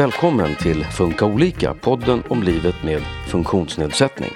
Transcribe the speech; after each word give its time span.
Välkommen 0.00 0.56
till 0.56 0.84
Funka 0.84 1.24
olika, 1.24 1.74
podden 1.74 2.22
om 2.28 2.42
livet 2.42 2.74
med 2.84 3.02
funktionsnedsättning. 3.28 4.30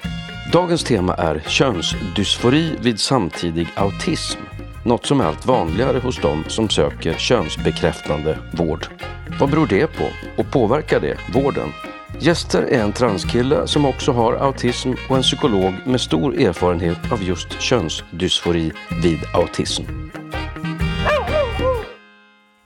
Dagens 0.52 0.84
tema 0.84 1.14
är 1.14 1.40
könsdysfori 1.46 2.77
vid 2.80 3.00
samtidig 3.00 3.69
autism. 3.74 4.40
Något 4.85 5.06
som 5.06 5.21
är 5.21 5.24
allt 5.24 5.46
vanligare 5.46 5.98
hos 5.98 6.21
de 6.21 6.45
som 6.48 6.69
söker 6.69 7.14
könsbekräftande 7.14 8.39
vård. 8.53 8.86
Vad 9.40 9.50
beror 9.50 9.66
det 9.66 9.86
på 9.86 10.04
och 10.36 10.50
påverkar 10.50 11.00
det 11.00 11.18
vården? 11.35 11.68
Gäster 12.21 12.62
är 12.62 12.82
en 12.82 12.93
transkille 12.93 13.67
som 13.67 13.86
också 13.86 14.12
har 14.12 14.32
autism 14.35 14.93
och 15.08 15.17
en 15.17 15.22
psykolog 15.22 15.75
med 15.85 16.00
stor 16.00 16.40
erfarenhet 16.40 17.12
av 17.12 17.22
just 17.22 17.61
könsdysfori 17.61 18.72
vid 19.03 19.18
autism. 19.35 20.04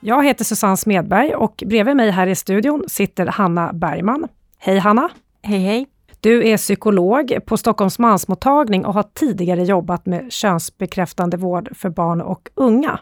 Jag 0.01 0.25
heter 0.25 0.45
Susanne 0.45 0.77
Smedberg 0.77 1.35
och 1.35 1.63
bredvid 1.67 1.95
mig 1.95 2.11
här 2.11 2.27
i 2.27 2.35
studion 2.35 2.83
sitter 2.87 3.25
Hanna 3.25 3.73
Bergman. 3.73 4.27
Hej 4.57 4.77
Hanna! 4.79 5.09
Hej 5.41 5.59
hej! 5.59 5.87
Du 6.19 6.47
är 6.47 6.57
psykolog 6.57 7.37
på 7.45 7.57
Stockholms 7.57 7.99
mansmottagning 7.99 8.85
och 8.85 8.93
har 8.93 9.03
tidigare 9.13 9.63
jobbat 9.63 10.05
med 10.05 10.31
könsbekräftande 10.31 11.37
vård 11.37 11.69
för 11.77 11.89
barn 11.89 12.21
och 12.21 12.49
unga. 12.55 12.99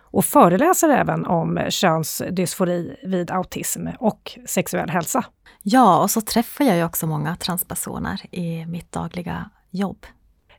Och 0.00 0.24
föreläser 0.24 0.88
även 0.88 1.26
om 1.26 1.60
könsdysfori 1.68 2.96
vid 3.02 3.30
autism 3.30 3.86
och 3.98 4.38
sexuell 4.46 4.90
hälsa. 4.90 5.24
Ja, 5.62 6.02
och 6.02 6.10
så 6.10 6.20
träffar 6.20 6.64
jag 6.64 6.76
ju 6.76 6.84
också 6.84 7.06
många 7.06 7.36
transpersoner 7.36 8.20
i 8.30 8.66
mitt 8.66 8.92
dagliga 8.92 9.50
jobb. 9.70 10.06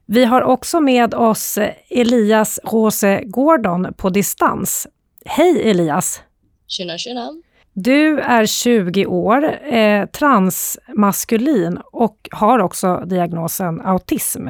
Vi 0.05 0.25
har 0.25 0.41
också 0.41 0.79
med 0.79 1.13
oss 1.13 1.59
Elias 1.89 2.59
Rose 2.63 3.23
Gordon 3.25 3.93
på 3.97 4.09
distans. 4.09 4.87
Hej 5.25 5.69
Elias! 5.69 6.23
Tjena 6.67 6.97
tjena! 6.97 7.29
Du 7.73 8.19
är 8.19 8.45
20 8.45 9.05
år, 9.05 9.73
eh, 9.73 10.05
transmaskulin 10.05 11.79
och 11.91 12.29
har 12.31 12.59
också 12.59 13.03
diagnosen 13.05 13.81
autism. 13.81 14.47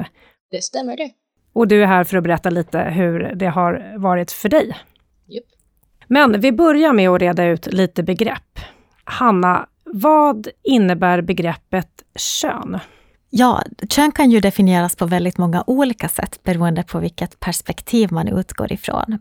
Det 0.50 0.62
stämmer 0.62 0.96
det. 0.96 1.10
Och 1.52 1.68
du 1.68 1.82
är 1.82 1.86
här 1.86 2.04
för 2.04 2.16
att 2.16 2.24
berätta 2.24 2.50
lite 2.50 2.78
hur 2.78 3.34
det 3.34 3.46
har 3.46 3.98
varit 3.98 4.32
för 4.32 4.48
dig. 4.48 4.76
Yep. 5.28 5.44
Men 6.06 6.40
vi 6.40 6.52
börjar 6.52 6.92
med 6.92 7.10
att 7.10 7.20
reda 7.20 7.44
ut 7.44 7.66
lite 7.66 8.02
begrepp. 8.02 8.58
Hanna, 9.04 9.66
vad 9.84 10.48
innebär 10.62 11.22
begreppet 11.22 12.02
kön? 12.16 12.78
Ja, 13.34 13.62
kön 13.88 14.12
kan 14.12 14.30
ju 14.30 14.40
definieras 14.40 14.96
på 14.96 15.06
väldigt 15.06 15.38
många 15.38 15.64
olika 15.66 16.08
sätt 16.08 16.42
beroende 16.42 16.82
på 16.82 16.98
vilket 16.98 17.40
perspektiv 17.40 18.12
man 18.12 18.28
utgår 18.28 18.72
ifrån. 18.72 19.18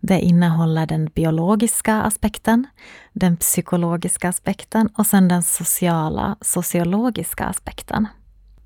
Det 0.00 0.20
innehåller 0.20 0.86
den 0.86 1.06
biologiska 1.06 2.02
aspekten, 2.02 2.66
den 3.12 3.36
psykologiska 3.36 4.28
aspekten 4.28 4.88
och 4.96 5.06
sen 5.06 5.28
den 5.28 5.42
sociala, 5.42 6.36
sociologiska 6.40 7.44
aspekten. 7.44 8.08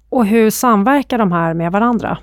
Och 0.09 0.27
hur 0.27 0.50
samverkar 0.50 1.19
de 1.19 1.33
här 1.33 1.55
med 1.55 1.72
varandra? 1.72 2.19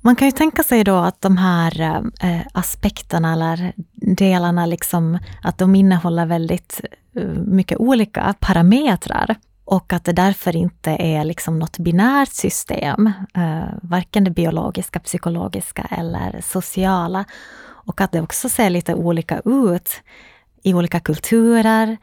Man 0.00 0.16
kan 0.16 0.28
ju 0.28 0.32
tänka 0.32 0.62
sig 0.62 0.84
då 0.84 0.96
att 0.96 1.20
de 1.20 1.36
här 1.36 1.80
eh, 2.20 2.40
aspekterna 2.52 3.32
eller 3.32 3.72
delarna, 4.16 4.66
liksom, 4.66 5.18
att 5.42 5.58
de 5.58 5.74
innehåller 5.74 6.26
väldigt 6.26 6.80
eh, 7.16 7.24
mycket 7.46 7.78
olika 7.78 8.34
parametrar. 8.40 9.36
Och 9.72 9.92
att 9.92 10.04
det 10.04 10.12
därför 10.12 10.56
inte 10.56 10.90
är 10.90 11.24
liksom 11.24 11.58
något 11.58 11.78
binärt 11.78 12.32
system, 12.32 13.06
eh, 13.34 13.74
varken 13.82 14.24
det 14.24 14.30
biologiska, 14.30 15.00
psykologiska 15.00 15.86
eller 15.90 16.40
sociala. 16.40 17.24
Och 17.86 18.00
att 18.00 18.12
det 18.12 18.20
också 18.20 18.48
ser 18.48 18.70
lite 18.70 18.94
olika 18.94 19.40
ut 19.44 20.02
i 20.62 20.74
olika 20.74 21.00
kulturer, 21.00 21.96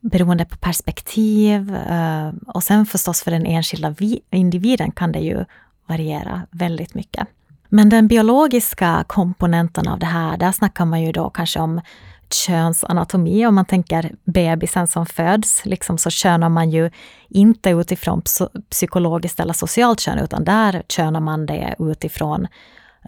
beroende 0.00 0.44
på 0.44 0.56
perspektiv. 0.56 1.76
Eh, 1.76 2.30
och 2.46 2.62
sen 2.62 2.86
förstås 2.86 3.22
för 3.22 3.30
den 3.30 3.46
enskilda 3.46 3.94
individen 4.30 4.90
kan 4.90 5.12
det 5.12 5.20
ju 5.20 5.44
variera 5.86 6.42
väldigt 6.50 6.94
mycket. 6.94 7.28
Men 7.68 7.88
den 7.88 8.08
biologiska 8.08 9.04
komponenten 9.06 9.88
av 9.88 9.98
det 9.98 10.06
här, 10.06 10.36
där 10.36 10.52
snackar 10.52 10.84
man 10.84 11.02
ju 11.02 11.12
då 11.12 11.30
kanske 11.30 11.60
om 11.60 11.80
könsanatomi. 12.34 13.46
Om 13.46 13.54
man 13.54 13.64
tänker 13.64 14.12
bebisen 14.24 14.86
som 14.86 15.06
föds, 15.06 15.64
liksom 15.64 15.98
så 15.98 16.10
könar 16.10 16.48
man 16.48 16.70
ju 16.70 16.90
inte 17.28 17.70
utifrån 17.70 18.22
psykologiskt 18.70 19.40
eller 19.40 19.52
socialt 19.52 20.00
kön, 20.00 20.18
utan 20.18 20.44
där 20.44 20.82
könar 20.88 21.20
man 21.20 21.46
det 21.46 21.74
utifrån 21.78 22.46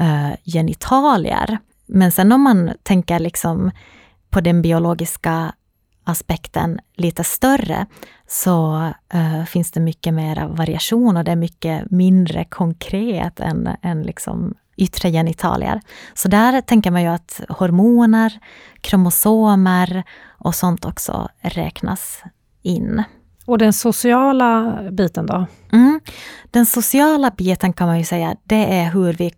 uh, 0.00 0.30
genitalier. 0.44 1.58
Men 1.86 2.12
sen 2.12 2.32
om 2.32 2.42
man 2.42 2.72
tänker 2.82 3.18
liksom 3.18 3.70
på 4.30 4.40
den 4.40 4.62
biologiska 4.62 5.52
aspekten 6.04 6.80
lite 6.94 7.24
större, 7.24 7.86
så 8.26 8.76
uh, 9.14 9.44
finns 9.44 9.70
det 9.70 9.80
mycket 9.80 10.14
mer 10.14 10.46
variation 10.46 11.16
och 11.16 11.24
det 11.24 11.32
är 11.32 11.36
mycket 11.36 11.90
mindre 11.90 12.44
konkret 12.44 13.40
än, 13.40 13.68
än 13.82 14.02
liksom 14.02 14.54
yttre 14.78 15.10
genitalier. 15.10 15.80
Så 16.14 16.28
där 16.28 16.60
tänker 16.60 16.90
man 16.90 17.02
ju 17.02 17.08
att 17.08 17.40
hormoner, 17.48 18.38
kromosomer 18.80 20.04
och 20.38 20.54
sånt 20.54 20.84
också 20.84 21.28
räknas 21.40 22.22
in. 22.62 23.02
Och 23.46 23.58
den 23.58 23.72
sociala 23.72 24.78
biten 24.90 25.26
då? 25.26 25.46
Mm. 25.72 26.00
Den 26.50 26.66
sociala 26.66 27.30
biten 27.30 27.72
kan 27.72 27.86
man 27.86 27.98
ju 27.98 28.04
säga, 28.04 28.36
det 28.44 28.78
är 28.78 28.90
hur 28.90 29.12
vi 29.12 29.30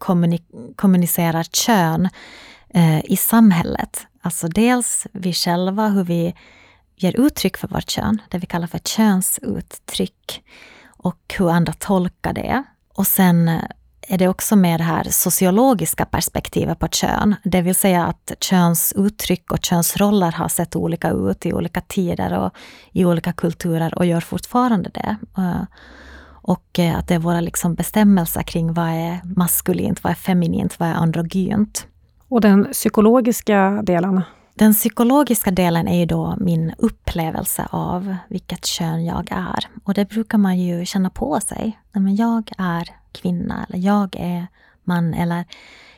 kommunicerar 0.77 1.43
kön 1.43 2.09
eh, 2.69 3.05
i 3.05 3.17
samhället. 3.17 4.07
Alltså 4.23 4.49
dels 4.49 5.07
vi 5.13 5.33
själva, 5.33 5.89
hur 5.89 6.05
vi 6.05 6.35
ger 6.97 7.21
uttryck 7.21 7.57
för 7.57 7.69
vårt 7.69 7.91
kön, 7.91 8.23
det 8.29 8.39
vi 8.39 8.47
kallar 8.47 8.67
för 8.67 8.79
könsuttryck. 8.79 10.43
Och 10.87 11.35
hur 11.39 11.51
andra 11.51 11.73
tolkar 11.73 12.33
det. 12.33 12.63
Och 12.95 13.07
sen 13.07 13.51
är 14.11 14.19
det 14.19 14.29
också 14.29 14.57
med 14.57 14.81
det 14.81 14.85
här 14.85 15.05
sociologiska 15.11 16.05
perspektivet 16.05 16.79
på 16.79 16.89
kön. 16.89 17.35
Det 17.45 17.63
vill 17.63 17.75
säga 17.75 18.07
att 18.07 18.33
könsuttryck 18.41 19.53
och 19.53 19.65
könsroller 19.65 20.33
har 20.33 20.49
sett 20.49 20.77
olika 20.77 21.11
ut 21.11 21.47
i 21.47 21.53
olika 21.53 21.81
tider 21.81 22.39
och 22.39 22.53
i 22.93 23.05
olika 23.05 23.33
kulturer 23.33 23.99
och 23.99 24.07
gör 24.07 24.21
fortfarande 24.21 24.91
det. 24.95 25.17
Eh, 25.37 25.63
och 26.43 26.79
eh, 26.79 26.99
att 26.99 27.09
det 27.09 27.15
är 27.15 27.19
våra 27.19 27.41
liksom 27.41 27.75
bestämmelser 27.75 28.43
kring 28.43 28.73
vad 28.73 28.89
är 28.89 29.21
maskulint, 29.37 30.05
vad 30.05 30.11
är 30.11 30.15
feminint, 30.15 30.81
vad 30.81 30.89
är 30.89 30.95
androgynt. 30.95 31.87
Och 32.29 32.41
den 32.41 32.65
psykologiska 32.73 33.83
delen? 33.83 34.23
Den 34.61 34.73
psykologiska 34.73 35.51
delen 35.51 35.89
är 35.89 35.99
ju 35.99 36.07
då 36.07 36.37
min 36.41 36.75
upplevelse 36.79 37.67
av 37.71 38.17
vilket 38.29 38.67
kön 38.67 39.05
jag 39.05 39.29
är. 39.31 39.67
Och 39.85 39.95
det 39.95 40.09
brukar 40.09 40.39
man 40.39 40.59
ju 40.59 40.85
känna 40.85 41.11
på 41.11 41.41
sig. 41.41 41.81
Men 41.93 42.17
jag 42.17 42.51
är 42.59 42.89
kvinna, 43.13 43.67
eller 43.69 43.79
jag 43.79 44.17
är 44.19 44.47
man, 44.85 45.15
eller 45.15 45.45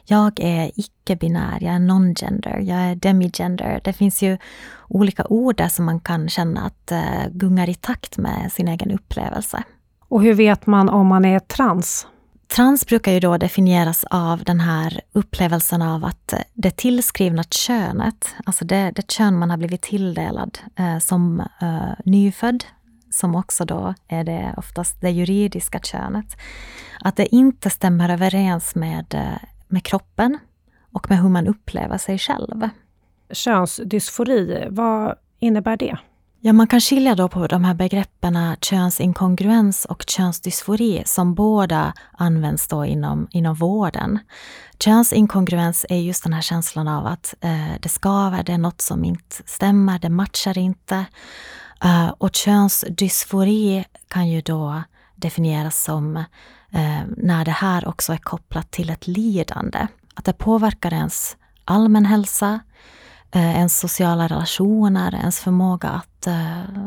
jag 0.04 0.40
är 0.40 0.70
icke-binär, 0.74 1.58
jag 1.60 1.74
är 1.74 1.78
non-gender, 1.78 2.58
jag 2.58 2.78
är 2.78 2.94
demigender. 2.94 3.80
Det 3.84 3.92
finns 3.92 4.22
ju 4.22 4.38
olika 4.88 5.26
ord 5.26 5.56
där 5.56 5.68
som 5.68 5.84
man 5.84 6.00
kan 6.00 6.28
känna 6.28 6.60
att 6.60 6.92
eh, 6.92 7.28
gungar 7.30 7.68
i 7.68 7.74
takt 7.74 8.18
med 8.18 8.52
sin 8.52 8.68
egen 8.68 8.90
upplevelse. 8.90 9.62
Och 10.08 10.22
hur 10.22 10.34
vet 10.34 10.66
man 10.66 10.88
om 10.88 11.06
man 11.06 11.24
är 11.24 11.38
trans? 11.38 12.06
Trans 12.52 12.86
brukar 12.86 13.12
ju 13.12 13.20
då 13.20 13.36
definieras 13.36 14.04
av 14.10 14.44
den 14.44 14.60
här 14.60 15.00
upplevelsen 15.12 15.82
av 15.82 16.04
att 16.04 16.34
det 16.54 16.70
tillskrivna 16.70 17.42
könet, 17.42 18.34
alltså 18.44 18.64
det, 18.64 18.92
det 18.94 19.10
kön 19.10 19.38
man 19.38 19.50
har 19.50 19.56
blivit 19.56 19.82
tilldelad 19.82 20.58
eh, 20.76 20.98
som 20.98 21.40
eh, 21.40 21.92
nyfödd, 22.04 22.64
som 23.10 23.34
också 23.34 23.64
då 23.64 23.94
är 24.08 24.24
det 24.24 24.54
oftast 24.56 25.00
det 25.00 25.10
juridiska 25.10 25.78
könet, 25.78 26.36
att 27.00 27.16
det 27.16 27.34
inte 27.34 27.70
stämmer 27.70 28.08
överens 28.08 28.74
med, 28.74 29.14
eh, 29.14 29.48
med 29.68 29.84
kroppen 29.84 30.38
och 30.92 31.10
med 31.10 31.18
hur 31.18 31.28
man 31.28 31.46
upplever 31.46 31.98
sig 31.98 32.18
själv. 32.18 32.68
Könsdysfori, 33.30 34.66
vad 34.70 35.14
innebär 35.38 35.76
det? 35.76 35.98
Ja, 36.44 36.52
man 36.52 36.66
kan 36.66 36.80
skilja 36.80 37.14
då 37.14 37.28
på 37.28 37.46
de 37.46 37.64
här 37.64 37.74
begreppen 37.74 38.36
eh, 38.36 38.54
könsinkongruens 38.60 39.84
och 39.84 40.04
könsdysfori 40.06 41.02
som 41.06 41.34
båda 41.34 41.92
används 42.12 42.68
då 42.68 42.84
inom, 42.84 43.28
inom 43.30 43.54
vården. 43.54 44.18
Könsinkongruens 44.78 45.86
är 45.88 45.96
just 45.96 46.22
den 46.22 46.32
här 46.32 46.40
känslan 46.40 46.88
av 46.88 47.06
att 47.06 47.34
eh, 47.40 47.72
det 47.80 47.88
skaver, 47.88 48.42
det 48.42 48.52
är 48.52 48.58
något 48.58 48.80
som 48.80 49.04
inte 49.04 49.36
stämmer, 49.46 49.98
det 49.98 50.08
matchar 50.08 50.58
inte. 50.58 51.04
Eh, 51.84 52.08
och 52.08 52.34
könsdysfori 52.34 53.84
kan 54.08 54.28
ju 54.28 54.40
då 54.40 54.82
definieras 55.16 55.84
som 55.84 56.16
eh, 56.72 57.02
när 57.16 57.44
det 57.44 57.50
här 57.50 57.88
också 57.88 58.12
är 58.12 58.18
kopplat 58.18 58.70
till 58.70 58.90
ett 58.90 59.06
lidande. 59.06 59.86
Att 60.14 60.24
det 60.24 60.32
påverkar 60.32 60.92
ens 60.92 61.36
allmän 61.64 62.06
hälsa, 62.06 62.60
eh, 63.32 63.56
ens 63.56 63.78
sociala 63.78 64.28
relationer, 64.28 65.14
ens 65.14 65.40
förmåga 65.40 65.88
att 65.88 66.11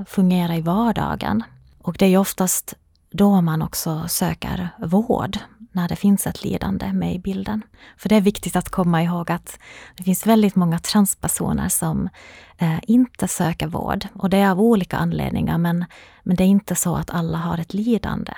fungera 0.07 0.55
i 0.55 0.61
vardagen. 0.61 1.43
Och 1.81 1.95
det 1.99 2.05
är 2.05 2.17
oftast 2.17 2.73
då 3.11 3.41
man 3.41 3.61
också 3.61 4.07
söker 4.07 4.69
vård, 4.79 5.37
när 5.71 5.87
det 5.87 5.95
finns 5.95 6.27
ett 6.27 6.43
lidande 6.43 6.93
med 6.93 7.15
i 7.15 7.19
bilden. 7.19 7.61
För 7.97 8.09
det 8.09 8.15
är 8.15 8.21
viktigt 8.21 8.55
att 8.55 8.69
komma 8.69 9.03
ihåg 9.03 9.31
att 9.31 9.59
det 9.97 10.03
finns 10.03 10.27
väldigt 10.27 10.55
många 10.55 10.79
transpersoner 10.79 11.69
som 11.69 12.09
eh, 12.57 12.79
inte 12.87 13.27
söker 13.27 13.67
vård. 13.67 14.07
Och 14.13 14.29
det 14.29 14.37
är 14.37 14.49
av 14.49 14.61
olika 14.61 14.97
anledningar, 14.97 15.57
men, 15.57 15.85
men 16.23 16.35
det 16.35 16.43
är 16.43 16.47
inte 16.47 16.75
så 16.75 16.95
att 16.95 17.09
alla 17.09 17.37
har 17.37 17.57
ett 17.57 17.73
lidande. 17.73 18.33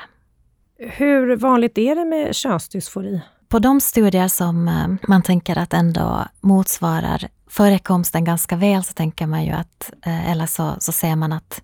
Hur 0.79 1.35
vanligt 1.35 1.77
är 1.77 1.95
det 1.95 2.05
med 2.05 2.35
könsdysfori? 2.35 3.21
På 3.49 3.59
de 3.59 3.81
studier 3.81 4.27
som 4.27 4.67
eh, 4.67 5.07
man 5.07 5.21
tänker 5.21 5.57
att 5.57 5.73
ändå 5.73 6.25
motsvarar 6.41 7.27
förekomsten 7.49 8.23
ganska 8.23 8.55
väl 8.55 8.83
så 8.83 8.94
tänker 8.94 9.27
man 9.27 9.45
ju 9.45 9.51
att, 9.51 9.91
eh, 10.05 10.31
eller 10.31 10.45
så, 10.45 10.75
så 10.79 10.91
ser 10.91 11.15
man 11.15 11.33
att 11.33 11.61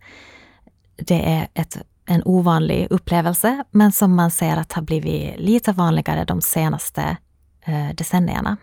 det 0.95 1.31
är 1.31 1.47
ett, 1.53 1.77
en 2.05 2.21
ovanlig 2.25 2.87
upplevelse, 2.89 3.63
men 3.71 3.91
som 3.91 4.15
man 4.15 4.31
ser 4.31 4.57
att 4.57 4.73
har 4.73 4.81
blivit 4.81 5.39
lite 5.39 5.71
vanligare 5.71 6.25
de 6.25 6.41
senaste 6.41 7.17
eh, 7.65 7.89
decennierna. 7.95 8.57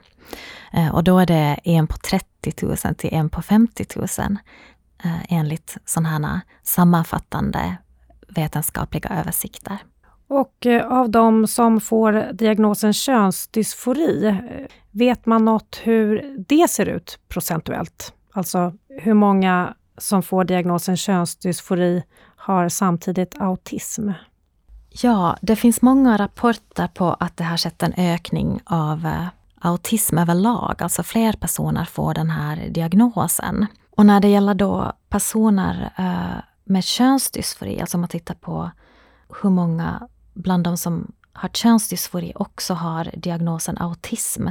Eh, 0.73 0.95
och 0.95 1.05
då 1.05 1.19
är 1.19 1.27
det 1.27 1.61
en 1.65 1.87
på 1.87 1.97
30 1.97 2.67
000 2.67 2.77
till 2.77 3.15
en 3.15 3.31
på 3.31 3.43
50 3.43 3.87
000 3.97 4.07
eh, 5.05 5.19
enligt 5.29 5.77
sådana 5.85 6.09
här 6.09 6.41
sammanfattande 6.63 7.77
vetenskapliga 8.29 9.11
översikter. 9.11 9.79
Och 10.29 10.67
eh, 10.67 10.87
av 10.93 11.11
de 11.11 11.47
som 11.47 11.81
får 11.81 12.33
diagnosen 12.33 12.93
könsdysfori, 12.93 14.27
eh, 14.27 14.37
vet 14.91 15.27
man 15.27 15.45
något 15.45 15.81
hur 15.83 16.37
det 16.49 16.71
ser 16.71 16.87
ut 16.87 17.19
procentuellt? 17.29 18.13
Alltså 18.33 18.73
hur 18.89 19.15
många 19.15 19.75
som 19.99 20.23
får 20.23 20.45
diagnosen 20.45 20.97
könsdysfori 20.97 22.03
har 22.37 22.69
samtidigt 22.69 23.41
autism? 23.41 24.11
Ja, 24.91 25.37
det 25.43 25.57
finns 25.57 25.83
många 25.83 26.17
rapporter 26.17 26.87
på 26.87 27.17
att 27.21 27.37
det 27.37 27.45
har 27.45 27.57
skett 27.57 27.83
en 27.83 27.95
ökning 27.97 28.61
av 28.65 29.07
eh, 29.07 29.27
autism 29.61 30.19
överlag, 30.19 30.83
alltså 30.83 31.03
fler 31.03 31.33
personer 31.33 31.85
får 31.85 32.15
den 32.15 32.31
här 32.31 32.69
diagnosen. 32.69 33.67
Och 33.91 34.07
när 34.07 34.21
det 34.21 34.29
gäller 34.29 34.55
då 34.55 34.93
personer 35.09 35.93
eh, 35.97 36.43
med 36.65 36.85
könsdysfori, 36.85 37.81
alltså 37.81 37.97
om 37.97 38.01
man 38.01 38.09
tittar 38.09 38.35
på 38.35 38.71
hur 39.43 39.51
många 39.51 40.09
bland 40.35 40.65
de 40.65 40.77
som 40.77 41.13
har 41.33 41.49
könsdysfori 41.49 42.33
också 42.35 42.75
har 42.75 43.11
diagnosen 43.17 43.79
autism. 43.79 44.49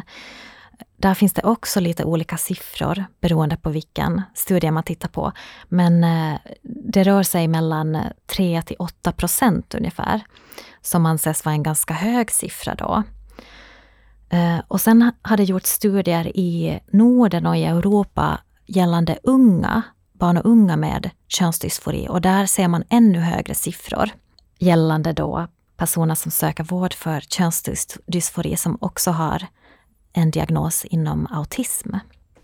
Där 0.98 1.14
finns 1.14 1.34
det 1.34 1.44
också 1.44 1.80
lite 1.80 2.04
olika 2.04 2.38
siffror 2.38 3.06
beroende 3.22 3.58
på 3.58 3.70
vilken 3.70 4.22
studie 4.34 4.72
man 4.72 4.84
tittar 4.84 5.10
på. 5.10 5.32
Men 5.68 6.04
eh, 6.04 6.40
det 6.62 7.04
rör 7.04 7.24
sig 7.24 7.48
mellan 7.48 7.98
3 8.28 8.62
till 8.62 8.76
8 8.80 9.12
procent 9.12 9.76
ungefär, 9.76 10.22
som 10.82 11.06
anses 11.06 11.46
vara 11.46 11.56
en 11.56 11.64
ganska 11.64 11.94
hög 11.94 12.32
siffra 12.32 12.76
då. 12.76 13.04
Eh, 14.30 14.60
och 14.68 14.82
sen 14.82 15.12
har 15.22 15.38
det 15.38 15.44
gjorts 15.44 15.70
studier 15.70 16.38
i 16.38 16.80
Norden 16.92 17.46
och 17.46 17.58
i 17.58 17.66
Europa 17.66 18.40
gällande 18.66 19.20
unga, 19.24 19.82
barn 20.14 20.38
och 20.38 20.46
unga 20.46 20.78
med 20.78 21.10
könsdysfori 21.28 22.08
och 22.10 22.22
där 22.22 22.46
ser 22.46 22.68
man 22.68 22.84
ännu 22.90 23.20
högre 23.20 23.56
siffror 23.56 24.10
gällande 24.60 25.14
då 25.14 25.48
personer 25.80 26.16
som 26.16 26.32
söker 26.32 26.64
vård 26.64 26.94
för 26.94 27.20
könsdysfori 27.20 28.56
som 28.56 28.78
också 28.82 29.12
har 29.12 29.48
en 30.14 30.32
diagnos 30.32 30.86
inom 30.86 31.28
autism. 31.32 31.90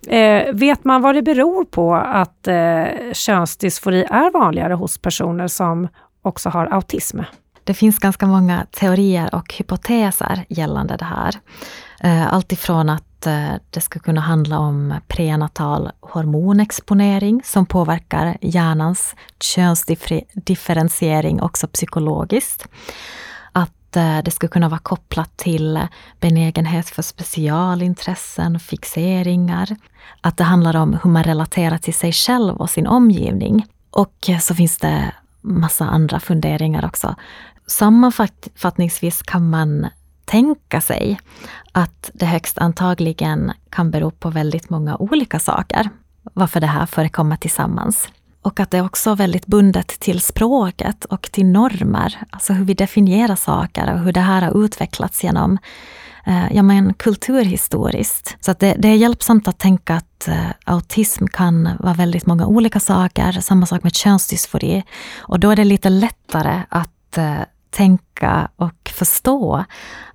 Eh, 0.07 0.53
vet 0.53 0.83
man 0.83 1.01
vad 1.01 1.15
det 1.15 1.21
beror 1.21 1.65
på 1.65 1.95
att 1.95 2.47
eh, 2.47 3.13
könsdysfori 3.13 4.03
är 4.03 4.31
vanligare 4.31 4.73
hos 4.73 4.97
personer 4.97 5.47
som 5.47 5.87
också 6.21 6.49
har 6.49 6.65
autism? 6.65 7.19
Det 7.63 7.73
finns 7.73 7.99
ganska 7.99 8.27
många 8.27 8.65
teorier 8.71 9.35
och 9.35 9.53
hypoteser 9.53 10.45
gällande 10.49 10.97
det 10.97 11.05
här. 11.05 11.35
Eh, 12.01 12.33
Alltifrån 12.33 12.89
att 12.89 13.04
Eh, 13.25 13.53
det 13.69 13.81
ska 13.81 13.99
kunna 13.99 14.21
handla 14.21 14.59
om 14.59 14.93
prenatal 15.07 15.91
hormonexponering 15.99 17.41
som 17.45 17.65
påverkar 17.65 18.37
hjärnans 18.41 19.15
könsdifferentiering 19.39 21.41
också 21.41 21.67
psykologiskt 21.67 22.67
Att 23.51 23.95
eh, 23.95 24.17
det 24.25 24.31
ska 24.31 24.47
kunna 24.47 24.69
vara 24.69 24.79
kopplat 24.79 25.37
till 25.37 25.87
benägenhet 26.19 26.89
för 26.89 27.01
specialintressen, 27.01 28.59
fixeringar. 28.59 29.75
Att 30.21 30.37
det 30.37 30.43
handlar 30.43 30.75
om 30.75 30.99
hur 31.03 31.09
man 31.09 31.23
relaterar 31.23 31.77
till 31.77 31.93
sig 31.93 32.11
själv 32.11 32.55
och 32.55 32.69
sin 32.69 32.87
omgivning. 32.87 33.65
Och 33.89 34.29
så 34.41 34.55
finns 34.55 34.77
det 34.77 35.11
massa 35.41 35.85
andra 35.85 36.19
funderingar 36.19 36.85
också. 36.85 37.15
Sammanfattningsvis 37.67 39.21
kan 39.21 39.49
man 39.49 39.87
tänka 40.25 40.81
sig 40.81 41.19
att 41.71 42.11
det 42.13 42.25
högst 42.25 42.57
antagligen 42.57 43.51
kan 43.69 43.91
bero 43.91 44.11
på 44.11 44.29
väldigt 44.29 44.69
många 44.69 44.97
olika 44.97 45.39
saker, 45.39 45.89
varför 46.33 46.59
det 46.59 46.67
här 46.67 46.85
förekommer 46.85 47.35
tillsammans. 47.35 48.09
Och 48.41 48.59
att 48.59 48.71
det 48.71 48.77
är 48.77 48.85
också 48.85 49.15
väldigt 49.15 49.45
bundet 49.45 49.87
till 49.87 50.21
språket 50.21 51.05
och 51.05 51.21
till 51.21 51.45
normer, 51.45 52.17
alltså 52.29 52.53
hur 52.53 52.65
vi 52.65 52.73
definierar 52.73 53.35
saker 53.35 53.93
och 53.93 53.99
hur 53.99 54.11
det 54.11 54.19
här 54.19 54.41
har 54.41 54.65
utvecklats 54.65 55.23
genom 55.23 55.57
eh, 56.25 56.55
ja, 56.55 56.63
men 56.63 56.93
kulturhistoriskt. 56.93 58.37
Så 58.39 58.51
att 58.51 58.59
det, 58.59 58.75
det 58.79 58.87
är 58.87 58.95
hjälpsamt 58.95 59.47
att 59.47 59.59
tänka 59.59 59.95
att 59.95 60.27
eh, 60.27 60.49
autism 60.63 61.27
kan 61.27 61.69
vara 61.79 61.93
väldigt 61.93 62.25
många 62.25 62.45
olika 62.45 62.79
saker, 62.79 63.31
samma 63.31 63.65
sak 63.65 63.83
med 63.83 63.95
könsdysfori. 63.95 64.83
Och 65.17 65.39
då 65.39 65.49
är 65.49 65.55
det 65.55 65.63
lite 65.63 65.89
lättare 65.89 66.61
att 66.69 67.17
eh, 67.17 67.39
tänka 67.69 68.49
och 68.55 68.84
förstå 68.95 69.65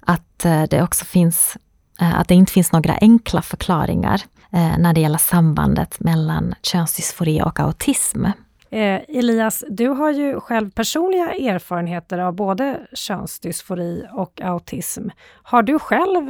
att 0.00 0.44
eh, 0.44 0.62
det 0.62 0.82
också 0.82 1.04
finns 1.04 1.56
eh, 2.00 2.20
att 2.20 2.28
det 2.28 2.34
inte 2.34 2.52
finns 2.52 2.72
några 2.72 2.94
enkla 3.00 3.42
förklaringar 3.42 4.22
eh, 4.52 4.78
när 4.78 4.92
det 4.92 5.00
gäller 5.00 5.18
sambandet 5.18 6.00
mellan 6.00 6.54
könsdysfori 6.62 7.42
och 7.42 7.60
autism. 7.60 8.24
Elias, 8.72 9.64
du 9.68 9.88
har 9.88 10.10
ju 10.10 10.40
själv 10.40 10.70
personliga 10.70 11.34
erfarenheter 11.34 12.18
av 12.18 12.34
både 12.34 12.80
könsdysfori 12.94 14.06
och 14.12 14.40
autism. 14.40 15.08
Har 15.42 15.62
du 15.62 15.78
själv 15.78 16.24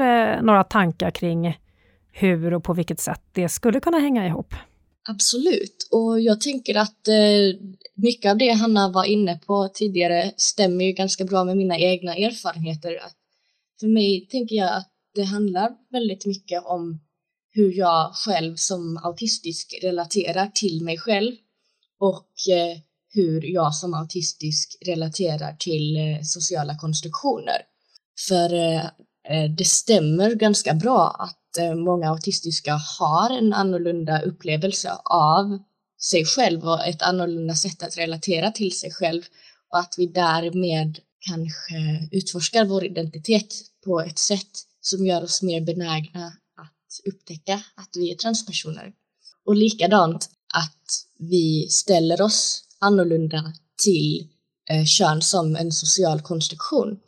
några 0.44 0.64
tankar 0.64 1.10
kring 1.10 1.58
hur 2.12 2.54
och 2.54 2.64
på 2.64 2.72
vilket 2.72 3.00
sätt 3.00 3.22
det 3.32 3.48
skulle 3.48 3.80
kunna 3.80 3.98
hänga 3.98 4.26
ihop? 4.26 4.54
Absolut, 5.08 5.88
och 5.90 6.20
jag 6.20 6.40
tänker 6.40 6.74
att 6.74 7.08
eh, 7.08 7.60
mycket 7.94 8.30
av 8.30 8.38
det 8.38 8.50
Hanna 8.50 8.88
var 8.88 9.04
inne 9.04 9.38
på 9.46 9.68
tidigare 9.74 10.32
stämmer 10.36 10.84
ju 10.84 10.92
ganska 10.92 11.24
bra 11.24 11.44
med 11.44 11.56
mina 11.56 11.78
egna 11.78 12.16
erfarenheter. 12.16 12.96
Att 12.96 13.16
för 13.80 13.86
mig 13.86 14.26
tänker 14.30 14.56
jag 14.56 14.76
att 14.76 14.88
det 15.14 15.22
handlar 15.22 15.70
väldigt 15.90 16.26
mycket 16.26 16.64
om 16.64 17.00
hur 17.52 17.72
jag 17.72 18.10
själv 18.14 18.56
som 18.56 18.96
autistisk 18.96 19.78
relaterar 19.82 20.46
till 20.46 20.84
mig 20.84 20.98
själv 20.98 21.36
och 21.98 22.52
eh, 22.52 22.78
hur 23.12 23.44
jag 23.44 23.74
som 23.74 23.94
autistisk 23.94 24.76
relaterar 24.86 25.56
till 25.56 25.96
eh, 25.96 26.22
sociala 26.22 26.78
konstruktioner. 26.78 27.62
För 28.28 28.54
eh, 28.54 28.84
Eh, 29.30 29.50
det 29.50 29.64
stämmer 29.64 30.34
ganska 30.34 30.74
bra 30.74 31.08
att 31.08 31.58
eh, 31.58 31.74
många 31.74 32.10
autistiska 32.10 32.80
har 32.98 33.30
en 33.30 33.52
annorlunda 33.52 34.22
upplevelse 34.22 34.92
av 35.04 35.58
sig 36.02 36.24
själv 36.24 36.68
och 36.68 36.86
ett 36.86 37.02
annorlunda 37.02 37.54
sätt 37.54 37.82
att 37.82 37.98
relatera 37.98 38.50
till 38.50 38.78
sig 38.78 38.92
själv 38.92 39.22
och 39.72 39.78
att 39.78 39.94
vi 39.98 40.06
därmed 40.06 40.98
kanske 41.20 42.08
utforskar 42.12 42.64
vår 42.64 42.84
identitet 42.84 43.54
på 43.84 44.00
ett 44.00 44.18
sätt 44.18 44.50
som 44.80 45.06
gör 45.06 45.22
oss 45.22 45.42
mer 45.42 45.60
benägna 45.60 46.26
att 46.56 47.12
upptäcka 47.12 47.54
att 47.54 47.90
vi 47.96 48.10
är 48.10 48.16
transpersoner. 48.16 48.92
Och 49.46 49.56
likadant 49.56 50.30
att 50.54 50.84
vi 51.18 51.68
ställer 51.70 52.22
oss 52.22 52.62
annorlunda 52.78 53.52
till 53.84 54.28
eh, 54.70 54.84
kön 54.84 55.22
som 55.22 55.56
en 55.56 55.72
social 55.72 56.20
konstruktion. 56.20 56.98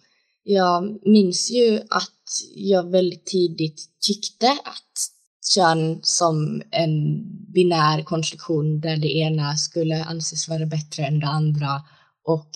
Jag 0.45 0.99
minns 1.03 1.51
ju 1.51 1.81
att 1.91 2.23
jag 2.55 2.91
väldigt 2.91 3.27
tidigt 3.27 3.81
tyckte 4.01 4.51
att 4.51 5.09
kön 5.55 6.01
som 6.03 6.63
en 6.71 7.25
binär 7.53 8.03
konstruktion 8.03 8.81
där 8.81 8.97
det 8.97 9.17
ena 9.17 9.57
skulle 9.57 10.05
anses 10.05 10.49
vara 10.49 10.67
bättre 10.67 11.05
än 11.05 11.21
det 11.21 11.27
andra 11.27 11.83
och 12.25 12.51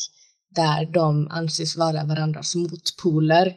där 0.51 0.87
de 0.87 1.29
anses 1.31 1.77
vara 1.77 2.05
varandras 2.05 2.55
motpoler 2.55 3.57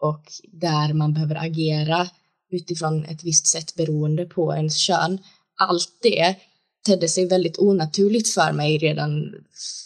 och 0.00 0.24
där 0.52 0.92
man 0.92 1.14
behöver 1.14 1.44
agera 1.44 2.08
utifrån 2.50 3.04
ett 3.04 3.24
visst 3.24 3.46
sätt 3.46 3.74
beroende 3.74 4.24
på 4.24 4.54
ens 4.54 4.76
kön. 4.76 5.18
Allt 5.56 5.98
det 6.02 6.36
tedde 6.86 7.08
sig 7.08 7.28
väldigt 7.28 7.58
onaturligt 7.58 8.28
för 8.28 8.52
mig 8.52 8.78
redan 8.78 9.34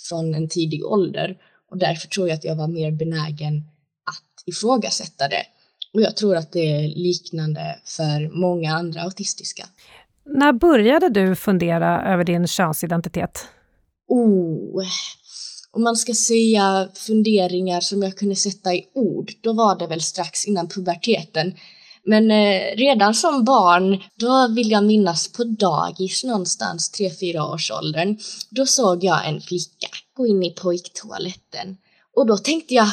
från 0.08 0.34
en 0.34 0.48
tidig 0.48 0.84
ålder 0.84 1.36
och 1.70 1.78
därför 1.78 2.08
tror 2.08 2.28
jag 2.28 2.34
att 2.34 2.44
jag 2.44 2.56
var 2.56 2.68
mer 2.68 2.90
benägen 2.90 3.64
ifrågasätta 4.48 5.28
det. 5.28 5.42
Och 5.94 6.02
jag 6.02 6.16
tror 6.16 6.36
att 6.36 6.52
det 6.52 6.72
är 6.72 6.88
liknande 6.88 7.78
för 7.84 8.40
många 8.40 8.74
andra 8.74 9.02
autistiska. 9.02 9.66
När 10.24 10.52
började 10.52 11.08
du 11.08 11.36
fundera 11.36 12.12
över 12.12 12.24
din 12.24 12.46
könsidentitet? 12.46 13.46
Oh, 14.08 14.84
om 15.70 15.82
man 15.82 15.96
ska 15.96 16.14
säga 16.14 16.88
funderingar 16.94 17.80
som 17.80 18.02
jag 18.02 18.16
kunde 18.16 18.36
sätta 18.36 18.74
i 18.74 18.84
ord, 18.94 19.32
då 19.40 19.52
var 19.52 19.78
det 19.78 19.86
väl 19.86 20.00
strax 20.00 20.44
innan 20.44 20.68
puberteten. 20.68 21.54
Men 22.04 22.30
eh, 22.30 22.76
redan 22.76 23.14
som 23.14 23.44
barn, 23.44 24.02
då 24.16 24.48
vill 24.48 24.70
jag 24.70 24.84
minnas 24.84 25.32
på 25.32 25.44
dagis 25.44 26.24
någonstans, 26.24 27.00
3-4 27.00 27.54
års 27.54 27.70
åldern, 27.70 28.18
då 28.50 28.66
såg 28.66 29.04
jag 29.04 29.28
en 29.28 29.40
flicka 29.40 29.88
gå 30.18 30.26
in 30.26 30.42
i 30.42 30.50
pojktoaletten. 30.50 31.76
Och 32.16 32.26
då 32.26 32.36
tänkte 32.36 32.74
jag, 32.74 32.88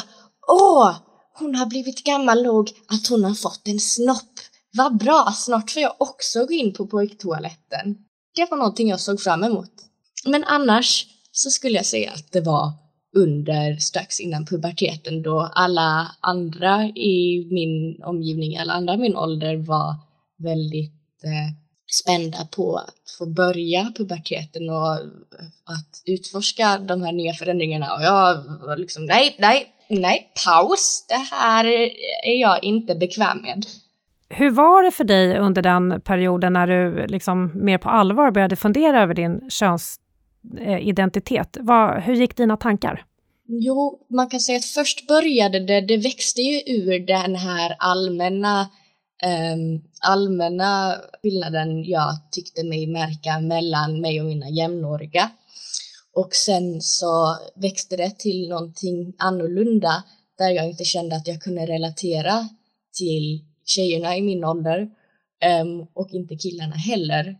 åh, 0.48 0.96
hon 1.38 1.54
har 1.54 1.66
blivit 1.66 2.04
gammal 2.04 2.42
nog 2.42 2.70
att 2.88 3.06
hon 3.06 3.24
har 3.24 3.34
fått 3.34 3.68
en 3.68 3.80
snopp. 3.80 4.32
Vad 4.72 4.96
bra, 4.96 5.32
snart 5.36 5.70
får 5.70 5.82
jag 5.82 5.94
också 5.98 6.46
gå 6.46 6.52
in 6.52 6.72
på 6.72 6.86
pojktoaletten. 6.86 7.96
Det 8.34 8.50
var 8.50 8.56
någonting 8.56 8.88
jag 8.88 9.00
såg 9.00 9.20
fram 9.20 9.44
emot. 9.44 9.70
Men 10.24 10.44
annars 10.44 11.06
så 11.32 11.50
skulle 11.50 11.76
jag 11.76 11.86
säga 11.86 12.12
att 12.12 12.32
det 12.32 12.40
var 12.40 12.72
under 13.16 13.76
strax 13.76 14.20
innan 14.20 14.46
puberteten 14.46 15.22
då 15.22 15.50
alla 15.54 16.16
andra 16.20 16.84
i 16.84 17.48
min 17.50 18.02
omgivning, 18.02 18.56
alla 18.56 18.72
andra 18.72 18.94
i 18.94 18.98
min 18.98 19.16
ålder 19.16 19.56
var 19.56 19.94
väldigt 20.38 21.24
eh, 21.24 21.54
spända 22.02 22.46
på 22.50 22.76
att 22.76 23.10
få 23.18 23.26
börja 23.26 23.92
puberteten 23.96 24.70
och 24.70 24.92
att 25.64 26.02
utforska 26.04 26.78
de 26.78 27.02
här 27.02 27.12
nya 27.12 27.34
förändringarna 27.34 27.94
och 27.94 28.02
jag 28.02 28.44
var 28.66 28.76
liksom 28.76 29.04
nej, 29.06 29.36
nej, 29.38 29.75
nej, 29.88 30.32
paus, 30.46 31.06
det 31.08 31.36
här 31.36 31.64
är 32.24 32.40
jag 32.40 32.64
inte 32.64 32.94
bekväm 32.94 33.42
med. 33.42 33.66
Hur 34.28 34.50
var 34.50 34.82
det 34.82 34.90
för 34.90 35.04
dig 35.04 35.38
under 35.38 35.62
den 35.62 36.00
perioden 36.00 36.52
när 36.52 36.66
du 36.66 37.06
liksom 37.06 37.52
mer 37.54 37.78
på 37.78 37.88
allvar 37.88 38.30
började 38.30 38.56
fundera 38.56 39.02
över 39.02 39.14
din 39.14 39.50
könsidentitet? 39.50 41.56
Vad, 41.60 42.02
hur 42.02 42.14
gick 42.14 42.36
dina 42.36 42.56
tankar? 42.56 43.04
Jo, 43.48 44.06
man 44.08 44.28
kan 44.28 44.40
säga 44.40 44.58
att 44.58 44.64
först 44.64 45.08
började 45.08 45.60
det, 45.60 45.80
det 45.80 45.96
växte 45.96 46.40
ju 46.40 46.76
ur 46.76 47.06
den 47.06 47.34
här 47.34 47.76
allmänna 47.78 48.68
um, 49.24 49.82
allmänna 50.00 50.94
skillnaden 51.22 51.84
jag 51.84 52.10
tyckte 52.30 52.64
mig 52.64 52.86
märka 52.86 53.40
mellan 53.40 54.00
mig 54.00 54.20
och 54.20 54.26
mina 54.26 54.48
jämnåriga. 54.48 55.30
Och 56.16 56.34
sen 56.34 56.80
så 56.80 57.38
växte 57.54 57.96
det 57.96 58.18
till 58.18 58.48
någonting 58.48 59.14
annorlunda 59.18 60.04
där 60.38 60.50
jag 60.50 60.68
inte 60.68 60.84
kände 60.84 61.16
att 61.16 61.26
jag 61.26 61.42
kunde 61.42 61.66
relatera 61.66 62.48
till 62.98 63.44
tjejerna 63.64 64.16
i 64.16 64.22
min 64.22 64.44
ålder 64.44 64.90
um, 65.62 65.86
och 65.92 66.10
inte 66.10 66.36
killarna 66.36 66.76
heller 66.76 67.38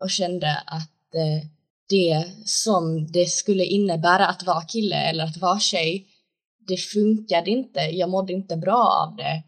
och 0.00 0.10
kände 0.10 0.56
att 0.66 1.14
uh, 1.14 1.48
det 1.88 2.26
som 2.44 3.06
det 3.12 3.26
skulle 3.26 3.64
innebära 3.64 4.26
att 4.26 4.46
vara 4.46 4.62
kille 4.62 4.96
eller 4.96 5.24
att 5.24 5.36
vara 5.36 5.58
tjej, 5.58 6.06
det 6.68 6.76
funkade 6.76 7.50
inte. 7.50 7.80
Jag 7.80 8.10
mådde 8.10 8.32
inte 8.32 8.56
bra 8.56 9.06
av 9.06 9.16
det 9.16 9.42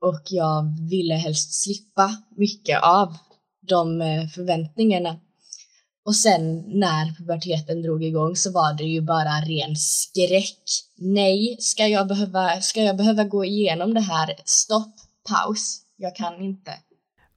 och 0.00 0.22
jag 0.30 0.76
ville 0.90 1.14
helst 1.14 1.62
slippa 1.62 2.22
mycket 2.36 2.82
av 2.82 3.16
de 3.60 4.00
eh, 4.00 4.28
förväntningarna. 4.28 5.16
Och 6.06 6.16
sen 6.16 6.64
när 6.66 7.16
puberteten 7.18 7.82
drog 7.82 8.04
igång 8.04 8.36
så 8.36 8.52
var 8.52 8.74
det 8.74 8.84
ju 8.84 9.00
bara 9.00 9.40
ren 9.40 9.76
skräck. 9.76 10.62
Nej, 10.98 11.56
ska 11.60 11.86
jag 11.86 12.08
behöva, 12.08 12.60
ska 12.60 12.82
jag 12.82 12.96
behöva 12.96 13.24
gå 13.24 13.44
igenom 13.44 13.94
det 13.94 14.00
här? 14.00 14.34
Stopp, 14.44 14.94
paus, 15.28 15.80
jag 15.96 16.16
kan 16.16 16.42
inte. 16.42 16.70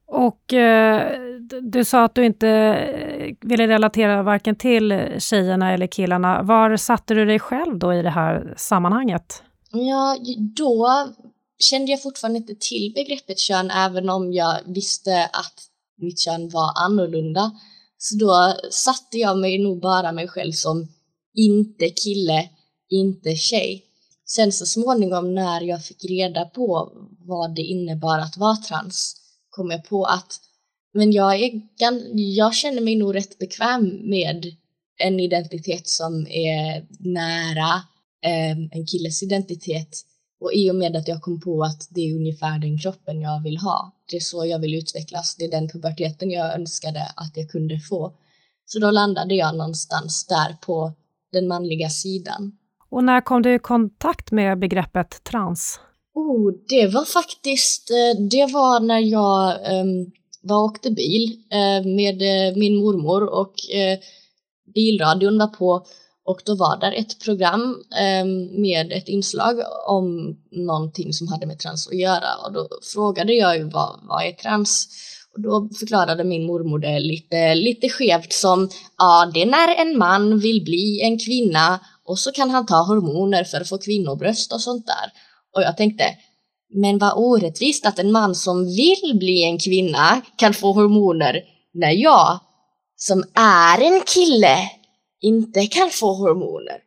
Och 0.07 0.53
eh, 0.53 1.19
du 1.61 1.85
sa 1.85 2.03
att 2.03 2.15
du 2.15 2.25
inte 2.25 2.47
eh, 2.47 3.35
ville 3.41 3.67
relatera 3.67 4.23
varken 4.23 4.55
till 4.55 5.01
tjejerna 5.19 5.73
eller 5.73 5.87
killarna. 5.87 6.41
Var 6.43 6.77
satte 6.77 7.13
du 7.13 7.25
dig 7.25 7.39
själv 7.39 7.79
då 7.79 7.93
i 7.93 8.01
det 8.01 8.09
här 8.09 8.53
sammanhanget? 8.57 9.43
Ja, 9.71 10.17
då 10.55 11.07
kände 11.59 11.91
jag 11.91 12.03
fortfarande 12.03 12.37
inte 12.37 12.55
till 12.55 12.91
begreppet 12.95 13.39
kön 13.39 13.71
även 13.71 14.09
om 14.09 14.33
jag 14.33 14.55
visste 14.65 15.23
att 15.23 15.53
mitt 15.97 16.19
kön 16.19 16.49
var 16.49 16.85
annorlunda. 16.85 17.51
Så 18.01 18.15
då 18.15 18.55
satte 18.71 19.17
jag 19.17 19.37
mig 19.37 19.57
nog 19.57 19.81
bara 19.81 20.11
mig 20.11 20.27
själv 20.27 20.51
som 20.51 20.87
inte 21.33 21.89
kille, 21.89 22.49
inte 22.89 23.35
tjej. 23.35 23.85
Sen 24.25 24.51
så 24.51 24.65
småningom 24.65 25.35
när 25.35 25.61
jag 25.61 25.85
fick 25.85 26.05
reda 26.05 26.45
på 26.45 26.91
vad 27.19 27.55
det 27.55 27.61
innebar 27.61 28.19
att 28.19 28.37
vara 28.37 28.55
trans 28.55 29.15
kom 29.49 29.71
jag 29.71 29.85
på 29.85 30.05
att 30.05 30.39
men 30.93 31.11
jag, 31.11 31.41
är, 31.41 31.61
jag 32.13 32.55
känner 32.55 32.81
mig 32.81 32.95
nog 32.95 33.15
rätt 33.15 33.39
bekväm 33.39 34.09
med 34.09 34.45
en 34.97 35.19
identitet 35.19 35.87
som 35.87 36.27
är 36.27 36.87
nära 36.99 37.73
eh, 38.25 38.57
en 38.71 38.85
killes 38.87 39.23
identitet. 39.23 39.89
Och 40.41 40.53
i 40.53 40.71
och 40.71 40.75
med 40.75 40.95
att 40.95 41.07
jag 41.07 41.21
kom 41.21 41.41
på 41.41 41.63
att 41.63 41.87
det 41.89 42.01
är 42.01 42.15
ungefär 42.15 42.59
den 42.59 42.79
kroppen 42.79 43.21
jag 43.21 43.43
vill 43.43 43.57
ha, 43.57 43.91
det 44.09 44.15
är 44.15 44.19
så 44.19 44.45
jag 44.45 44.59
vill 44.59 44.75
utvecklas, 44.75 45.35
det 45.35 45.45
är 45.45 45.51
den 45.51 45.69
puberteten 45.69 46.31
jag 46.31 46.55
önskade 46.55 47.01
att 47.15 47.31
jag 47.37 47.49
kunde 47.49 47.79
få. 47.79 48.13
Så 48.65 48.79
då 48.79 48.91
landade 48.91 49.35
jag 49.35 49.57
någonstans 49.57 50.27
där 50.27 50.57
på 50.61 50.93
den 51.31 51.47
manliga 51.47 51.89
sidan. 51.89 52.51
Och 52.89 53.03
när 53.03 53.21
kom 53.21 53.41
du 53.41 53.55
i 53.55 53.59
kontakt 53.59 54.31
med 54.31 54.59
begreppet 54.59 55.23
trans? 55.23 55.79
Oh, 56.13 56.51
det 56.69 56.87
var 56.87 57.05
faktiskt, 57.05 57.89
eh, 57.91 58.21
det 58.21 58.53
var 58.53 58.79
när 58.79 58.99
jag 58.99 59.71
um, 59.81 60.11
var 60.41 60.63
åkte 60.63 60.91
bil 60.91 61.31
uh, 61.31 61.87
med 61.95 62.21
uh, 62.21 62.57
min 62.57 62.75
mormor 62.75 63.23
och 63.23 63.53
uh, 63.75 63.99
bilradion 64.73 65.37
var 65.37 65.47
på 65.47 65.85
och 66.29 66.41
då 66.45 66.55
var 66.55 66.77
där 66.77 66.91
ett 66.91 67.19
program 67.19 67.83
eh, 67.99 68.25
med 68.61 68.91
ett 68.91 69.07
inslag 69.07 69.55
om 69.87 70.35
någonting 70.51 71.13
som 71.13 71.27
hade 71.27 71.45
med 71.45 71.59
trans 71.59 71.87
att 71.87 71.99
göra 71.99 72.35
och 72.45 72.53
då 72.53 72.67
frågade 72.93 73.33
jag 73.33 73.57
ju 73.57 73.63
vad, 73.63 73.99
vad 74.03 74.25
är 74.25 74.31
trans? 74.31 74.87
Och 75.33 75.41
då 75.41 75.69
förklarade 75.79 76.23
min 76.23 76.45
mormor 76.45 76.79
det 76.79 76.99
lite, 76.99 77.55
lite 77.55 77.89
skevt 77.89 78.33
som 78.33 78.69
ja, 78.97 79.31
det 79.33 79.41
är 79.41 79.45
när 79.45 79.75
en 79.75 79.97
man 79.97 80.39
vill 80.39 80.63
bli 80.63 81.01
en 81.01 81.19
kvinna 81.19 81.79
och 82.05 82.19
så 82.19 82.31
kan 82.31 82.49
han 82.49 82.65
ta 82.65 82.75
hormoner 82.75 83.43
för 83.43 83.61
att 83.61 83.69
få 83.69 83.77
kvinnobröst 83.77 84.53
och 84.53 84.61
sånt 84.61 84.87
där. 84.87 85.11
Och 85.55 85.61
jag 85.61 85.77
tänkte, 85.77 86.03
men 86.73 86.97
vad 86.97 87.13
orättvist 87.15 87.85
att 87.85 87.99
en 87.99 88.11
man 88.11 88.35
som 88.35 88.65
vill 88.65 89.17
bli 89.19 89.43
en 89.43 89.59
kvinna 89.59 90.21
kan 90.35 90.53
få 90.53 90.73
hormoner 90.73 91.41
när 91.73 91.91
jag, 91.91 92.39
som 92.95 93.23
är 93.33 93.81
en 93.81 94.01
kille, 94.15 94.78
inte 95.21 95.65
kan 95.65 95.89
få 95.89 96.13
hormoner. 96.13 96.77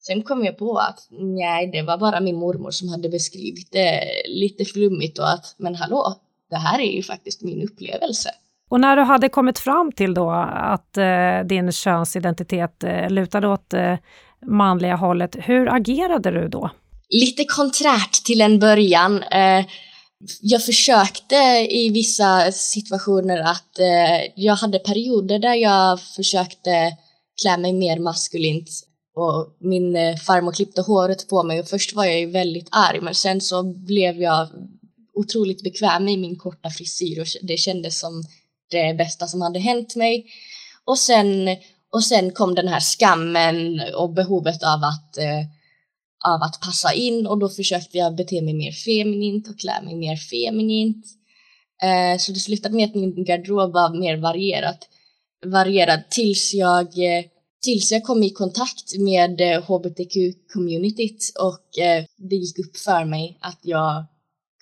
Sen 0.00 0.22
kom 0.22 0.44
jag 0.44 0.58
på 0.58 0.78
att 0.78 1.08
nej, 1.10 1.70
det 1.72 1.82
var 1.82 1.98
bara 1.98 2.20
min 2.20 2.36
mormor 2.36 2.70
som 2.70 2.88
hade 2.88 3.08
beskrivit 3.08 3.72
det 3.72 4.00
lite 4.28 4.64
flummigt 4.64 5.18
och 5.18 5.30
att 5.30 5.54
men 5.58 5.74
hallå, 5.74 6.14
det 6.50 6.56
här 6.56 6.80
är 6.80 6.92
ju 6.92 7.02
faktiskt 7.02 7.42
min 7.42 7.62
upplevelse. 7.62 8.30
Och 8.70 8.80
när 8.80 8.96
du 8.96 9.02
hade 9.02 9.28
kommit 9.28 9.58
fram 9.58 9.92
till 9.92 10.14
då 10.14 10.30
att 10.54 10.96
eh, 10.96 11.40
din 11.44 11.72
könsidentitet 11.72 12.84
eh, 12.84 13.10
lutade 13.10 13.48
åt 13.48 13.74
eh, 13.74 13.94
manliga 14.46 14.96
hållet, 14.96 15.36
hur 15.40 15.74
agerade 15.74 16.30
du 16.30 16.48
då? 16.48 16.70
lite 17.08 17.44
konträrt 17.44 18.12
till 18.12 18.40
en 18.40 18.58
början. 18.58 19.22
Eh, 19.22 19.64
jag 20.40 20.64
försökte 20.64 21.34
i 21.70 21.90
vissa 21.94 22.52
situationer 22.52 23.38
att 23.38 23.78
eh, 23.78 24.32
jag 24.34 24.54
hade 24.54 24.78
perioder 24.78 25.38
där 25.38 25.54
jag 25.54 26.00
försökte 26.00 26.96
klä 27.42 27.56
mig 27.56 27.72
mer 27.72 27.98
maskulint. 27.98 28.70
Och 29.14 29.56
min 29.60 29.96
eh, 29.96 30.16
farmor 30.16 30.52
klippte 30.52 30.80
håret 30.80 31.28
på 31.28 31.42
mig. 31.42 31.60
Och 31.60 31.68
först 31.68 31.94
var 31.94 32.04
jag 32.04 32.20
ju 32.20 32.26
väldigt 32.26 32.68
arg 32.70 33.00
men 33.00 33.14
sen 33.14 33.40
så 33.40 33.62
blev 33.62 34.22
jag 34.22 34.48
otroligt 35.14 35.62
bekväm 35.62 36.08
i 36.08 36.16
min 36.16 36.36
korta 36.36 36.70
frisyr. 36.70 37.20
Och 37.20 37.26
det 37.42 37.56
kändes 37.56 37.98
som 38.00 38.22
det 38.70 38.94
bästa 38.98 39.26
som 39.26 39.40
hade 39.40 39.58
hänt 39.58 39.96
mig. 39.96 40.26
Och 40.84 40.98
sen, 40.98 41.56
och 41.92 42.04
sen 42.04 42.30
kom 42.30 42.54
den 42.54 42.68
här 42.68 42.80
skammen 42.80 43.80
och 43.96 44.12
behovet 44.12 44.62
av 44.62 44.84
att 44.84 45.18
eh, 45.18 45.44
av 46.24 46.42
att 46.42 46.60
passa 46.60 46.92
in. 46.92 47.26
Och 47.26 47.38
då 47.38 47.48
försökte 47.48 47.98
jag 47.98 48.16
bete 48.16 48.42
mig 48.42 48.54
mer 48.54 48.72
feminint 48.72 49.48
och 49.48 49.58
klä 49.60 49.82
mig 49.82 49.96
mer 49.96 50.16
feminint. 50.16 51.06
Eh, 51.82 52.18
så 52.18 52.32
det 52.32 52.40
slutade 52.40 52.74
med 52.74 52.84
att 52.84 52.94
min 52.94 53.24
garderob 53.24 53.72
var 53.72 54.00
mer 54.00 54.16
varierat, 54.16 54.88
varierad 55.46 56.10
tills 56.10 56.54
jag, 56.54 56.86
eh, 56.86 57.24
tills 57.62 57.92
jag 57.92 58.04
kom 58.04 58.22
i 58.22 58.30
kontakt 58.30 58.98
med 58.98 59.40
eh, 59.40 59.62
hbtq-communityt 59.62 61.36
och 61.40 61.78
eh, 61.78 62.04
det 62.16 62.36
gick 62.36 62.58
upp 62.58 62.76
för 62.76 63.04
mig 63.04 63.38
att 63.40 63.58
jag 63.62 64.04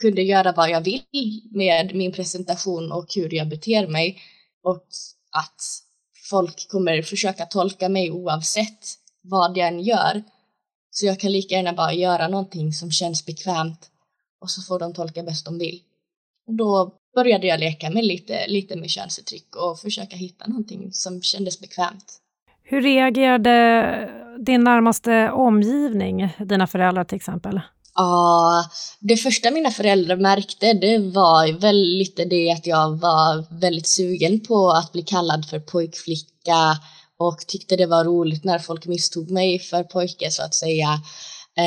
kunde 0.00 0.22
göra 0.22 0.52
vad 0.52 0.70
jag 0.70 0.80
vill 0.80 1.42
med 1.50 1.94
min 1.94 2.12
presentation 2.12 2.92
och 2.92 3.06
hur 3.14 3.34
jag 3.34 3.48
beter 3.48 3.86
mig 3.86 4.18
och 4.62 4.86
att 5.30 5.62
folk 6.30 6.68
kommer 6.68 7.02
försöka 7.02 7.46
tolka 7.46 7.88
mig 7.88 8.10
oavsett 8.10 8.84
vad 9.22 9.56
jag 9.56 9.68
än 9.68 9.80
gör. 9.80 10.22
Så 10.90 11.06
jag 11.06 11.20
kan 11.20 11.32
lika 11.32 11.54
gärna 11.54 11.72
bara 11.72 11.92
göra 11.92 12.28
någonting 12.28 12.72
som 12.72 12.90
känns 12.90 13.26
bekvämt 13.26 13.90
och 14.40 14.50
så 14.50 14.62
får 14.62 14.78
de 14.78 14.94
tolka 14.94 15.22
bäst 15.22 15.44
de 15.44 15.58
vill. 15.58 15.80
Och 16.46 16.54
då 16.54 16.94
började 17.16 17.46
jag 17.46 17.60
leka 17.60 17.90
med 17.90 18.04
lite, 18.04 18.46
lite 18.46 18.76
med 18.76 18.90
könsuttryck 18.90 19.56
och 19.56 19.78
försöka 19.78 20.16
hitta 20.16 20.46
någonting 20.46 20.92
som 20.92 21.22
kändes 21.22 21.60
bekvämt. 21.60 22.20
Hur 22.62 22.82
reagerade 22.82 23.56
din 24.38 24.64
närmaste 24.64 25.30
omgivning, 25.30 26.28
dina 26.38 26.66
föräldrar 26.66 27.04
till 27.04 27.16
exempel? 27.16 27.60
Ja, 27.94 28.64
det 29.00 29.16
första 29.16 29.50
mina 29.50 29.70
föräldrar 29.70 30.16
märkte 30.16 30.72
det 30.72 30.98
var 30.98 31.60
väl 31.60 31.98
lite 31.98 32.24
det 32.24 32.50
att 32.50 32.66
jag 32.66 32.96
var 32.96 33.60
väldigt 33.60 33.86
sugen 33.86 34.40
på 34.40 34.70
att 34.70 34.92
bli 34.92 35.02
kallad 35.02 35.48
för 35.48 35.58
pojkflicka 35.58 36.78
och 37.18 37.38
tyckte 37.46 37.76
det 37.76 37.86
var 37.86 38.04
roligt 38.04 38.44
när 38.44 38.58
folk 38.58 38.86
misstog 38.86 39.30
mig 39.30 39.58
för 39.58 39.82
pojke 39.82 40.30
så 40.30 40.42
att 40.42 40.54
säga. 40.54 40.88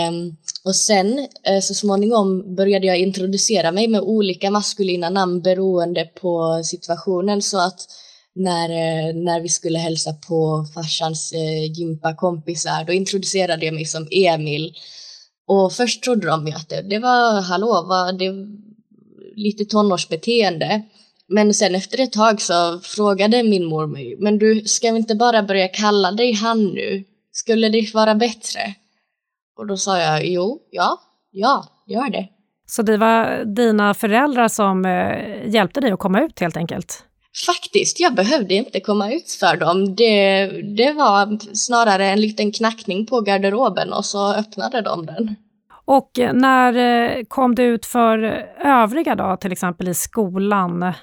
Um, 0.09 0.37
och 0.63 0.75
sen 0.75 1.19
uh, 1.19 1.59
så 1.61 1.73
småningom 1.73 2.55
började 2.55 2.87
jag 2.87 2.99
introducera 2.99 3.71
mig 3.71 3.87
med 3.87 4.01
olika 4.01 4.51
maskulina 4.51 5.09
namn 5.09 5.41
beroende 5.41 6.05
på 6.05 6.61
situationen 6.63 7.41
så 7.41 7.59
att 7.59 7.79
när, 8.35 8.69
uh, 8.69 9.23
när 9.23 9.41
vi 9.41 9.49
skulle 9.49 9.79
hälsa 9.79 10.13
på 10.13 10.65
farsans 10.73 11.33
uh, 11.33 11.71
gympakompisar 11.71 12.83
då 12.85 12.93
introducerade 12.93 13.65
jag 13.65 13.73
mig 13.73 13.85
som 13.85 14.07
Emil 14.11 14.73
och 15.47 15.73
först 15.73 16.03
trodde 16.03 16.27
de 16.27 16.47
ju 16.47 16.53
att 16.53 16.69
det, 16.69 16.81
det 16.81 16.99
var, 16.99 17.41
hallå, 17.41 17.85
var 17.87 18.13
det 18.13 18.33
lite 19.35 19.65
tonårsbeteende. 19.65 20.81
Men 21.27 21.53
sen 21.53 21.75
efter 21.75 21.99
ett 21.99 22.11
tag 22.11 22.41
så 22.41 22.79
frågade 22.83 23.43
min 23.43 23.65
mor 23.65 23.87
mig, 23.87 24.15
men 24.19 24.37
du, 24.37 24.63
ska 24.65 24.91
vi 24.91 24.97
inte 24.97 25.15
bara 25.15 25.43
börja 25.43 25.67
kalla 25.67 26.11
dig 26.11 26.33
han 26.33 26.65
nu? 26.65 27.03
Skulle 27.31 27.69
det 27.69 27.93
vara 27.93 28.15
bättre? 28.15 28.75
Och 29.59 29.67
då 29.67 29.77
sa 29.77 29.99
jag, 29.99 30.25
jo, 30.25 30.59
ja, 30.71 30.99
ja, 31.31 31.65
gör 31.87 32.09
det. 32.09 32.27
Så 32.67 32.81
det 32.81 32.97
var 32.97 33.45
dina 33.45 33.93
föräldrar 33.93 34.47
som 34.47 34.85
eh, 34.85 35.49
hjälpte 35.49 35.81
dig 35.81 35.91
att 35.91 35.99
komma 35.99 36.21
ut 36.21 36.39
helt 36.39 36.57
enkelt? 36.57 37.03
Faktiskt, 37.45 37.99
jag 37.99 38.15
behövde 38.15 38.53
inte 38.53 38.79
komma 38.79 39.11
ut 39.11 39.31
för 39.31 39.57
dem. 39.57 39.95
Det, 39.95 40.45
det 40.77 40.93
var 40.93 41.55
snarare 41.55 42.05
en 42.05 42.21
liten 42.21 42.51
knackning 42.51 43.05
på 43.05 43.21
garderoben 43.21 43.93
och 43.93 44.05
så 44.05 44.33
öppnade 44.33 44.81
de 44.81 45.05
den. 45.05 45.35
Och 45.85 46.11
när 46.33 46.75
eh, 46.75 47.23
kom 47.27 47.55
du 47.55 47.63
ut 47.63 47.85
för 47.85 48.17
övriga 48.63 49.15
då, 49.15 49.37
till 49.41 49.51
exempel 49.51 49.87
i 49.87 49.93
skolan? 49.93 50.93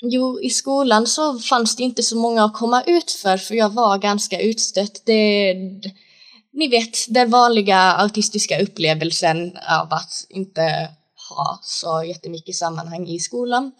Jo, 0.00 0.40
i 0.40 0.50
skolan 0.50 1.06
så 1.06 1.38
fanns 1.38 1.76
det 1.76 1.82
inte 1.82 2.02
så 2.02 2.16
många 2.16 2.44
att 2.44 2.54
komma 2.54 2.82
ut 2.82 3.10
för, 3.10 3.36
för 3.36 3.54
jag 3.54 3.70
var 3.70 3.98
ganska 3.98 4.40
utstött. 4.40 5.02
Det, 5.06 5.54
ni 6.58 6.68
vet, 6.68 6.96
den 7.08 7.30
vanliga 7.30 7.76
autistiska 7.76 8.60
upplevelsen 8.60 9.52
av 9.80 9.92
att 9.92 10.26
inte 10.28 10.88
ha 11.28 11.60
så 11.62 12.04
jättemycket 12.04 12.54
sammanhang 12.54 13.08
i 13.08 13.18
skolan. 13.18 13.72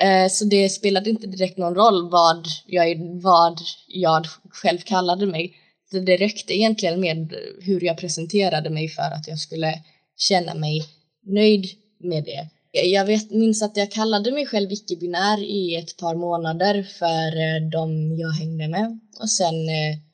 Eh, 0.00 0.30
så 0.30 0.44
det 0.44 0.68
spelade 0.68 1.10
inte 1.10 1.26
direkt 1.26 1.58
någon 1.58 1.74
roll 1.74 2.10
vad 2.10 2.46
jag, 2.66 3.20
vad 3.22 3.60
jag 3.88 4.26
själv 4.50 4.78
kallade 4.78 5.26
mig. 5.26 5.54
Det 5.90 6.16
räckte 6.16 6.54
egentligen 6.54 7.00
med 7.00 7.34
hur 7.60 7.84
jag 7.84 7.98
presenterade 7.98 8.70
mig 8.70 8.88
för 8.88 9.02
att 9.02 9.28
jag 9.28 9.38
skulle 9.38 9.82
känna 10.16 10.54
mig 10.54 10.84
nöjd 11.26 11.66
med 12.00 12.24
det. 12.24 12.48
Jag 12.72 13.04
vet, 13.04 13.30
minns 13.30 13.62
att 13.62 13.76
jag 13.76 13.90
kallade 13.90 14.32
mig 14.32 14.46
själv 14.46 14.72
icke-binär 14.72 15.38
i 15.44 15.76
ett 15.76 15.96
par 15.96 16.14
månader 16.14 16.82
för 16.98 17.26
eh, 17.26 17.70
de 17.70 18.16
jag 18.16 18.30
hängde 18.30 18.68
med 18.68 19.00
och 19.20 19.30
sen 19.30 19.54
eh, 19.54 20.05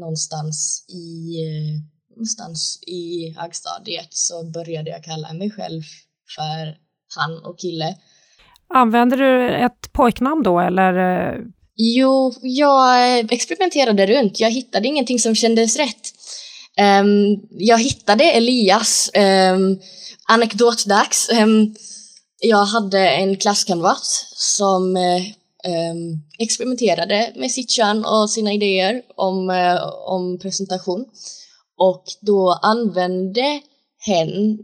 någonstans 0.00 0.84
i, 0.88 1.36
eh, 1.44 1.80
någonstans 2.10 2.78
i 2.86 3.34
högstadiet 3.38 4.08
så 4.10 4.44
började 4.44 4.90
jag 4.90 5.04
kalla 5.04 5.32
mig 5.32 5.50
själv 5.50 5.82
för 6.36 6.76
han 7.16 7.44
och 7.44 7.58
kille. 7.58 7.96
Använder 8.74 9.16
du 9.16 9.54
ett 9.54 9.92
pojknamn 9.92 10.42
då 10.42 10.60
eller? 10.60 10.92
Jo, 11.76 12.32
jag 12.42 13.18
experimenterade 13.32 14.06
runt. 14.06 14.40
Jag 14.40 14.50
hittade 14.50 14.88
ingenting 14.88 15.18
som 15.18 15.34
kändes 15.34 15.76
rätt. 15.76 16.14
Um, 17.02 17.40
jag 17.50 17.78
hittade 17.78 18.24
Elias, 18.24 19.10
um, 19.52 19.80
anekdotdags. 20.28 21.30
Um, 21.42 21.74
jag 22.40 22.64
hade 22.64 23.08
en 23.08 23.36
klasskamrat 23.36 24.04
som 24.34 24.96
um, 24.96 25.34
Ehm, 25.64 26.22
experimenterade 26.38 27.32
med 27.36 27.50
sitt 27.50 27.70
kön 27.70 28.04
och 28.04 28.30
sina 28.30 28.52
idéer 28.52 29.02
om, 29.16 29.50
uh, 29.50 29.82
om 30.06 30.38
presentation. 30.38 31.04
Och 31.78 32.04
då 32.20 32.58
använde 32.62 33.60
hen 33.98 34.58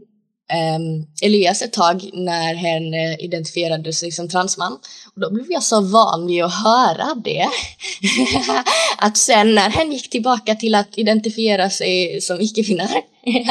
um, 0.75 1.07
Elias 1.21 1.61
ett 1.61 1.73
tag 1.73 2.09
när 2.13 2.55
hen 2.55 2.93
uh, 2.93 3.25
identifierade 3.25 3.93
sig 3.93 4.11
som 4.11 4.29
transman. 4.29 4.73
Och 5.15 5.21
då 5.21 5.33
blev 5.33 5.45
jag 5.49 5.63
så 5.63 5.81
van 5.81 6.27
vid 6.27 6.43
att 6.43 6.63
höra 6.63 7.15
det. 7.23 7.47
att 8.97 9.17
sen 9.17 9.55
när 9.55 9.69
hen 9.69 9.91
gick 9.91 10.09
tillbaka 10.09 10.55
till 10.55 10.75
att 10.75 10.97
identifiera 10.97 11.69
sig 11.69 12.21
som 12.21 12.41
icke-finnar, 12.41 13.01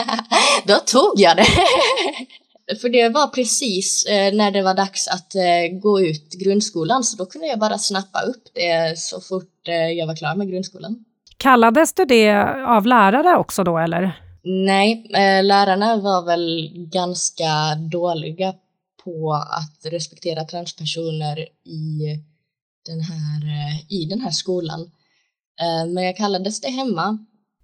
då 0.67 0.75
tog 0.75 1.21
jag 1.21 1.37
det. 1.37 1.47
För 2.81 2.89
det 2.89 3.09
var 3.09 3.27
precis 3.27 4.07
eh, 4.07 4.35
när 4.35 4.51
det 4.51 4.63
var 4.63 4.75
dags 4.75 5.09
att 5.09 5.35
eh, 5.35 5.79
gå 5.83 6.01
ut 6.01 6.35
grundskolan 6.35 7.05
så 7.05 7.17
då 7.17 7.27
kunde 7.27 7.47
jag 7.47 7.59
bara 7.59 7.79
snappa 7.79 8.21
upp 8.21 8.45
det 8.55 8.99
så 8.99 9.21
fort 9.21 9.69
eh, 9.69 9.75
jag 9.75 10.07
var 10.07 10.17
klar 10.17 10.35
med 10.35 10.49
grundskolan. 10.49 11.05
Kallades 11.37 11.95
du 11.95 12.05
det 12.05 12.33
av 12.67 12.87
lärare 12.87 13.37
också 13.37 13.65
då 13.65 13.79
eller? 13.79 14.21
Nej, 14.43 15.11
eh, 15.15 15.45
lärarna 15.45 15.97
var 15.97 16.27
väl 16.27 16.71
ganska 16.93 17.75
dåliga 17.93 18.55
på 19.05 19.33
att 19.33 19.93
respektera 19.93 20.45
transpersoner 20.45 21.39
i 21.65 22.01
den 22.87 23.01
här, 23.01 23.41
eh, 23.45 23.93
i 23.93 24.07
den 24.11 24.21
här 24.21 24.31
skolan. 24.31 24.81
Eh, 25.61 25.93
men 25.93 26.05
jag 26.05 26.17
kallades 26.17 26.61
det 26.61 26.69
hemma. 26.71 27.19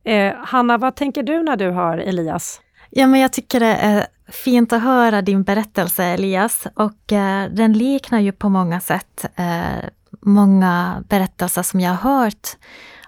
Eh, 0.04 0.34
Hanna, 0.34 0.78
vad 0.78 0.96
tänker 0.96 1.22
du 1.22 1.42
när 1.42 1.56
du 1.56 1.70
hör 1.70 1.98
Elias? 1.98 2.60
Ja, 2.90 3.06
men 3.06 3.20
jag 3.20 3.32
tycker 3.32 3.60
det 3.60 3.66
är 3.66 4.06
fint 4.28 4.72
att 4.72 4.82
höra 4.82 5.22
din 5.22 5.42
berättelse 5.42 6.04
Elias 6.04 6.66
och 6.74 7.12
eh, 7.12 7.50
den 7.50 7.72
liknar 7.72 8.20
ju 8.20 8.32
på 8.32 8.48
många 8.48 8.80
sätt 8.80 9.26
eh, 9.36 9.84
många 10.20 11.04
berättelser 11.08 11.62
som 11.62 11.80
jag 11.80 11.90
har 11.94 12.10
hört 12.10 12.48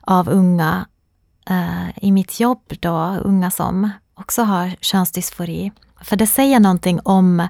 av 0.00 0.28
unga 0.28 0.86
eh, 1.50 2.04
i 2.04 2.12
mitt 2.12 2.40
jobb 2.40 2.72
då, 2.80 3.18
unga 3.24 3.50
som 3.50 3.90
också 4.14 4.42
har 4.42 4.76
könsdysfori. 4.80 5.72
För 6.00 6.16
det 6.16 6.26
säger 6.26 6.60
någonting 6.60 7.00
om 7.04 7.48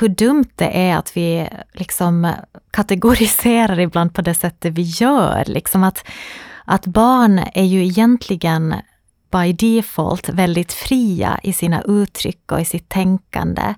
hur 0.00 0.08
dumt 0.08 0.50
det 0.54 0.88
är 0.88 0.96
att 0.96 1.16
vi 1.16 1.48
liksom 1.72 2.32
kategoriserar 2.70 3.80
ibland 3.80 4.14
på 4.14 4.22
det 4.22 4.34
sättet 4.34 4.74
vi 4.74 4.82
gör. 4.82 5.44
Liksom 5.46 5.84
att, 5.84 6.04
att 6.64 6.86
barn 6.86 7.38
är 7.54 7.64
ju 7.64 7.84
egentligen 7.84 8.74
by 9.30 9.52
default 9.52 10.28
väldigt 10.28 10.72
fria 10.72 11.40
i 11.42 11.52
sina 11.52 11.82
uttryck 11.82 12.52
och 12.52 12.60
i 12.60 12.64
sitt 12.64 12.88
tänkande. 12.88 13.74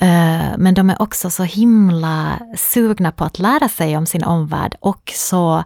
Eh, 0.00 0.58
men 0.58 0.74
de 0.74 0.90
är 0.90 1.02
också 1.02 1.30
så 1.30 1.42
himla 1.42 2.38
sugna 2.56 3.12
på 3.12 3.24
att 3.24 3.38
lära 3.38 3.68
sig 3.68 3.96
om 3.96 4.06
sin 4.06 4.24
omvärld 4.24 4.76
och 4.80 5.12
så 5.14 5.64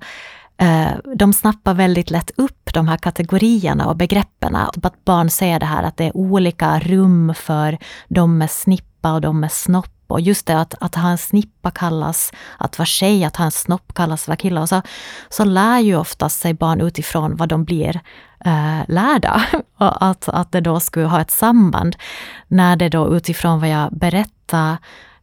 eh, 0.56 0.90
de 1.14 1.32
snappar 1.32 1.74
väldigt 1.74 2.10
lätt 2.10 2.30
upp 2.36 2.70
de 2.74 2.88
här 2.88 2.96
kategorierna 2.96 3.86
och 3.86 3.96
begreppen. 3.96 4.56
Typ 4.72 4.84
att 4.84 5.04
barn 5.04 5.30
ser 5.30 5.60
det 5.60 5.66
här 5.66 5.82
att 5.82 5.96
det 5.96 6.04
är 6.04 6.16
olika 6.16 6.78
rum 6.78 7.34
för 7.36 7.78
de 8.08 8.38
med 8.38 8.50
snippa 8.50 9.12
och 9.12 9.20
de 9.20 9.40
med 9.40 9.52
snopp. 9.52 9.88
Och 10.12 10.20
just 10.20 10.46
det 10.46 10.60
att, 10.60 10.74
att 10.80 10.94
ha 10.94 11.10
en 11.10 11.18
snippa 11.18 11.70
kallas 11.70 12.32
att 12.58 12.78
vara 12.78 12.86
tjej, 12.86 13.24
att 13.24 13.36
ha 13.36 13.44
en 13.44 13.50
snopp 13.50 13.94
kallas 13.94 14.22
att 14.22 14.28
vara 14.28 14.36
kille. 14.36 14.60
Och 14.60 14.68
så, 14.68 14.82
så 15.28 15.44
lär 15.44 15.78
ju 15.78 15.96
oftast 15.96 16.40
sig 16.40 16.54
barn 16.54 16.80
utifrån 16.80 17.36
vad 17.36 17.48
de 17.48 17.64
blir 17.64 18.00
eh, 18.44 18.80
lärda. 18.88 19.42
Och 19.78 20.04
att, 20.04 20.28
att 20.28 20.52
det 20.52 20.60
då 20.60 20.80
skulle 20.80 21.06
ha 21.06 21.20
ett 21.20 21.30
samband. 21.30 21.96
När 22.48 22.76
det 22.76 22.88
då 22.88 23.16
utifrån 23.16 23.60
vad 23.60 23.68
jag 23.68 23.92
berättar 23.92 24.76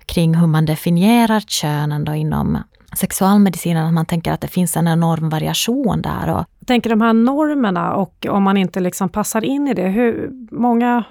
kring 0.05 0.35
hur 0.35 0.47
man 0.47 0.65
definierar 0.65 1.39
könen 1.39 2.05
då 2.05 2.13
inom 2.13 2.57
sexualmedicinen, 2.97 3.85
att 3.85 3.93
man 3.93 4.05
tänker 4.05 4.31
att 4.31 4.41
det 4.41 4.47
finns 4.47 4.77
en 4.77 4.87
enorm 4.87 5.29
variation 5.29 6.01
där. 6.01 6.29
Och... 6.29 6.45
Tänker 6.65 6.89
de 6.89 7.01
här 7.01 7.13
normerna 7.13 7.93
och 7.93 8.25
om 8.29 8.43
man 8.43 8.57
inte 8.57 8.79
liksom 8.79 9.09
passar 9.09 9.43
in 9.43 9.67
i 9.67 9.73
det, 9.73 9.87
hur, 9.87 10.29
många, 10.51 11.03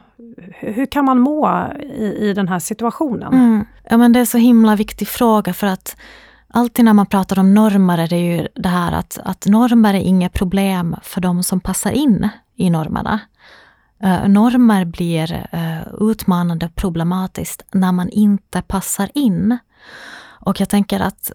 hur 0.51 0.87
kan 0.87 1.05
man 1.05 1.20
må 1.20 1.68
i, 1.81 2.05
i 2.05 2.33
den 2.33 2.48
här 2.48 2.59
situationen? 2.59 3.33
Mm. 3.33 3.64
Ja, 3.90 3.96
men 3.96 4.12
det 4.12 4.20
är 4.20 4.24
så 4.24 4.38
himla 4.38 4.77
viktig 4.77 5.09
fråga 5.09 5.55
för 5.55 5.66
att 5.66 5.96
alltid 6.48 6.85
när 6.85 6.92
man 6.92 7.07
pratar 7.07 7.38
om 7.38 7.55
normer 7.55 7.98
är 7.98 8.09
det 8.09 8.18
ju 8.18 8.48
det 8.55 8.68
här 8.68 8.92
att, 8.92 9.18
att 9.24 9.46
normer 9.46 9.94
är 9.94 9.98
inget 9.98 10.33
problem 10.33 10.96
för 11.03 11.20
de 11.20 11.42
som 11.42 11.61
passar 11.61 11.90
in 11.90 12.29
i 12.57 12.70
normerna. 12.70 13.20
Uh, 14.05 14.29
normer 14.29 14.85
blir 14.85 15.48
uh, 15.55 16.11
utmanande 16.11 16.66
och 16.66 16.74
problematiskt 16.74 17.62
när 17.72 17.92
man 17.92 18.09
inte 18.09 18.62
passar 18.62 19.11
in. 19.14 19.59
Och 20.40 20.61
jag 20.61 20.68
tänker 20.68 21.01
att 21.01 21.33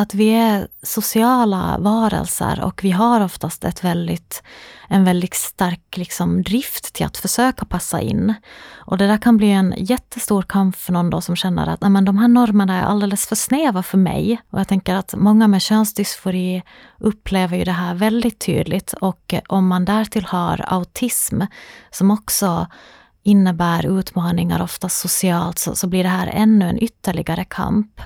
att 0.00 0.14
vi 0.14 0.28
är 0.28 0.68
sociala 0.82 1.76
varelser 1.78 2.64
och 2.64 2.84
vi 2.84 2.90
har 2.90 3.20
oftast 3.20 3.64
ett 3.64 3.84
väldigt, 3.84 4.42
en 4.88 5.04
väldigt 5.04 5.34
stark 5.34 5.96
liksom 5.96 6.42
drift 6.42 6.92
till 6.92 7.06
att 7.06 7.16
försöka 7.16 7.64
passa 7.64 8.00
in. 8.00 8.34
Och 8.76 8.98
det 8.98 9.06
där 9.06 9.18
kan 9.18 9.36
bli 9.36 9.50
en 9.50 9.74
jättestor 9.76 10.42
kamp 10.42 10.76
för 10.76 10.92
någon 10.92 11.10
då 11.10 11.20
som 11.20 11.36
känner 11.36 11.66
att 11.66 11.84
ah, 11.84 11.88
men 11.88 12.04
de 12.04 12.18
här 12.18 12.28
normerna 12.28 12.78
är 12.78 12.82
alldeles 12.82 13.26
för 13.26 13.36
snäva 13.36 13.82
för 13.82 13.98
mig. 13.98 14.40
Och 14.50 14.60
jag 14.60 14.68
tänker 14.68 14.94
att 14.94 15.14
många 15.16 15.48
med 15.48 15.62
könsdysfori 15.62 16.62
upplever 16.98 17.56
ju 17.56 17.64
det 17.64 17.72
här 17.72 17.94
väldigt 17.94 18.38
tydligt 18.38 18.92
och 18.92 19.34
om 19.48 19.66
man 19.66 19.84
därtill 19.84 20.24
har 20.24 20.64
autism 20.66 21.42
som 21.90 22.10
också 22.10 22.66
innebär 23.22 23.98
utmaningar, 23.98 24.62
ofta 24.62 24.88
socialt, 24.88 25.58
så, 25.58 25.76
så 25.76 25.86
blir 25.86 26.02
det 26.02 26.08
här 26.08 26.30
ännu 26.32 26.68
en 26.68 26.82
ytterligare 26.82 27.44
kamp. 27.44 28.00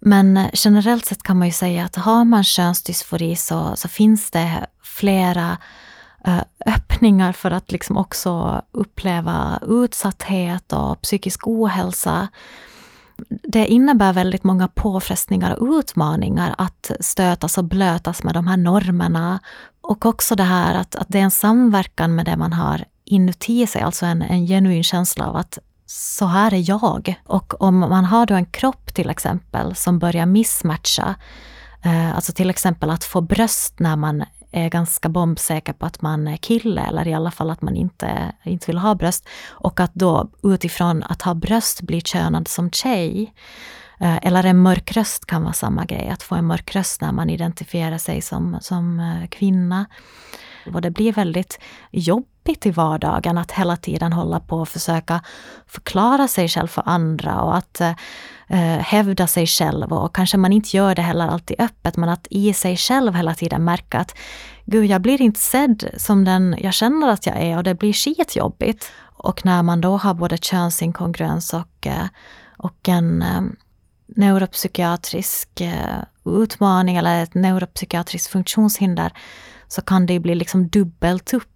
Men 0.00 0.36
eh, 0.36 0.50
generellt 0.52 1.06
sett 1.06 1.22
kan 1.22 1.38
man 1.38 1.48
ju 1.48 1.52
säga 1.52 1.84
att 1.84 1.96
har 1.96 2.24
man 2.24 2.44
könsdysfori 2.44 3.36
så, 3.36 3.76
så 3.76 3.88
finns 3.88 4.30
det 4.30 4.66
flera 4.82 5.58
eh, 6.24 6.42
öppningar 6.66 7.32
för 7.32 7.50
att 7.50 7.72
liksom 7.72 7.96
också 7.96 8.62
uppleva 8.72 9.58
utsatthet 9.66 10.72
och 10.72 11.00
psykisk 11.00 11.46
ohälsa. 11.46 12.28
Det 13.28 13.66
innebär 13.66 14.12
väldigt 14.12 14.44
många 14.44 14.68
påfrestningar 14.68 15.54
och 15.54 15.78
utmaningar 15.78 16.54
att 16.58 16.90
stötas 17.00 17.58
och 17.58 17.64
blötas 17.64 18.22
med 18.22 18.34
de 18.34 18.46
här 18.46 18.56
normerna. 18.56 19.40
Och 19.80 20.06
också 20.06 20.34
det 20.34 20.42
här 20.42 20.74
att, 20.74 20.96
att 20.96 21.08
det 21.08 21.18
är 21.18 21.22
en 21.22 21.30
samverkan 21.30 22.14
med 22.14 22.24
det 22.24 22.36
man 22.36 22.52
har 22.52 22.84
inuti 23.04 23.66
sig, 23.66 23.82
alltså 23.82 24.06
en, 24.06 24.22
en 24.22 24.46
genuin 24.46 24.84
känsla 24.84 25.26
av 25.26 25.36
att 25.36 25.58
så 25.86 26.26
här 26.26 26.54
är 26.54 26.70
jag. 26.70 27.20
Och 27.24 27.62
om 27.62 27.78
man 27.78 28.04
har 28.04 28.26
då 28.26 28.34
en 28.34 28.46
kropp 28.46 28.94
till 28.94 29.10
exempel 29.10 29.74
som 29.74 29.98
börjar 29.98 30.26
missmatcha, 30.26 31.14
eh, 31.84 32.16
alltså 32.16 32.32
till 32.32 32.50
exempel 32.50 32.90
att 32.90 33.04
få 33.04 33.20
bröst 33.20 33.78
när 33.78 33.96
man 33.96 34.24
är 34.50 34.68
ganska 34.68 35.08
bombsäker 35.08 35.72
på 35.72 35.86
att 35.86 36.02
man 36.02 36.28
är 36.28 36.36
kille 36.36 36.80
eller 36.80 37.08
i 37.08 37.14
alla 37.14 37.30
fall 37.30 37.50
att 37.50 37.62
man 37.62 37.76
inte, 37.76 38.32
inte 38.44 38.66
vill 38.66 38.78
ha 38.78 38.94
bröst. 38.94 39.28
Och 39.48 39.80
att 39.80 39.94
då 39.94 40.30
utifrån 40.42 41.02
att 41.02 41.22
ha 41.22 41.34
bröst 41.34 41.82
bli 41.82 42.00
könad 42.00 42.48
som 42.48 42.70
tjej. 42.70 43.34
Eh, 44.00 44.26
eller 44.26 44.44
en 44.44 44.58
mörk 44.58 44.92
röst 44.92 45.26
kan 45.26 45.42
vara 45.42 45.52
samma 45.52 45.84
grej, 45.84 46.08
att 46.08 46.22
få 46.22 46.34
en 46.34 46.46
mörk 46.46 46.76
röst 46.76 47.00
när 47.00 47.12
man 47.12 47.30
identifierar 47.30 47.98
sig 47.98 48.22
som, 48.22 48.58
som 48.60 49.00
eh, 49.00 49.28
kvinna. 49.28 49.86
Och 50.74 50.80
det 50.80 50.90
blir 50.90 51.12
väldigt 51.12 51.58
jobbigt 51.90 52.35
i 52.48 52.70
vardagen 52.70 53.38
att 53.38 53.52
hela 53.52 53.76
tiden 53.76 54.12
hålla 54.12 54.40
på 54.40 54.56
och 54.58 54.68
försöka 54.68 55.20
förklara 55.66 56.28
sig 56.28 56.48
själv 56.48 56.68
för 56.68 56.82
andra 56.86 57.40
och 57.40 57.56
att 57.56 57.80
eh, 57.80 58.78
hävda 58.78 59.26
sig 59.26 59.46
själv. 59.46 59.92
Och 59.92 60.14
kanske 60.14 60.36
man 60.36 60.52
inte 60.52 60.76
gör 60.76 60.94
det 60.94 61.02
heller 61.02 61.28
alltid 61.28 61.60
öppet, 61.60 61.96
men 61.96 62.08
att 62.08 62.26
i 62.30 62.52
sig 62.52 62.76
själv 62.76 63.14
hela 63.14 63.34
tiden 63.34 63.64
märka 63.64 63.98
att 63.98 64.14
gud, 64.64 64.86
jag 64.86 65.02
blir 65.02 65.22
inte 65.22 65.40
sedd 65.40 65.90
som 65.96 66.24
den 66.24 66.56
jag 66.58 66.74
känner 66.74 67.08
att 67.08 67.26
jag 67.26 67.36
är 67.36 67.56
och 67.56 67.64
det 67.64 67.74
blir 67.74 67.92
skitjobbigt. 67.92 68.92
Och 69.18 69.44
när 69.44 69.62
man 69.62 69.80
då 69.80 69.96
har 69.96 70.14
både 70.14 70.38
könsinkongruens 70.38 71.54
och, 71.54 71.86
eh, 71.86 72.06
och 72.56 72.88
en 72.88 73.22
eh, 73.22 73.42
neuropsykiatrisk 74.06 75.60
eh, 75.60 76.02
utmaning 76.24 76.96
eller 76.96 77.22
ett 77.22 77.34
neuropsykiatriskt 77.34 78.32
funktionshinder 78.32 79.12
så 79.68 79.82
kan 79.82 80.06
det 80.06 80.20
bli 80.20 80.34
liksom 80.34 80.68
dubbelt 80.68 81.34
upp. 81.34 81.55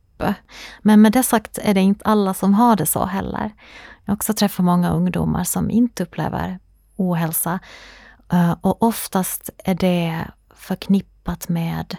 Men 0.82 1.02
med 1.02 1.12
det 1.12 1.22
sagt 1.22 1.58
är 1.62 1.74
det 1.74 1.80
inte 1.80 2.04
alla 2.04 2.34
som 2.34 2.54
har 2.54 2.76
det 2.76 2.86
så 2.86 3.04
heller. 3.04 3.50
Jag 4.04 4.12
har 4.12 4.16
också 4.16 4.32
träffat 4.32 4.64
många 4.64 4.90
ungdomar 4.90 5.44
som 5.44 5.70
inte 5.70 6.02
upplever 6.02 6.58
ohälsa. 6.96 7.58
Eh, 8.32 8.56
och 8.60 8.82
oftast 8.82 9.50
är 9.64 9.74
det 9.74 10.24
förknippat 10.54 11.48
med 11.48 11.96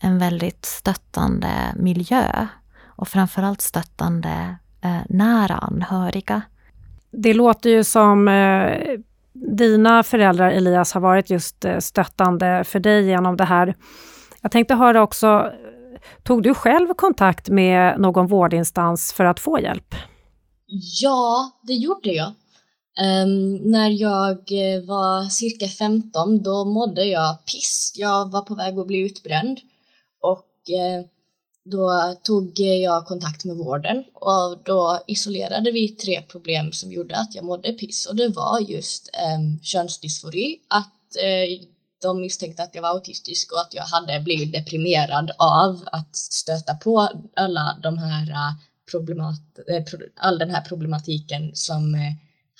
en 0.00 0.18
väldigt 0.18 0.64
stöttande 0.64 1.50
miljö 1.76 2.46
och 2.86 3.08
framförallt 3.08 3.60
stöttande 3.60 4.56
eh, 4.80 5.00
nära 5.08 5.54
anhöriga. 5.54 6.42
Det 7.10 7.34
låter 7.34 7.70
ju 7.70 7.84
som 7.84 8.28
eh, 8.28 8.78
dina 9.32 10.02
föräldrar 10.02 10.50
Elias 10.50 10.92
har 10.92 11.00
varit 11.00 11.30
just 11.30 11.64
stöttande 11.78 12.64
för 12.64 12.80
dig 12.80 13.06
genom 13.06 13.36
det 13.36 13.44
här. 13.44 13.74
Jag 14.42 14.52
tänkte 14.52 14.74
höra 14.74 15.02
också, 15.02 15.52
tog 16.22 16.42
du 16.42 16.54
själv 16.54 16.94
kontakt 16.94 17.48
med 17.48 18.00
någon 18.00 18.26
vårdinstans 18.26 19.12
för 19.12 19.24
att 19.24 19.40
få 19.40 19.60
hjälp? 19.60 19.94
Ja, 21.00 21.50
det 21.62 21.74
gjorde 21.74 22.12
jag. 22.12 22.32
Um, 23.00 23.54
när 23.54 23.90
jag 23.90 24.36
eh, 24.36 24.84
var 24.84 25.28
cirka 25.28 25.68
15 25.68 26.42
då 26.42 26.64
mådde 26.64 27.04
jag 27.04 27.44
piss. 27.46 27.92
Jag 27.96 28.30
var 28.30 28.42
på 28.42 28.54
väg 28.54 28.78
att 28.78 28.86
bli 28.86 28.98
utbränd 28.98 29.58
och 30.22 30.46
uh, 30.70 31.06
då 31.64 32.14
tog 32.22 32.60
jag 32.60 33.06
kontakt 33.06 33.44
med 33.44 33.56
vården 33.56 34.04
och 34.14 34.58
då 34.64 35.00
isolerade 35.06 35.70
vi 35.70 35.88
tre 35.88 36.22
problem 36.22 36.72
som 36.72 36.92
gjorde 36.92 37.16
att 37.16 37.34
jag 37.34 37.44
mådde 37.44 37.72
piss 37.72 38.06
och 38.06 38.16
det 38.16 38.28
var 38.28 38.60
just 38.60 39.10
um, 39.36 39.60
könsdysfori, 39.62 40.60
att 40.68 41.16
uh, 41.24 41.68
de 42.02 42.20
misstänkte 42.20 42.62
att 42.62 42.74
jag 42.74 42.82
var 42.82 42.88
autistisk 42.88 43.52
och 43.52 43.60
att 43.60 43.74
jag 43.74 43.82
hade 43.82 44.20
blivit 44.20 44.52
deprimerad 44.52 45.30
av 45.38 45.88
att 45.92 46.16
stöta 46.16 46.74
på 46.74 47.08
alla 47.36 47.78
de 47.82 47.98
här 47.98 48.30
äh, 48.30 48.54
problemat 48.90 49.40
äh, 49.68 49.82
all 50.16 50.38
den 50.38 50.50
här 50.50 50.60
problematiken 50.60 51.50
som 51.54 51.94
äh, 51.94 52.12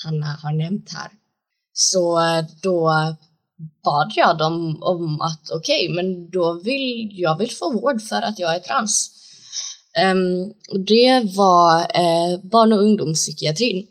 Hanna 0.04 0.38
har 0.42 0.52
nämnt 0.52 0.92
här. 0.92 1.10
Så 1.72 2.20
då 2.62 2.92
bad 3.84 4.12
jag 4.16 4.38
dem 4.38 4.82
om 4.82 5.20
att 5.20 5.50
okej, 5.50 5.84
okay, 5.84 5.94
men 5.94 6.30
då 6.30 6.52
vill 6.52 7.10
jag 7.20 7.38
vill 7.38 7.50
få 7.50 7.72
vård 7.72 8.02
för 8.02 8.22
att 8.22 8.38
jag 8.38 8.54
är 8.54 8.60
trans. 8.60 9.10
Um, 10.12 10.52
det 10.84 11.36
var 11.36 11.80
uh, 11.80 12.40
barn 12.42 12.72
och 12.72 12.82
ungdomspsykiatrin. 12.82 13.86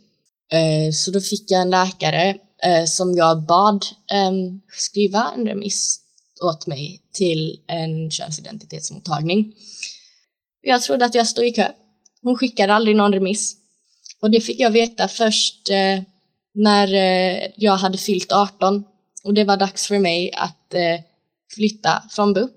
Uh, 0.53 0.91
så 0.91 1.11
då 1.11 1.21
fick 1.21 1.51
jag 1.51 1.61
en 1.61 1.69
läkare 1.69 2.37
eh, 2.63 2.85
som 2.85 3.13
jag 3.15 3.45
bad 3.45 3.85
eh, 4.11 4.31
skriva 4.77 5.31
en 5.37 5.47
remiss 5.47 5.99
åt 6.41 6.67
mig 6.67 7.01
till 7.13 7.59
en 7.67 8.11
könsidentitetsmottagning. 8.11 9.53
Jag 10.61 10.81
trodde 10.81 11.05
att 11.05 11.15
jag 11.15 11.27
stod 11.27 11.45
i 11.45 11.51
kö. 11.51 11.67
Hon 12.21 12.37
skickade 12.37 12.73
aldrig 12.73 12.95
någon 12.95 13.13
remiss. 13.13 13.55
Och 14.21 14.31
det 14.31 14.41
fick 14.41 14.59
jag 14.59 14.71
veta 14.71 15.07
först 15.07 15.69
eh, 15.69 16.03
när 16.53 16.93
eh, 16.93 17.49
jag 17.55 17.77
hade 17.77 17.97
fyllt 17.97 18.31
18 18.31 18.83
och 19.23 19.33
det 19.33 19.43
var 19.43 19.57
dags 19.57 19.87
för 19.87 19.99
mig 19.99 20.31
att 20.33 20.73
eh, 20.73 21.03
flytta 21.55 22.03
från 22.09 22.33
BUP. 22.33 22.51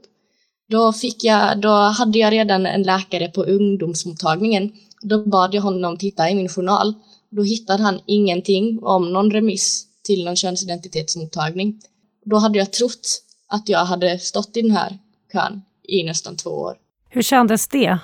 Då, 0.69 0.93
fick 0.93 1.25
jag, 1.25 1.61
då 1.61 1.69
hade 1.69 2.19
jag 2.19 2.33
redan 2.33 2.67
en 2.67 2.83
läkare 2.83 3.29
på 3.29 3.43
ungdomsmottagningen. 3.43 4.73
Då 5.03 5.25
bad 5.25 5.55
jag 5.55 5.63
honom 5.63 5.97
titta 5.97 6.31
i 6.31 6.35
min 6.35 6.49
journal. 6.49 6.95
Då 7.31 7.43
hittade 7.43 7.83
han 7.83 8.01
ingenting 8.07 8.79
om 8.83 9.13
någon 9.13 9.31
remiss 9.31 9.87
till 10.11 10.25
någon 10.25 10.37
könsidentitetsmottagning. 10.37 11.81
Då 12.25 12.37
hade 12.37 12.59
jag 12.59 12.73
trott 12.73 13.23
att 13.49 13.69
jag 13.69 13.85
hade 13.85 14.19
stått 14.19 14.57
i 14.57 14.63
den 14.63 14.71
här 14.71 14.99
kön 15.33 15.63
i 15.89 16.05
nästan 16.05 16.37
två 16.37 16.51
år. 16.51 16.77
Hur 17.09 17.23
kändes 17.23 17.69
det? 17.69 17.99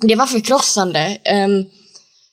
Det 0.00 0.14
var 0.14 0.26
förkrossande. 0.26 1.18
Um, 1.46 1.70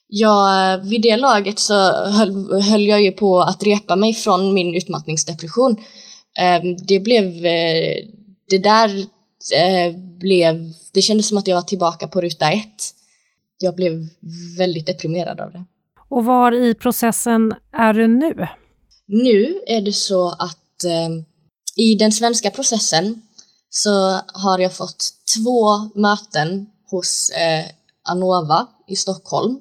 jag, 0.07 0.77
vid 0.77 1.01
det 1.01 1.17
laget 1.17 1.59
så 1.59 1.73
höll, 2.05 2.61
höll, 2.61 2.87
jag 2.87 3.01
ju 3.01 3.11
på 3.11 3.41
att 3.41 3.63
repa 3.63 3.95
mig 3.95 4.13
från 4.13 4.53
min 4.53 4.75
utmattningsdepression. 4.75 5.71
Um, 5.71 6.77
det 6.77 6.99
blev, 6.99 7.25
uh, 7.25 8.09
det 8.49 8.57
där 8.63 8.89
uh, 8.89 9.97
blev, 10.19 10.73
det 10.93 11.01
kändes 11.01 11.27
som 11.27 11.37
att 11.37 11.47
jag 11.47 11.55
var 11.55 11.61
tillbaka 11.61 12.07
på 12.07 12.21
ruta 12.21 12.51
ett. 12.51 12.93
Jag 13.57 13.75
blev 13.75 14.07
väldigt 14.57 14.85
deprimerad 14.85 15.39
av 15.39 15.51
det. 15.51 15.65
Och 16.09 16.25
var 16.25 16.51
i 16.51 16.73
processen 16.73 17.53
är 17.71 17.93
du 17.93 18.07
nu? 18.07 18.47
Nu 19.13 19.61
är 19.67 19.81
det 19.81 19.93
så 19.93 20.29
att 20.29 20.83
eh, 20.83 21.09
i 21.75 21.95
den 21.95 22.11
svenska 22.11 22.51
processen 22.51 23.21
så 23.69 24.21
har 24.33 24.59
jag 24.59 24.73
fått 24.73 25.09
två 25.35 25.89
möten 25.95 26.65
hos 26.89 27.29
eh, 27.29 27.65
Anova 28.03 28.67
i 28.87 28.95
Stockholm. 28.95 29.59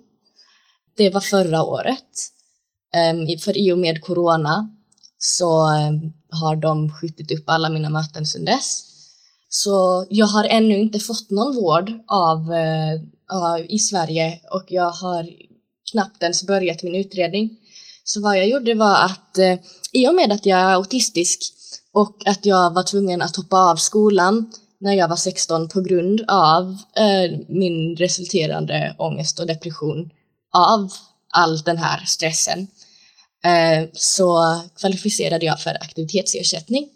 Det 0.96 1.10
var 1.10 1.20
förra 1.20 1.62
året. 1.62 2.08
Eh, 2.94 3.38
för 3.38 3.56
i 3.56 3.72
och 3.72 3.78
med 3.78 4.02
corona 4.02 4.70
så 5.18 5.72
eh, 5.72 5.92
har 6.30 6.56
de 6.56 6.92
skjutit 6.92 7.32
upp 7.32 7.44
alla 7.46 7.68
mina 7.68 7.90
möten 7.90 8.26
sedan 8.26 8.44
dess. 8.44 8.84
Så 9.48 10.06
jag 10.10 10.26
har 10.26 10.44
ännu 10.44 10.78
inte 10.78 11.00
fått 11.00 11.30
någon 11.30 11.56
vård 11.56 11.92
av, 12.06 12.52
eh, 12.52 13.00
av, 13.30 13.60
i 13.68 13.78
Sverige 13.78 14.40
och 14.50 14.64
jag 14.68 14.90
har 14.90 15.30
knappt 15.92 16.22
ens 16.22 16.46
börjat 16.46 16.82
min 16.82 16.94
utredning. 16.94 17.58
Så 18.12 18.20
vad 18.20 18.38
jag 18.38 18.48
gjorde 18.48 18.74
var 18.74 19.04
att 19.04 19.38
eh, 19.38 19.58
i 19.92 20.08
och 20.08 20.14
med 20.14 20.32
att 20.32 20.46
jag 20.46 20.58
är 20.58 20.74
autistisk 20.74 21.40
och 21.92 22.16
att 22.26 22.46
jag 22.46 22.74
var 22.74 22.82
tvungen 22.82 23.22
att 23.22 23.36
hoppa 23.36 23.56
av 23.56 23.76
skolan 23.76 24.52
när 24.80 24.92
jag 24.92 25.08
var 25.08 25.16
16 25.16 25.68
på 25.68 25.80
grund 25.80 26.24
av 26.28 26.76
eh, 26.96 27.38
min 27.48 27.96
resulterande 27.96 28.94
ångest 28.98 29.40
och 29.40 29.46
depression 29.46 30.10
av 30.54 30.92
all 31.32 31.62
den 31.62 31.78
här 31.78 32.04
stressen 32.06 32.66
eh, 33.44 33.88
så 33.92 34.60
kvalificerade 34.80 35.46
jag 35.46 35.60
för 35.60 35.74
aktivitetsersättning. 35.80 36.88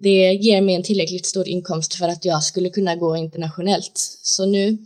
det 0.00 0.32
ger 0.32 0.60
mig 0.60 0.74
en 0.74 0.82
tillräckligt 0.82 1.26
stor 1.26 1.48
inkomst 1.48 1.94
för 1.94 2.08
att 2.08 2.24
jag 2.24 2.44
skulle 2.44 2.70
kunna 2.70 2.96
gå 2.96 3.16
internationellt. 3.16 4.18
Så 4.22 4.46
nu 4.46 4.78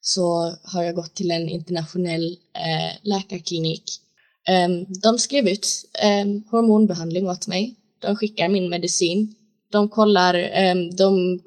så 0.00 0.56
har 0.62 0.82
jag 0.82 0.94
gått 0.94 1.14
till 1.14 1.30
en 1.30 1.48
internationell 1.48 2.36
eh, 2.54 2.96
läkarklinik. 3.02 4.02
Ehm, 4.48 4.86
de 5.02 5.18
skrev 5.18 5.48
ut 5.48 5.66
ehm, 6.02 6.42
hormonbehandling 6.50 7.28
åt 7.28 7.46
mig. 7.46 7.74
De 7.98 8.16
skickar 8.16 8.48
min 8.48 8.68
medicin. 8.68 9.34
De 9.72 9.88
kollar, 9.88 10.34
ehm, 10.34 10.96
de 10.96 11.40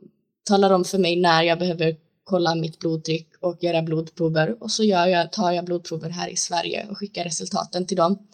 talar 0.44 0.72
om 0.72 0.86
för 0.86 0.98
mig 0.98 1.16
när 1.16 1.44
jag 1.44 1.60
behöver 1.60 1.96
kolla 2.24 2.56
mitt 2.56 2.80
blodtryck 2.80 3.28
och 3.42 3.64
göra 3.64 3.82
blodprover 3.82 4.64
och 4.64 4.72
så 4.72 4.84
gör 4.84 5.08
jag, 5.08 5.32
tar 5.32 5.52
jag 5.52 5.66
blodprover 5.66 6.10
här 6.10 6.30
i 6.30 6.36
Sverige 6.36 6.88
och 6.90 6.98
skickar 6.98 7.24
resultaten 7.24 7.86
till 7.86 7.98
dem. 7.98 8.28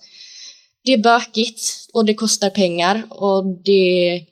Det 0.84 0.94
är 0.94 1.04
bökigt 1.04 1.62
och 1.94 2.06
det 2.06 2.14
kostar 2.14 2.50
pengar 2.50 3.04
och 3.10 3.46
det, 3.46 4.26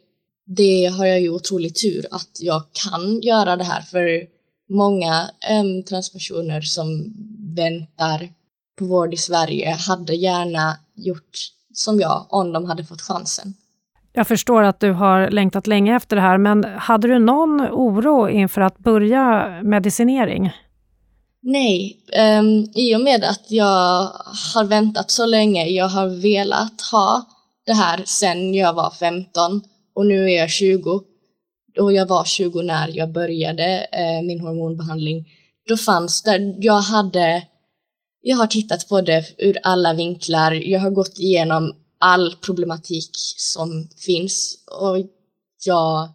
det 0.45 0.85
har 0.85 1.05
jag 1.05 1.21
ju 1.21 1.29
otrolig 1.29 1.75
tur 1.75 2.05
att 2.11 2.37
jag 2.39 2.63
kan 2.71 3.21
göra 3.21 3.55
det 3.55 3.63
här 3.63 3.81
för 3.81 4.27
många 4.69 5.29
um, 5.51 5.83
transpersoner 5.83 6.61
som 6.61 7.13
väntar 7.55 8.29
på 8.79 8.85
vård 8.85 9.13
i 9.13 9.17
Sverige 9.17 9.77
hade 9.87 10.13
gärna 10.15 10.77
gjort 10.95 11.37
som 11.73 11.99
jag 11.99 12.25
om 12.29 12.53
de 12.53 12.65
hade 12.65 12.83
fått 12.83 13.01
chansen. 13.01 13.53
Jag 14.13 14.27
förstår 14.27 14.63
att 14.63 14.79
du 14.79 14.91
har 14.91 15.29
längtat 15.29 15.67
länge 15.67 15.95
efter 15.95 16.15
det 16.15 16.21
här, 16.21 16.37
men 16.37 16.63
hade 16.63 17.07
du 17.07 17.19
någon 17.19 17.61
oro 17.61 18.29
inför 18.29 18.61
att 18.61 18.77
börja 18.77 19.49
medicinering? 19.63 20.51
Nej, 21.41 21.97
um, 22.39 22.71
i 22.75 22.95
och 22.95 23.01
med 23.01 23.23
att 23.23 23.45
jag 23.51 24.09
har 24.53 24.63
väntat 24.63 25.11
så 25.11 25.25
länge, 25.25 25.65
jag 25.65 25.87
har 25.87 26.21
velat 26.21 26.81
ha 26.91 27.25
det 27.65 27.73
här 27.73 28.03
sedan 28.05 28.53
jag 28.53 28.73
var 28.73 28.89
15 28.89 29.61
och 29.95 30.05
nu 30.05 30.31
är 30.31 30.37
jag 30.37 30.49
20 30.49 31.01
och 31.79 31.93
jag 31.93 32.05
var 32.05 32.23
20 32.23 32.61
när 32.61 32.97
jag 32.97 33.11
började 33.11 33.87
uh, 33.99 34.27
min 34.27 34.39
hormonbehandling. 34.39 35.25
Då 35.67 35.77
fanns 35.77 36.21
det, 36.21 36.55
jag 36.59 36.81
hade, 36.81 37.43
jag 38.25 38.37
har 38.37 38.47
tittat 38.47 38.89
på 38.89 39.01
det 39.01 39.23
ur 39.37 39.57
alla 39.63 39.93
vinklar, 39.93 40.51
jag 40.51 40.79
har 40.79 40.89
gått 40.89 41.19
igenom 41.19 41.75
all 41.99 42.35
problematik 42.35 43.09
som 43.37 43.87
finns 44.05 44.57
och 44.81 44.97
jag, 45.65 46.09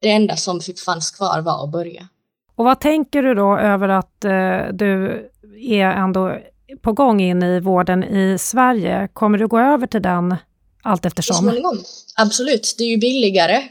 det 0.00 0.10
enda 0.10 0.36
som 0.36 0.60
fanns 0.86 1.10
kvar 1.10 1.40
var 1.40 1.64
att 1.64 1.72
börja. 1.72 2.08
Och 2.54 2.64
vad 2.64 2.80
tänker 2.80 3.22
du 3.22 3.34
då 3.34 3.58
över 3.58 3.88
att 3.88 4.24
eh, 4.24 4.72
du 4.72 5.22
är 5.60 5.86
ändå 5.86 6.38
på 6.82 6.92
gång 6.92 7.20
in 7.20 7.42
i 7.42 7.60
vården 7.60 8.04
i 8.04 8.38
Sverige? 8.38 9.08
Kommer 9.12 9.38
du 9.38 9.48
gå 9.48 9.58
över 9.58 9.86
till 9.86 10.02
den 10.02 10.36
allt 10.82 11.06
eftersom? 11.06 11.36
Så 11.36 11.42
småningom. 11.42 11.78
Absolut, 12.16 12.74
det 12.78 12.84
är 12.84 12.88
ju 12.88 12.96
billigare. 12.96 13.62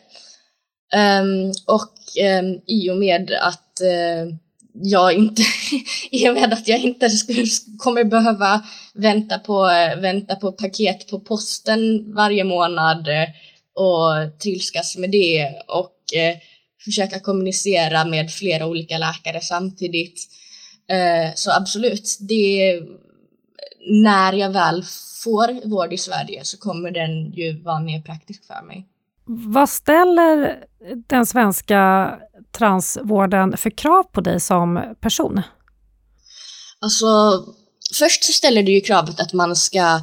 Um, 0.95 1.53
och 1.67 1.93
um, 2.41 2.61
i 2.65 2.89
och 2.91 2.97
med 2.97 3.31
att 3.41 3.81
uh, 3.81 4.35
jag 4.73 5.13
inte, 5.13 5.41
i 6.11 6.29
och 6.29 6.33
med 6.33 6.53
att 6.53 6.67
jag 6.67 6.79
inte 6.79 7.09
skulle, 7.09 7.45
kommer 7.77 8.03
behöva 8.03 8.65
vänta 8.93 9.39
på, 9.39 9.63
vänta 10.01 10.35
på 10.35 10.51
paket 10.51 11.07
på 11.07 11.19
posten 11.19 12.13
varje 12.13 12.43
månad 12.43 13.07
eh, 13.07 13.29
och 13.73 14.39
trilskas 14.39 14.97
med 14.97 15.11
det 15.11 15.49
och 15.67 16.17
eh, 16.17 16.37
försöka 16.83 17.19
kommunicera 17.19 18.05
med 18.05 18.31
flera 18.31 18.65
olika 18.65 18.97
läkare 18.97 19.41
samtidigt. 19.41 20.27
Eh, 20.89 21.33
så 21.35 21.51
absolut, 21.51 22.17
det, 22.19 22.81
när 23.89 24.33
jag 24.33 24.49
väl 24.49 24.83
får 25.23 25.67
vård 25.69 25.93
i 25.93 25.97
Sverige 25.97 26.41
så 26.43 26.57
kommer 26.57 26.91
den 26.91 27.31
ju 27.31 27.61
vara 27.61 27.79
mer 27.79 28.01
praktisk 28.01 28.47
för 28.47 28.65
mig. 28.67 28.85
Vad 29.31 29.69
ställer 29.69 30.63
den 31.09 31.25
svenska 31.25 32.11
transvården 32.57 33.57
för 33.57 33.69
krav 33.69 34.03
på 34.03 34.21
dig 34.21 34.39
som 34.39 34.95
person? 35.01 35.41
Alltså, 36.81 37.07
först 37.93 38.23
så 38.23 38.31
ställer 38.31 38.63
det 38.63 38.71
ju 38.71 38.81
kravet 38.81 39.19
att 39.19 39.33
man 39.33 39.55
ska 39.55 40.01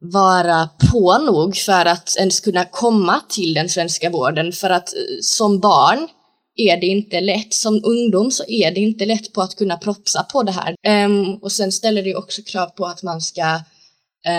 vara 0.00 0.68
på 0.90 1.18
nog 1.18 1.56
för 1.56 1.86
att 1.86 2.16
ens 2.18 2.40
kunna 2.40 2.64
komma 2.64 3.20
till 3.28 3.54
den 3.54 3.68
svenska 3.68 4.10
vården. 4.10 4.52
För 4.52 4.70
att 4.70 4.94
eh, 4.94 5.00
som 5.22 5.60
barn 5.60 6.08
är 6.56 6.76
det 6.76 6.86
inte 6.86 7.20
lätt. 7.20 7.54
Som 7.54 7.80
ungdom 7.84 8.30
så 8.30 8.44
är 8.48 8.70
det 8.70 8.80
inte 8.80 9.06
lätt 9.06 9.32
på 9.32 9.42
att 9.42 9.56
kunna 9.56 9.76
propsa 9.76 10.22
på 10.22 10.42
det 10.42 10.52
här. 10.52 11.04
Um, 11.04 11.34
och 11.34 11.52
sen 11.52 11.72
ställer 11.72 12.02
det 12.02 12.14
också 12.14 12.42
krav 12.42 12.66
på 12.66 12.86
att 12.86 13.02
man 13.02 13.20
ska 13.20 13.54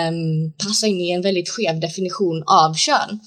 um, 0.08 0.52
passa 0.58 0.86
in 0.86 1.00
i 1.00 1.10
en 1.10 1.22
väldigt 1.22 1.48
skev 1.48 1.80
definition 1.80 2.42
av 2.46 2.74
kön. 2.74 3.20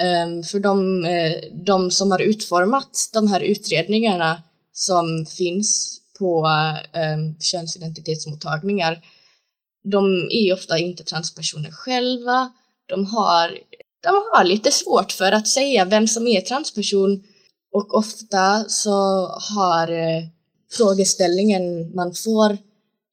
Ehm, 0.00 0.42
för 0.42 0.60
de, 0.60 1.04
eh, 1.04 1.32
de 1.52 1.90
som 1.90 2.10
har 2.10 2.20
utformat 2.20 3.10
de 3.12 3.28
här 3.28 3.40
utredningarna 3.40 4.42
som 4.72 5.26
finns 5.26 6.00
på 6.18 6.46
ehm, 6.92 7.38
könsidentitetsmottagningar, 7.40 9.04
de 9.84 10.28
är 10.30 10.52
ofta 10.52 10.78
inte 10.78 11.04
transpersoner 11.04 11.70
själva. 11.70 12.52
De 12.86 13.06
har, 13.06 13.58
de 14.02 14.24
har 14.32 14.44
lite 14.44 14.70
svårt 14.70 15.12
för 15.12 15.32
att 15.32 15.48
säga 15.48 15.84
vem 15.84 16.08
som 16.08 16.26
är 16.26 16.40
transperson 16.40 17.22
och 17.72 17.94
ofta 17.94 18.64
så 18.68 19.26
har 19.26 19.92
eh, 19.92 20.24
frågeställningen 20.72 21.94
man 21.94 22.14
får 22.14 22.58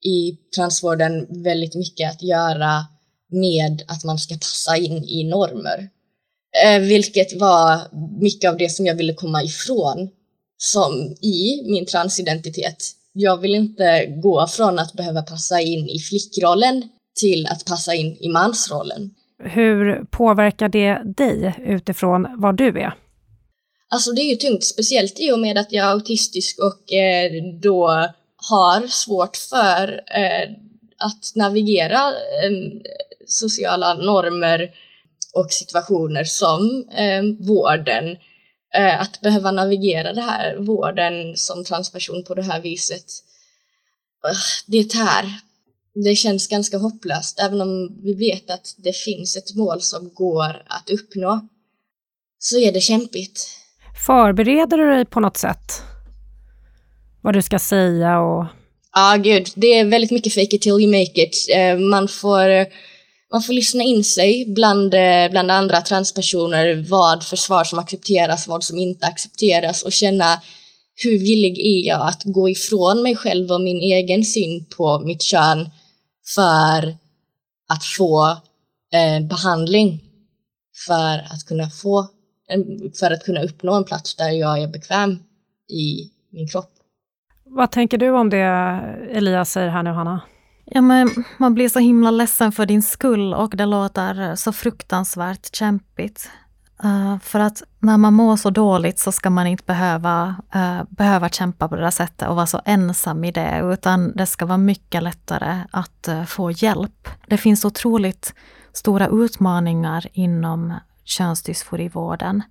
i 0.04 0.38
transvården 0.56 1.42
väldigt 1.42 1.74
mycket 1.74 2.10
att 2.10 2.22
göra 2.22 2.86
med 3.30 3.82
att 3.88 4.04
man 4.04 4.18
ska 4.18 4.34
passa 4.34 4.76
in 4.76 5.04
i 5.04 5.24
normer. 5.24 5.90
Eh, 6.64 6.80
vilket 6.80 7.40
var 7.40 7.80
mycket 8.20 8.50
av 8.50 8.56
det 8.56 8.68
som 8.68 8.86
jag 8.86 8.94
ville 8.94 9.14
komma 9.14 9.42
ifrån 9.42 10.08
som 10.58 10.92
i 11.22 11.70
min 11.70 11.86
transidentitet. 11.86 12.76
Jag 13.12 13.36
vill 13.36 13.54
inte 13.54 14.06
gå 14.22 14.46
från 14.46 14.78
att 14.78 14.92
behöva 14.92 15.22
passa 15.22 15.60
in 15.60 15.88
i 15.88 15.98
flickrollen 15.98 16.88
till 17.20 17.46
att 17.46 17.64
passa 17.64 17.94
in 17.94 18.16
i 18.20 18.28
mansrollen. 18.28 19.10
Hur 19.44 20.04
påverkar 20.04 20.68
det 20.68 21.02
dig 21.16 21.54
utifrån 21.66 22.26
vad 22.36 22.56
du 22.56 22.68
är? 22.68 22.94
Alltså 23.90 24.12
det 24.12 24.22
är 24.22 24.30
ju 24.30 24.36
tungt, 24.36 24.64
speciellt 24.64 25.20
i 25.20 25.32
och 25.32 25.38
med 25.38 25.58
att 25.58 25.72
jag 25.72 25.86
är 25.86 25.90
autistisk 25.90 26.58
och 26.58 26.92
eh, 26.92 27.32
då 27.62 27.88
har 28.50 28.86
svårt 28.86 29.36
för 29.36 29.88
eh, 29.92 30.50
att 30.98 31.32
navigera 31.34 32.08
eh, 32.08 32.52
sociala 33.26 33.94
normer 33.94 34.70
och 35.38 35.52
situationer 35.52 36.24
som 36.24 36.84
eh, 36.96 37.46
vården. 37.46 38.16
Eh, 38.74 39.00
att 39.00 39.20
behöva 39.20 39.50
navigera 39.50 40.12
det 40.12 40.20
här, 40.20 40.56
vården 40.56 41.36
som 41.36 41.64
transperson 41.64 42.24
på 42.24 42.34
det 42.34 42.42
här 42.42 42.60
viset. 42.60 43.04
Det 44.66 44.90
tär. 44.90 45.24
Det 46.04 46.14
känns 46.14 46.48
ganska 46.48 46.78
hopplöst, 46.78 47.40
även 47.40 47.60
om 47.60 48.00
vi 48.02 48.14
vet 48.14 48.50
att 48.50 48.74
det 48.78 48.96
finns 48.96 49.36
ett 49.36 49.54
mål 49.56 49.80
som 49.80 50.10
går 50.14 50.62
att 50.66 50.90
uppnå. 50.90 51.48
Så 52.38 52.58
är 52.58 52.72
det 52.72 52.80
kämpigt. 52.80 53.48
Förbereder 54.06 54.76
du 54.76 54.86
dig 54.86 55.04
på 55.04 55.20
något 55.20 55.36
sätt? 55.36 55.82
Vad 57.22 57.34
du 57.34 57.42
ska 57.42 57.58
säga 57.58 58.20
och... 58.20 58.46
Ja, 58.92 59.14
ah, 59.14 59.16
gud. 59.16 59.48
Det 59.54 59.66
är 59.66 59.84
väldigt 59.84 60.10
mycket 60.10 60.34
fake 60.34 60.56
it 60.56 60.62
till 60.62 60.72
you 60.72 60.86
make 60.86 61.22
it. 61.22 61.36
Uh, 61.56 61.78
man 61.78 62.08
får 62.08 62.66
man 63.32 63.42
får 63.42 63.52
lyssna 63.52 63.82
in 63.82 64.04
sig 64.04 64.44
bland, 64.54 64.94
eh, 64.94 65.30
bland 65.30 65.50
andra 65.50 65.80
transpersoner, 65.80 66.86
vad 66.88 67.24
för 67.24 67.36
svar 67.36 67.64
som 67.64 67.78
accepteras, 67.78 68.48
vad 68.48 68.64
som 68.64 68.78
inte 68.78 69.06
accepteras 69.06 69.82
och 69.82 69.92
känna 69.92 70.40
hur 71.04 71.18
villig 71.18 71.58
är 71.58 71.88
jag 71.88 72.08
att 72.08 72.22
gå 72.24 72.48
ifrån 72.48 73.02
mig 73.02 73.16
själv 73.16 73.50
och 73.50 73.60
min 73.60 73.80
egen 73.80 74.24
syn 74.24 74.64
på 74.76 74.98
mitt 74.98 75.22
kön 75.22 75.70
för 76.34 76.96
att 77.68 77.84
få 77.96 78.30
eh, 78.92 79.26
behandling, 79.28 80.02
för 80.86 81.18
att 81.34 81.46
kunna 81.46 81.70
få 81.70 81.98
eh, 82.50 82.60
för 83.00 83.10
att 83.10 83.24
kunna 83.24 83.42
uppnå 83.42 83.74
en 83.74 83.84
plats 83.84 84.14
där 84.14 84.30
jag 84.30 84.62
är 84.62 84.68
bekväm 84.68 85.10
i 85.68 86.10
min 86.32 86.48
kropp. 86.48 86.70
Vad 87.44 87.70
tänker 87.70 87.98
du 87.98 88.10
om 88.10 88.30
det 88.30 88.38
Elias 89.12 89.50
säger 89.50 89.68
här 89.68 89.82
nu, 89.82 89.90
Hanna? 89.90 90.20
Ja, 90.70 90.80
men 90.80 91.24
man 91.36 91.54
blir 91.54 91.68
så 91.68 91.78
himla 91.78 92.10
ledsen 92.10 92.52
för 92.52 92.66
din 92.66 92.82
skull 92.82 93.34
och 93.34 93.56
det 93.56 93.66
låter 93.66 94.36
så 94.36 94.52
fruktansvärt 94.52 95.54
kämpigt. 95.54 96.30
Uh, 96.84 97.18
för 97.18 97.40
att 97.40 97.62
när 97.78 97.96
man 97.96 98.14
mår 98.14 98.36
så 98.36 98.50
dåligt 98.50 98.98
så 98.98 99.12
ska 99.12 99.30
man 99.30 99.46
inte 99.46 99.64
behöva, 99.66 100.36
uh, 100.56 100.82
behöva 100.88 101.28
kämpa 101.28 101.68
på 101.68 101.76
det 101.76 101.82
där 101.82 101.90
sättet 101.90 102.28
och 102.28 102.36
vara 102.36 102.46
så 102.46 102.60
ensam 102.64 103.24
i 103.24 103.32
det, 103.32 103.60
utan 103.64 104.12
det 104.16 104.26
ska 104.26 104.46
vara 104.46 104.58
mycket 104.58 105.02
lättare 105.02 105.62
att 105.70 106.08
uh, 106.08 106.24
få 106.24 106.50
hjälp. 106.50 107.08
Det 107.26 107.36
finns 107.36 107.64
otroligt 107.64 108.34
stora 108.72 109.08
utmaningar 109.08 110.06
inom 110.12 110.74
könsdysforivården. 111.04 112.42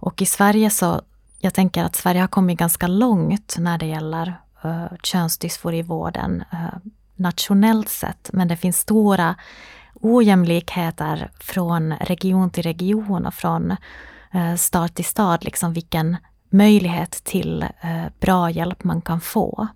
Och 0.00 0.22
i 0.22 0.26
Sverige 0.26 0.70
så, 0.70 1.02
jag 1.38 1.54
tänker 1.54 1.84
att 1.84 1.96
Sverige 1.96 2.20
har 2.20 2.28
kommit 2.28 2.58
ganska 2.58 2.86
långt 2.86 3.56
när 3.58 3.78
det 3.78 3.86
gäller 3.86 4.34
uh, 4.64 4.86
könsdysforivården 5.02 6.44
nationellt 7.18 7.88
sett, 7.88 8.30
men 8.32 8.48
det 8.48 8.56
finns 8.56 8.78
stora 8.78 9.34
ojämlikheter 9.94 11.30
från 11.40 11.92
region 11.92 12.50
till 12.50 12.62
region 12.62 13.26
och 13.26 13.34
från 13.34 13.70
eh, 14.32 14.88
till 14.94 15.04
stad, 15.04 15.44
liksom 15.44 15.72
vilken 15.72 16.16
möjlighet 16.50 17.10
till 17.24 17.62
eh, 17.62 18.04
bra 18.20 18.50
hjälp 18.50 18.84
man 18.84 19.00
kan 19.00 19.20
få. 19.20 19.68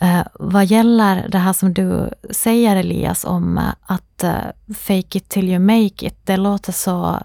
Eh, 0.00 0.26
vad 0.34 0.64
gäller 0.64 1.28
det 1.28 1.38
här 1.38 1.52
som 1.52 1.74
du 1.74 2.10
säger 2.30 2.76
Elias 2.76 3.24
om 3.24 3.60
att 3.86 4.24
eh, 4.24 4.74
fake 4.74 5.18
it 5.18 5.28
till 5.28 5.48
you 5.48 5.58
make 5.58 6.06
it, 6.06 6.18
det 6.24 6.36
låter 6.36 6.72
så 6.72 7.20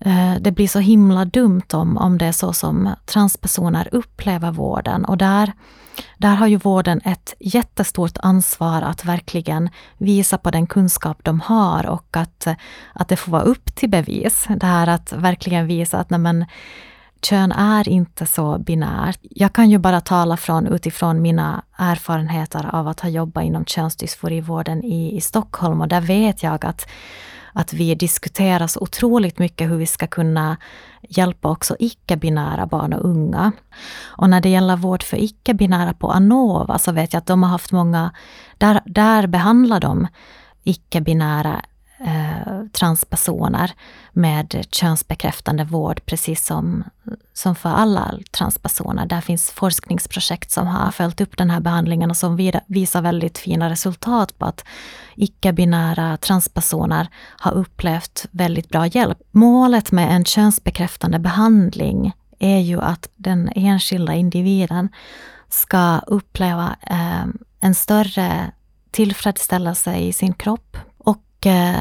eh, 0.00 0.34
det 0.40 0.52
blir 0.52 0.68
så 0.68 0.78
himla 0.78 1.24
dumt 1.24 1.66
om, 1.72 1.98
om 1.98 2.18
det 2.18 2.26
är 2.26 2.32
så 2.32 2.52
som 2.52 2.90
transpersoner 3.06 3.88
upplever 3.92 4.50
vården. 4.50 5.04
Och 5.04 5.18
där, 5.18 5.52
där 6.16 6.34
har 6.34 6.46
ju 6.46 6.56
vården 6.56 7.00
ett 7.04 7.34
jättestort 7.40 8.18
ansvar 8.22 8.82
att 8.82 9.04
verkligen 9.04 9.70
visa 9.98 10.38
på 10.38 10.50
den 10.50 10.66
kunskap 10.66 11.18
de 11.22 11.40
har 11.40 11.86
och 11.86 12.16
att, 12.16 12.46
att 12.92 13.08
det 13.08 13.16
får 13.16 13.32
vara 13.32 13.42
upp 13.42 13.74
till 13.74 13.90
bevis. 13.90 14.46
Det 14.48 14.66
här 14.66 14.86
att 14.86 15.12
verkligen 15.12 15.66
visa 15.66 15.98
att 15.98 16.10
nej 16.10 16.20
men, 16.20 16.46
kön 17.20 17.52
är 17.52 17.88
inte 17.88 18.26
så 18.26 18.58
binärt. 18.58 19.18
Jag 19.22 19.52
kan 19.52 19.70
ju 19.70 19.78
bara 19.78 20.00
tala 20.00 20.36
från, 20.36 20.66
utifrån 20.66 21.22
mina 21.22 21.62
erfarenheter 21.76 22.74
av 22.74 22.88
att 22.88 23.00
ha 23.00 23.08
jobbat 23.08 23.44
inom 23.44 23.64
könsdysforivården 23.64 24.84
i, 24.84 25.16
i 25.16 25.20
Stockholm 25.20 25.80
och 25.80 25.88
där 25.88 26.00
vet 26.00 26.42
jag 26.42 26.64
att, 26.64 26.88
att 27.58 27.72
vi 27.72 27.94
diskuterar 27.94 28.66
så 28.66 28.80
otroligt 28.80 29.38
mycket 29.38 29.70
hur 29.70 29.76
vi 29.76 29.86
ska 29.86 30.06
kunna 30.06 30.56
hjälpa 31.08 31.48
också 31.50 31.76
icke-binära 31.78 32.66
barn 32.66 32.92
och 32.92 33.04
unga. 33.04 33.52
Och 34.06 34.30
när 34.30 34.40
det 34.40 34.48
gäller 34.48 34.76
vård 34.76 35.02
för 35.02 35.16
icke-binära 35.16 35.92
på 35.92 36.10
Anova 36.10 36.78
så 36.78 36.92
vet 36.92 37.12
jag 37.12 37.18
att 37.20 37.26
de 37.26 37.42
har 37.42 37.50
haft 37.50 37.72
många, 37.72 38.10
där, 38.58 38.80
där 38.86 39.26
behandlar 39.26 39.80
de 39.80 40.06
icke-binära 40.64 41.62
eh, 42.00 42.64
transpersoner 42.72 43.72
med 44.12 44.66
könsbekräftande 44.70 45.64
vård, 45.64 46.00
precis 46.06 46.46
som, 46.46 46.84
som 47.32 47.54
för 47.54 47.68
alla 47.68 48.14
transpersoner. 48.30 49.06
Där 49.06 49.20
finns 49.20 49.50
forskningsprojekt 49.50 50.50
som 50.50 50.66
har 50.66 50.90
följt 50.90 51.20
upp 51.20 51.36
den 51.36 51.50
här 51.50 51.60
behandlingen 51.60 52.10
och 52.10 52.16
som 52.16 52.50
visar 52.66 53.02
väldigt 53.02 53.38
fina 53.38 53.70
resultat 53.70 54.38
på 54.38 54.44
att 54.44 54.64
icke-binära 55.14 56.16
transpersoner 56.16 57.08
har 57.38 57.52
upplevt 57.52 58.26
väldigt 58.30 58.68
bra 58.68 58.86
hjälp. 58.86 59.18
Målet 59.30 59.92
med 59.92 60.10
en 60.12 60.24
könsbekräftande 60.24 61.18
behandling 61.18 62.12
är 62.38 62.58
ju 62.58 62.80
att 62.80 63.08
den 63.16 63.50
enskilda 63.54 64.14
individen 64.14 64.88
ska 65.48 65.98
uppleva 65.98 66.76
eh, 66.82 67.24
en 67.60 67.74
större 67.74 68.52
tillfredsställelse 68.90 69.96
i 69.96 70.12
sin 70.12 70.32
kropp, 70.32 70.76
och 71.38 71.46
eh, 71.46 71.80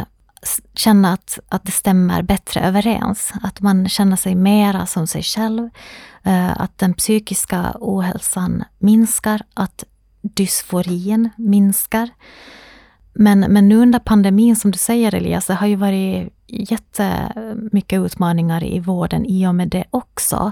känna 0.74 1.14
att, 1.14 1.40
att 1.50 1.66
det 1.66 1.72
stämmer 1.72 2.22
bättre 2.22 2.62
överens. 2.62 3.34
Att 3.42 3.62
man 3.62 3.90
känner 3.90 4.16
sig 4.16 4.36
mera 4.36 4.86
som 4.86 5.08
sig 5.08 5.24
själv. 5.24 5.70
Eh, 6.24 6.62
att 6.62 6.78
den 6.78 6.94
psykiska 6.94 7.76
ohälsan 7.80 8.64
minskar, 8.80 9.42
att 9.54 9.84
dysforin 10.22 11.30
minskar. 11.38 12.10
Men, 13.14 13.40
men 13.40 13.70
nu 13.70 13.78
under 13.78 14.00
pandemin, 14.00 14.56
som 14.56 14.72
du 14.72 14.78
säger 14.78 15.16
Elias, 15.16 15.46
det 15.46 15.54
har 15.54 15.68
ju 15.68 15.76
varit 15.76 16.34
jättemycket 16.48 18.00
utmaningar 18.00 18.64
i 18.64 18.80
vården 18.80 19.26
i 19.26 19.48
och 19.48 19.56
med 19.56 19.70
det 19.70 19.86
också. 19.90 20.52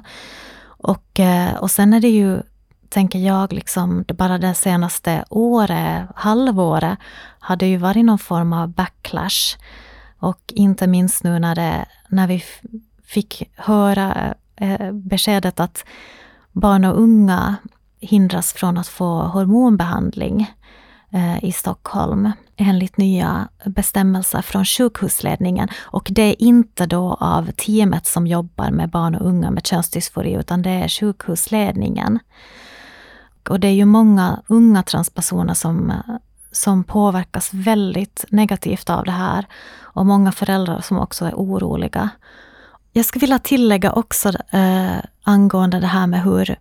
Och, 0.66 1.20
eh, 1.20 1.56
och 1.56 1.72
sen 1.72 1.94
är 1.94 2.00
det 2.00 2.10
ju 2.10 2.42
tänker 2.90 3.20
jag, 3.20 3.54
liksom, 3.54 4.06
bara 4.14 4.38
det 4.38 4.54
senaste 4.54 5.26
året, 5.30 6.08
halvåret, 6.16 7.00
har 7.40 7.56
det 7.56 7.68
ju 7.68 7.78
varit 7.78 8.06
någon 8.06 8.20
form 8.20 8.54
av 8.54 8.70
backlash. 8.70 9.58
Och 10.20 10.40
inte 10.48 10.88
minst 10.88 11.24
nu 11.24 11.40
när, 11.40 11.56
det, 11.56 11.86
när 12.10 12.28
vi 12.28 12.44
fick 13.04 13.50
höra 13.56 14.36
eh, 14.56 14.92
beskedet 14.92 15.60
att 15.60 15.86
barn 16.52 16.86
och 16.86 17.00
unga 17.00 17.56
hindras 18.00 18.54
från 18.54 18.78
att 18.78 18.88
få 18.88 19.22
hormonbehandling 19.22 20.52
eh, 21.12 21.44
i 21.44 21.52
Stockholm 21.52 22.32
enligt 22.58 22.98
nya 22.98 23.48
bestämmelser 23.66 24.42
från 24.42 24.66
sjukhusledningen. 24.66 25.70
Och 25.78 26.08
det 26.12 26.22
är 26.22 26.42
inte 26.42 26.86
då 26.86 27.14
av 27.20 27.52
teamet 27.52 28.06
som 28.06 28.28
jobbar 28.28 28.72
med 28.72 28.90
barn 28.90 29.16
och 29.16 29.28
unga 29.28 29.52
med 29.52 29.68
könsdysfori, 29.68 30.34
utan 30.34 30.62
det 30.62 30.70
är 30.70 30.88
sjukhusledningen. 30.88 32.20
Och 33.50 33.60
det 33.60 33.68
är 33.68 33.74
ju 33.74 33.86
många 33.86 34.42
unga 34.48 34.84
transpersoner 34.84 35.54
som, 35.54 35.94
som 36.52 36.84
påverkas 36.84 37.54
väldigt 37.54 38.26
negativt 38.30 38.90
av 38.90 39.06
det 39.06 39.12
här. 39.12 39.46
Och 39.82 40.06
många 40.06 40.32
föräldrar 40.32 40.82
som 40.82 41.00
också 41.00 41.26
är 41.26 41.34
oroliga. 41.34 42.10
Jag 42.98 43.06
skulle 43.06 43.22
vilja 43.22 43.40
tillägga 43.40 43.92
också 43.92 44.30
eh, 44.50 44.98
angående 45.24 45.80
det 45.80 45.88
här 45.88 46.08
med 46.08 46.24
hur, 46.24 46.56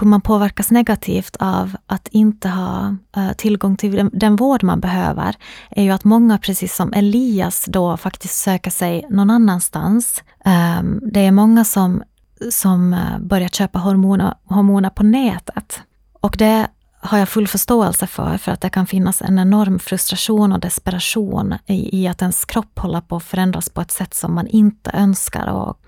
hur 0.00 0.06
man 0.06 0.20
påverkas 0.20 0.70
negativt 0.70 1.36
av 1.38 1.76
att 1.86 2.08
inte 2.08 2.48
ha 2.48 2.96
eh, 3.16 3.32
tillgång 3.32 3.76
till 3.76 3.96
den, 3.96 4.10
den, 4.12 4.36
vård 4.36 4.62
man 4.62 4.80
behöver, 4.80 5.36
är 5.70 5.82
ju 5.82 5.90
att 5.90 6.04
många, 6.04 6.38
precis 6.38 6.76
som 6.76 6.92
Elias, 6.92 7.64
då 7.68 7.96
faktiskt 7.96 8.34
söker 8.34 8.70
sig 8.70 9.06
någon 9.10 9.30
annanstans. 9.30 10.22
Eh, 10.44 10.82
det 11.12 11.20
är 11.20 11.32
många 11.32 11.64
som, 11.64 12.02
som 12.50 12.94
eh, 12.94 13.18
börjar 13.20 13.48
köpa 13.48 13.78
hormoner, 13.78 14.34
hormoner 14.44 14.90
på 14.90 15.02
nätet. 15.02 15.82
Och 16.20 16.34
det 16.38 16.68
har 17.00 17.18
jag 17.18 17.28
full 17.28 17.48
förståelse 17.48 18.06
för, 18.06 18.38
för 18.38 18.52
att 18.52 18.60
det 18.60 18.70
kan 18.70 18.86
finnas 18.86 19.22
en 19.22 19.38
enorm 19.38 19.78
frustration 19.78 20.52
och 20.52 20.60
desperation 20.60 21.54
i, 21.66 22.02
i 22.02 22.08
att 22.08 22.22
ens 22.22 22.44
kropp 22.44 22.78
håller 22.78 23.00
på 23.00 23.16
att 23.16 23.22
förändras 23.22 23.68
på 23.68 23.80
ett 23.80 23.90
sätt 23.90 24.14
som 24.14 24.34
man 24.34 24.46
inte 24.46 24.90
önskar. 24.94 25.46
Och 25.46 25.80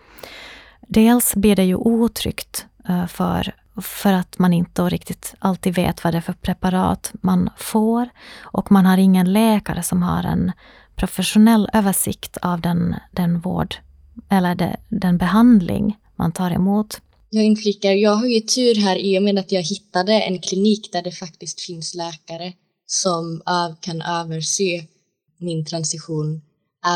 dels 0.80 1.34
blir 1.34 1.56
det 1.56 1.64
ju 1.64 1.74
otryggt 1.74 2.66
eh, 2.88 3.06
för, 3.06 3.54
för 3.76 4.12
att 4.12 4.38
man 4.38 4.52
inte 4.52 4.82
riktigt 4.82 5.34
alltid 5.38 5.74
vet 5.74 6.04
vad 6.04 6.14
det 6.14 6.16
är 6.16 6.22
för 6.22 6.32
preparat 6.32 7.12
man 7.12 7.50
får. 7.56 8.08
Och 8.40 8.72
man 8.72 8.86
har 8.86 8.98
ingen 8.98 9.32
läkare 9.32 9.82
som 9.82 10.02
har 10.02 10.24
en 10.24 10.52
professionell 10.96 11.68
översikt 11.72 12.36
av 12.36 12.60
den, 12.60 12.94
den 13.10 13.40
vård 13.40 13.74
eller 14.28 14.54
de, 14.54 14.76
den 14.88 15.18
behandling 15.18 15.98
man 16.16 16.32
tar 16.32 16.50
emot. 16.50 17.00
Jag 17.32 17.44
inflikar, 17.44 17.92
jag 17.92 18.14
har 18.14 18.26
ju 18.26 18.40
tur 18.40 18.74
här 18.74 18.96
i 18.96 19.18
och 19.18 19.22
med 19.22 19.38
att 19.38 19.52
jag 19.52 19.62
hittade 19.62 20.12
en 20.12 20.38
klinik 20.38 20.92
där 20.92 21.02
det 21.02 21.12
faktiskt 21.12 21.60
finns 21.60 21.94
läkare 21.94 22.52
som 22.86 23.42
kan 23.80 24.02
överse 24.02 24.86
min 25.38 25.64
transition 25.64 26.42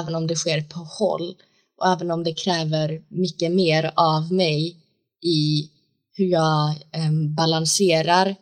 även 0.00 0.14
om 0.14 0.26
det 0.26 0.36
sker 0.36 0.62
på 0.62 0.78
håll 0.78 1.34
och 1.78 1.88
även 1.88 2.10
om 2.10 2.24
det 2.24 2.34
kräver 2.34 3.02
mycket 3.08 3.52
mer 3.52 3.92
av 3.96 4.32
mig 4.32 4.76
i 5.22 5.70
hur 6.16 6.26
jag 6.26 6.74
um, 7.08 7.34
balanserar 7.34 8.36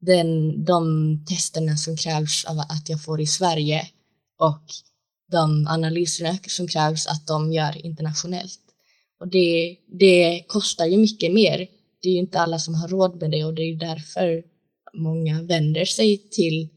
den, 0.00 0.64
de 0.64 1.24
testerna 1.28 1.76
som 1.76 1.96
krävs 1.96 2.44
av 2.44 2.58
att 2.58 2.88
jag 2.88 3.04
får 3.04 3.20
i 3.20 3.26
Sverige 3.26 3.88
och 4.38 4.62
de 5.30 5.66
analyserna 5.66 6.38
som 6.48 6.68
krävs 6.68 7.06
att 7.06 7.26
de 7.26 7.52
gör 7.52 7.86
internationellt. 7.86 8.65
Och 9.20 9.28
det, 9.28 9.76
det 9.86 10.44
kostar 10.46 10.86
ju 10.86 10.98
mycket 10.98 11.32
mer. 11.32 11.58
Det 12.02 12.08
är 12.08 12.12
ju 12.12 12.18
inte 12.18 12.40
alla 12.40 12.58
som 12.58 12.74
har 12.74 12.88
råd 12.88 13.20
med 13.20 13.30
det 13.30 13.44
och 13.44 13.54
det 13.54 13.62
är 13.62 13.76
därför 13.76 14.42
många 14.94 15.42
vänder 15.42 15.84
sig 15.84 16.18
till 16.30 16.68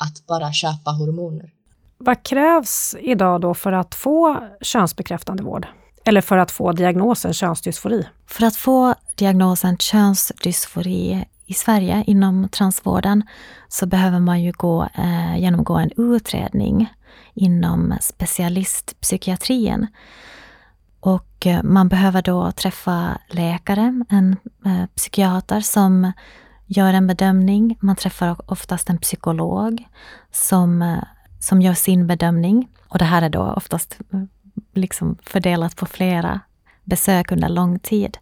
att 0.00 0.26
bara 0.26 0.52
köpa 0.52 0.90
hormoner. 0.90 1.50
Vad 1.98 2.22
krävs 2.22 2.96
idag 3.00 3.40
då 3.40 3.54
för 3.54 3.72
att 3.72 3.94
få 3.94 4.48
könsbekräftande 4.60 5.42
vård? 5.42 5.66
Eller 6.04 6.20
för 6.20 6.38
att 6.38 6.50
få 6.50 6.72
diagnosen 6.72 7.32
könsdysfori? 7.32 8.06
För 8.26 8.46
att 8.46 8.56
få 8.56 8.94
diagnosen 9.14 9.76
könsdysfori 9.78 11.24
i 11.46 11.54
Sverige 11.54 12.04
inom 12.06 12.48
transvården 12.48 13.22
så 13.68 13.86
behöver 13.86 14.20
man 14.20 14.42
ju 14.42 14.52
gå, 14.52 14.82
eh, 14.82 15.38
genomgå 15.38 15.74
en 15.74 15.90
utredning 15.96 16.88
inom 17.34 17.94
specialistpsykiatrin. 18.00 19.86
Och 21.04 21.46
eh, 21.46 21.62
man 21.62 21.88
behöver 21.88 22.22
då 22.22 22.52
träffa 22.52 23.18
läkare, 23.28 24.04
en 24.08 24.36
eh, 24.66 24.86
psykiater 24.96 25.60
som 25.60 26.12
gör 26.66 26.94
en 26.94 27.06
bedömning. 27.06 27.78
Man 27.80 27.96
träffar 27.96 28.36
oftast 28.52 28.90
en 28.90 28.98
psykolog 28.98 29.88
som, 30.32 30.82
eh, 30.82 31.02
som 31.40 31.62
gör 31.62 31.74
sin 31.74 32.06
bedömning. 32.06 32.68
Och 32.88 32.98
det 32.98 33.04
här 33.04 33.22
är 33.22 33.28
då 33.28 33.52
oftast 33.56 33.98
liksom 34.74 35.18
fördelat 35.22 35.76
på 35.76 35.86
flera 35.86 36.40
besök 36.84 37.32
under 37.32 37.48
lång 37.48 37.78
tid. 37.78 38.18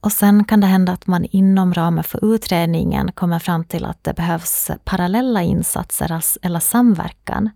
Och 0.00 0.12
sen 0.12 0.44
kan 0.44 0.60
det 0.60 0.66
hända 0.66 0.92
att 0.92 1.06
man 1.06 1.24
inom 1.24 1.74
ramen 1.74 2.04
för 2.04 2.34
utredningen 2.34 3.12
kommer 3.12 3.38
fram 3.38 3.64
till 3.64 3.84
att 3.84 4.04
det 4.04 4.14
behövs 4.14 4.70
parallella 4.84 5.42
insatser 5.42 6.12
alltså, 6.12 6.38
eller 6.42 6.60
samverkan. 6.60 7.50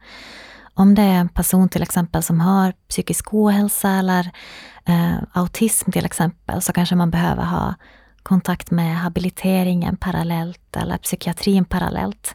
Om 0.74 0.94
det 0.94 1.02
är 1.02 1.20
en 1.20 1.28
person 1.28 1.68
till 1.68 1.82
exempel 1.82 2.22
som 2.22 2.40
har 2.40 2.72
psykisk 2.88 3.34
ohälsa 3.34 3.90
eller 3.90 4.30
eh, 4.84 5.16
autism 5.32 5.90
till 5.90 6.04
exempel, 6.04 6.62
så 6.62 6.72
kanske 6.72 6.96
man 6.96 7.10
behöver 7.10 7.44
ha 7.44 7.74
kontakt 8.22 8.70
med 8.70 8.96
habiliteringen 8.96 9.96
parallellt 9.96 10.76
eller 10.76 10.98
psykiatrin 10.98 11.64
parallellt. 11.64 12.34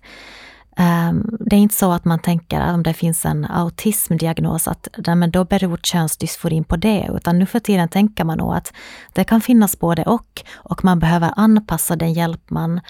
Um, 0.77 1.37
det 1.39 1.55
är 1.55 1.59
inte 1.59 1.75
så 1.75 1.91
att 1.91 2.05
man 2.05 2.19
tänker 2.19 2.59
att 2.59 2.73
om 2.73 2.83
det 2.83 2.93
finns 2.93 3.25
en 3.25 3.45
autismdiagnos 3.45 4.67
att 4.67 4.87
men 5.07 5.31
då 5.31 5.45
beror 5.45 5.77
könsdysforin 5.77 6.63
på 6.63 6.75
det, 6.75 7.09
utan 7.13 7.39
nu 7.39 7.45
för 7.45 7.59
tiden 7.59 7.89
tänker 7.89 8.23
man 8.23 8.37
nog 8.37 8.55
att 8.55 8.73
det 9.13 9.23
kan 9.23 9.41
finnas 9.41 9.79
både 9.79 10.03
och 10.03 10.43
och 10.53 10.83
man 10.83 10.99
behöver 10.99 11.33
anpassa 11.35 11.95
den 11.95 12.13
hjälp 12.13 12.49
man, 12.49 12.81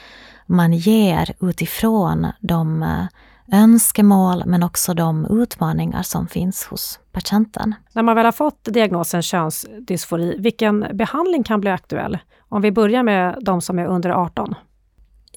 man 0.45 0.73
ger 0.73 1.35
utifrån 1.39 2.27
de 2.39 2.83
uh, 2.83 3.05
önskemål 3.51 4.43
men 4.45 4.63
också 4.63 4.93
de 4.93 5.25
utmaningar 5.25 6.03
som 6.03 6.27
finns 6.27 6.65
hos 6.65 6.99
patienten. 7.11 7.75
När 7.93 8.03
man 8.03 8.15
väl 8.15 8.25
har 8.25 8.31
fått 8.31 8.63
diagnosen 8.63 9.21
könsdysfori, 9.21 10.35
vilken 10.39 10.85
behandling 10.93 11.43
kan 11.43 11.61
bli 11.61 11.69
aktuell? 11.69 12.17
Om 12.49 12.61
vi 12.61 12.71
börjar 12.71 13.03
med 13.03 13.37
de 13.41 13.61
som 13.61 13.79
är 13.79 13.85
under 13.85 14.09
18. 14.09 14.55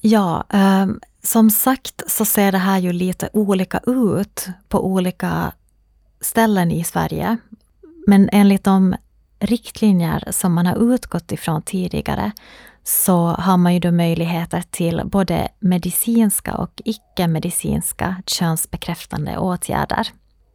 Ja, 0.01 0.43
eh, 0.49 0.85
som 1.23 1.49
sagt 1.49 2.11
så 2.11 2.25
ser 2.25 2.51
det 2.51 2.57
här 2.57 2.79
ju 2.79 2.93
lite 2.93 3.29
olika 3.33 3.79
ut 3.85 4.47
på 4.67 4.85
olika 4.85 5.51
ställen 6.21 6.71
i 6.71 6.83
Sverige. 6.83 7.37
Men 8.07 8.29
enligt 8.31 8.63
de 8.63 8.95
riktlinjer 9.39 10.23
som 10.31 10.53
man 10.53 10.65
har 10.65 10.93
utgått 10.93 11.31
ifrån 11.31 11.61
tidigare 11.61 12.31
så 12.89 13.27
har 13.27 13.57
man 13.57 13.73
ju 13.73 13.79
då 13.79 13.91
möjligheter 13.91 14.63
till 14.69 15.01
både 15.05 15.47
medicinska 15.59 16.55
och 16.55 16.81
icke-medicinska 16.85 18.15
könsbekräftande 18.25 19.37
åtgärder. 19.37 20.07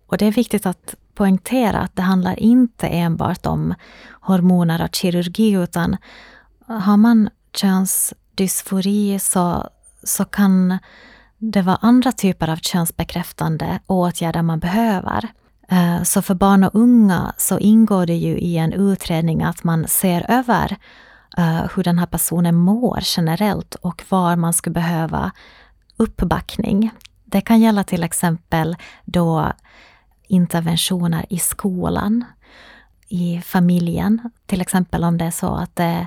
Och 0.06 0.18
det 0.18 0.26
är 0.26 0.32
viktigt 0.32 0.66
att 0.66 0.94
poängtera 1.14 1.78
att 1.78 1.96
det 1.96 2.02
handlar 2.02 2.38
inte 2.38 2.86
enbart 2.86 3.46
om 3.46 3.74
hormoner 4.20 4.82
och 4.82 4.94
kirurgi, 4.94 5.52
utan 5.52 5.96
har 6.66 6.96
man 6.96 7.30
könsdysfori 7.56 9.18
så, 9.18 9.68
så 10.02 10.24
kan 10.24 10.78
det 11.38 11.62
vara 11.62 11.78
andra 11.80 12.12
typer 12.12 12.48
av 12.48 12.56
könsbekräftande 12.56 13.80
åtgärder 13.86 14.42
man 14.42 14.58
behöver. 14.58 15.28
Eh, 15.68 16.02
så 16.02 16.22
för 16.22 16.34
barn 16.34 16.64
och 16.64 16.74
unga 16.74 17.32
så 17.38 17.58
ingår 17.58 18.06
det 18.06 18.16
ju 18.16 18.38
i 18.38 18.56
en 18.56 18.72
utredning 18.72 19.42
att 19.42 19.64
man 19.64 19.88
ser 19.88 20.30
över 20.30 20.76
uh, 21.38 21.66
hur 21.74 21.82
den 21.82 21.98
här 21.98 22.06
personen 22.06 22.54
mår 22.54 22.98
generellt 23.02 23.74
och 23.74 24.04
var 24.08 24.36
man 24.36 24.52
skulle 24.52 24.74
behöva 24.74 25.32
uppbackning. 25.96 26.90
Det 27.24 27.40
kan 27.40 27.60
gälla 27.60 27.84
till 27.84 28.02
exempel 28.02 28.76
då 29.04 29.52
interventioner 30.28 31.26
i 31.30 31.38
skolan, 31.38 32.24
i 33.08 33.40
familjen. 33.44 34.30
Till 34.46 34.60
exempel 34.60 35.04
om 35.04 35.18
det 35.18 35.24
är 35.24 35.30
så 35.30 35.54
att 35.54 35.76
det, 35.76 36.06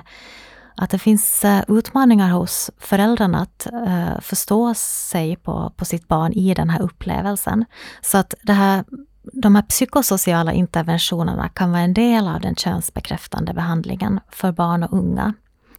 att 0.76 0.90
det 0.90 0.98
finns 0.98 1.44
eh, 1.44 1.62
utmaningar 1.68 2.30
hos 2.30 2.70
föräldrarna 2.78 3.40
att 3.40 3.66
uh, 3.72 4.20
förstå 4.20 4.74
sig 4.74 5.36
på, 5.36 5.72
på 5.76 5.84
sitt 5.84 6.08
barn 6.08 6.32
i 6.32 6.54
den 6.54 6.70
här 6.70 6.82
upplevelsen. 6.82 7.64
Så 8.00 8.18
att 8.18 8.34
det 8.42 8.52
här 8.52 8.84
de 9.32 9.54
här 9.54 9.62
psykosociala 9.62 10.52
interventionerna 10.52 11.48
kan 11.48 11.70
vara 11.70 11.82
en 11.82 11.94
del 11.94 12.28
av 12.28 12.40
den 12.40 12.54
könsbekräftande 12.54 13.54
behandlingen 13.54 14.20
för 14.30 14.52
barn 14.52 14.82
och 14.82 14.92
unga. 14.92 15.34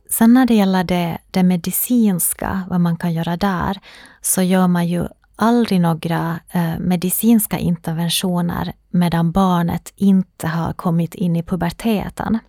Sen 0.10 0.34
när 0.34 0.46
det 0.46 0.54
gäller 0.54 0.84
det, 0.84 1.18
det 1.32 1.44
medicinska, 1.44 2.64
vad 2.70 2.82
man 2.82 2.98
kan 2.98 3.14
göra 3.14 3.38
där, 3.38 3.80
så 4.22 4.42
gör 4.42 4.68
man 4.68 4.88
ju 4.88 5.08
aldrig 5.36 5.82
några 5.82 6.40
eh, 6.52 6.80
medicinska 6.80 7.58
interventioner 7.58 8.74
medan 8.90 9.32
barnet 9.32 9.94
inte 9.96 10.48
har 10.48 10.74
kommit 10.74 11.16
in 11.16 11.36
i 11.36 11.44
puberteten. 11.44 12.40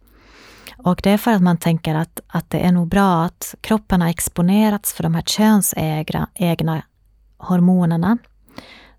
Och 0.76 1.00
det 1.02 1.10
är 1.10 1.18
för 1.18 1.30
att 1.30 1.42
man 1.42 1.56
tänker 1.56 1.94
att, 1.94 2.20
att 2.26 2.50
det 2.50 2.58
är 2.58 2.72
nog 2.72 2.88
bra 2.88 3.24
att 3.24 3.54
kroppen 3.60 4.00
har 4.00 4.08
exponerats 4.08 4.92
för 4.92 5.02
de 5.02 5.14
här 5.14 5.22
könsegna 5.22 6.82
hormonerna 7.38 8.18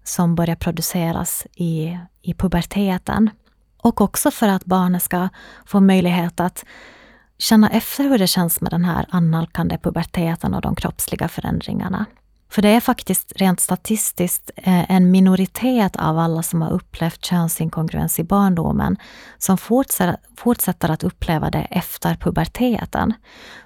som 0.04 0.36
börjar 0.36 0.56
produceras 0.56 1.48
i, 1.56 1.98
i 2.22 2.34
puberteten. 2.34 3.30
Och 3.82 4.02
också 4.02 4.32
för 4.32 4.48
att 4.48 4.66
barnet 4.66 5.04
ska 5.04 5.30
få 5.66 5.80
möjlighet 5.80 6.40
att 6.40 6.66
känna 7.38 7.70
efter 7.70 8.04
hur 8.04 8.18
det 8.18 8.28
känns 8.28 8.62
med 8.62 8.72
den 8.72 8.86
här 8.86 9.06
annalkande 9.10 9.78
puberteten 9.78 10.54
och 10.54 10.62
de 10.62 10.76
kroppsliga 10.76 11.28
förändringarna. 11.28 12.06
För 12.52 12.62
det 12.62 12.70
är 12.70 12.80
faktiskt 12.80 13.34
rent 13.36 13.60
statistiskt 13.60 14.52
eh, 14.56 14.92
en 14.92 15.12
minoritet 15.12 15.96
av 15.96 16.20
alla 16.20 16.44
som 16.44 16.62
har 16.62 16.72
upplevt 16.72 17.26
könsinkongruens 17.26 18.20
i 18.20 18.24
barndomen 18.24 18.98
som 19.38 19.58
fortsätter 20.38 20.90
att 20.90 21.04
uppleva 21.04 21.50
det 21.50 21.68
efter 21.70 22.16
puberteten. 22.16 23.14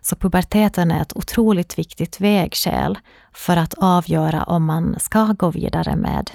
Så 0.02 0.16
puberteten 0.16 0.92
är 0.92 1.02
ett 1.02 1.16
otroligt 1.16 1.78
viktigt 1.78 2.22
vägskäl 2.22 3.00
för 3.34 3.58
att 3.58 3.74
avgöra 3.74 4.44
om 4.44 4.66
man 4.66 4.96
ska 5.00 5.26
gå 5.26 5.50
vidare 5.52 5.96
med 5.96 6.32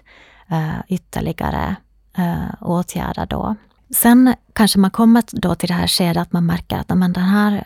eh, 0.49 0.81
ytterligare 0.89 1.77
eh, 2.19 2.55
åtgärder 2.61 3.27
då. 3.27 3.57
Sen 3.95 4.35
kanske 4.53 4.79
man 4.79 4.91
kommer 4.91 5.25
då 5.33 5.55
till 5.55 5.69
det 5.69 5.75
här 5.75 5.87
skedet 5.87 6.23
att 6.23 6.33
man 6.33 6.47
märker 6.47 6.79
att 6.79 6.89
men 6.89 7.13
den 7.13 7.25
här, 7.25 7.65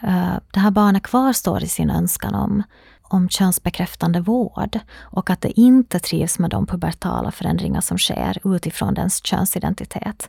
det 0.50 0.60
här 0.60 0.70
barnet 0.70 1.02
kvarstår 1.02 1.62
i 1.62 1.68
sin 1.68 1.90
önskan 1.90 2.34
om 2.34 2.62
om 3.08 3.28
könsbekräftande 3.28 4.20
vård 4.20 4.78
och 5.00 5.30
att 5.30 5.40
det 5.40 5.60
inte 5.60 5.98
trivs 5.98 6.38
med 6.38 6.50
de 6.50 6.66
pubertala 6.66 7.30
förändringar 7.30 7.80
som 7.80 7.98
sker 7.98 8.54
utifrån 8.54 8.94
dens 8.94 9.26
könsidentitet. 9.26 10.28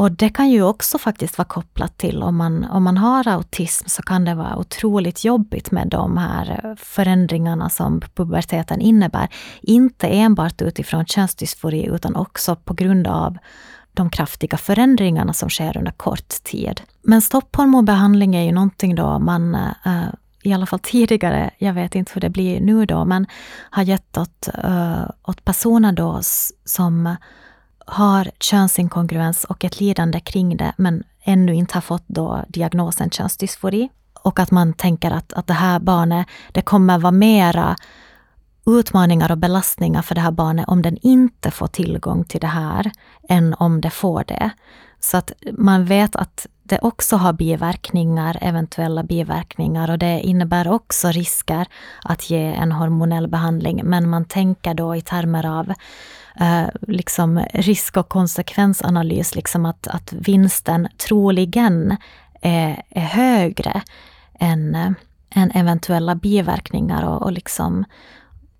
Och 0.00 0.12
det 0.12 0.28
kan 0.28 0.50
ju 0.50 0.62
också 0.62 0.98
faktiskt 0.98 1.38
vara 1.38 1.48
kopplat 1.48 1.98
till 1.98 2.22
om 2.22 2.36
man, 2.36 2.64
om 2.64 2.82
man 2.84 2.96
har 2.96 3.28
autism 3.28 3.88
så 3.88 4.02
kan 4.02 4.24
det 4.24 4.34
vara 4.34 4.56
otroligt 4.56 5.24
jobbigt 5.24 5.70
med 5.70 5.88
de 5.88 6.16
här 6.16 6.76
förändringarna 6.78 7.70
som 7.70 8.00
puberteten 8.14 8.80
innebär. 8.80 9.28
Inte 9.62 10.06
enbart 10.06 10.62
utifrån 10.62 11.06
könsdysfori 11.06 11.86
utan 11.86 12.16
också 12.16 12.56
på 12.56 12.74
grund 12.74 13.06
av 13.06 13.38
de 13.92 14.10
kraftiga 14.10 14.58
förändringarna 14.58 15.32
som 15.32 15.50
sker 15.50 15.76
under 15.76 15.92
kort 15.92 16.28
tid. 16.28 16.80
Men 17.02 17.22
stopphormonbehandling 17.22 18.36
är 18.36 18.42
ju 18.42 18.52
någonting 18.52 18.94
då 18.94 19.18
man 19.18 19.54
äh, 19.54 20.04
i 20.42 20.52
alla 20.52 20.66
fall 20.66 20.78
tidigare, 20.78 21.50
jag 21.58 21.72
vet 21.72 21.94
inte 21.94 22.12
hur 22.14 22.20
det 22.20 22.30
blir 22.30 22.60
nu 22.60 22.86
då, 22.86 23.04
men 23.04 23.26
har 23.70 23.82
gett 23.82 24.18
åt, 24.18 24.48
uh, 24.64 25.04
åt 25.22 25.44
personer 25.44 25.92
då 25.92 26.20
som 26.64 27.16
har 27.86 28.30
könsinkongruens 28.40 29.44
och 29.44 29.64
ett 29.64 29.80
lidande 29.80 30.20
kring 30.20 30.56
det, 30.56 30.72
men 30.76 31.02
ännu 31.22 31.54
inte 31.54 31.74
har 31.74 31.80
fått 31.80 32.04
då 32.06 32.44
diagnosen 32.48 33.10
könsdysfori. 33.10 33.88
Och 34.22 34.38
att 34.38 34.50
man 34.50 34.72
tänker 34.72 35.10
att, 35.10 35.32
att 35.32 35.46
det 35.46 35.54
här 35.54 35.78
barnet, 35.78 36.26
det 36.52 36.62
kommer 36.62 36.98
vara 36.98 37.12
mera 37.12 37.76
utmaningar 38.66 39.30
och 39.30 39.38
belastningar 39.38 40.02
för 40.02 40.14
det 40.14 40.20
här 40.20 40.30
barnet 40.30 40.68
om 40.68 40.82
den 40.82 40.96
inte 40.96 41.50
får 41.50 41.66
tillgång 41.66 42.24
till 42.24 42.40
det 42.40 42.46
här, 42.46 42.90
än 43.28 43.54
om 43.54 43.80
det 43.80 43.90
får 43.90 44.24
det. 44.26 44.50
Så 45.00 45.16
att 45.16 45.32
man 45.52 45.84
vet 45.84 46.16
att 46.16 46.46
det 46.70 46.78
också 46.82 47.16
har 47.16 47.32
biverkningar, 47.32 48.38
eventuella 48.40 49.02
biverkningar 49.02 49.90
och 49.90 49.98
det 49.98 50.20
innebär 50.20 50.68
också 50.68 51.08
risker 51.08 51.66
att 52.04 52.30
ge 52.30 52.44
en 52.44 52.72
hormonell 52.72 53.28
behandling. 53.28 53.80
Men 53.84 54.08
man 54.08 54.24
tänker 54.24 54.74
då 54.74 54.96
i 54.96 55.00
termer 55.00 55.46
av 55.46 55.72
eh, 56.40 56.68
liksom 56.80 57.44
risk 57.54 57.96
och 57.96 58.08
konsekvensanalys, 58.08 59.34
liksom 59.34 59.66
att, 59.66 59.86
att 59.86 60.12
vinsten 60.12 60.88
troligen 61.08 61.96
är, 62.40 62.82
är 62.90 63.00
högre 63.00 63.82
än, 64.40 64.74
än 65.30 65.50
eventuella 65.50 66.14
biverkningar. 66.14 67.08
Och, 67.08 67.22
och, 67.22 67.32
liksom, 67.32 67.84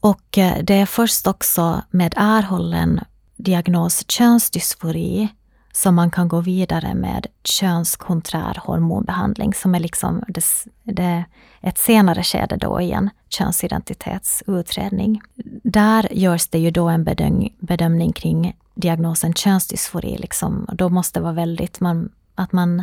och 0.00 0.38
eh, 0.38 0.62
det 0.62 0.74
är 0.74 0.86
först 0.86 1.26
också 1.26 1.82
med 1.90 2.14
erhållen 2.16 3.00
diagnos 3.36 4.04
könsdysfori 4.08 5.28
som 5.72 5.94
man 5.94 6.10
kan 6.10 6.28
gå 6.28 6.40
vidare 6.40 6.94
med 6.94 7.26
könskonträr 7.44 8.58
hormonbehandling 8.64 9.54
som 9.54 9.74
är 9.74 9.80
liksom 9.80 10.24
det, 10.28 10.44
det, 10.82 11.24
ett 11.60 11.78
senare 11.78 12.22
skede 12.22 12.56
då 12.56 12.80
i 12.80 12.92
en 12.92 13.10
könsidentitetsutredning. 13.28 15.20
Där 15.62 16.08
görs 16.12 16.48
det 16.48 16.58
ju 16.58 16.70
då 16.70 16.88
en 16.88 17.04
bedöm, 17.04 17.48
bedömning 17.58 18.12
kring 18.12 18.56
diagnosen 18.74 19.34
könsdysfori. 19.34 20.18
Liksom. 20.18 20.66
Då 20.72 20.88
måste 20.88 21.18
det 21.18 21.22
vara 21.22 21.32
väldigt 21.32 21.80
man, 21.80 22.10
att 22.34 22.52
man 22.52 22.80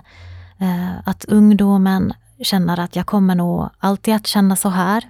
eh, 0.60 0.98
att 1.06 1.26
ungdomen 1.26 2.14
känner 2.42 2.80
att 2.80 2.96
jag 2.96 3.06
kommer 3.06 3.36
nog 3.36 3.70
alltid 3.78 4.16
att 4.16 4.28
känna 4.28 4.56
så 4.56 4.70
här. 4.70 5.04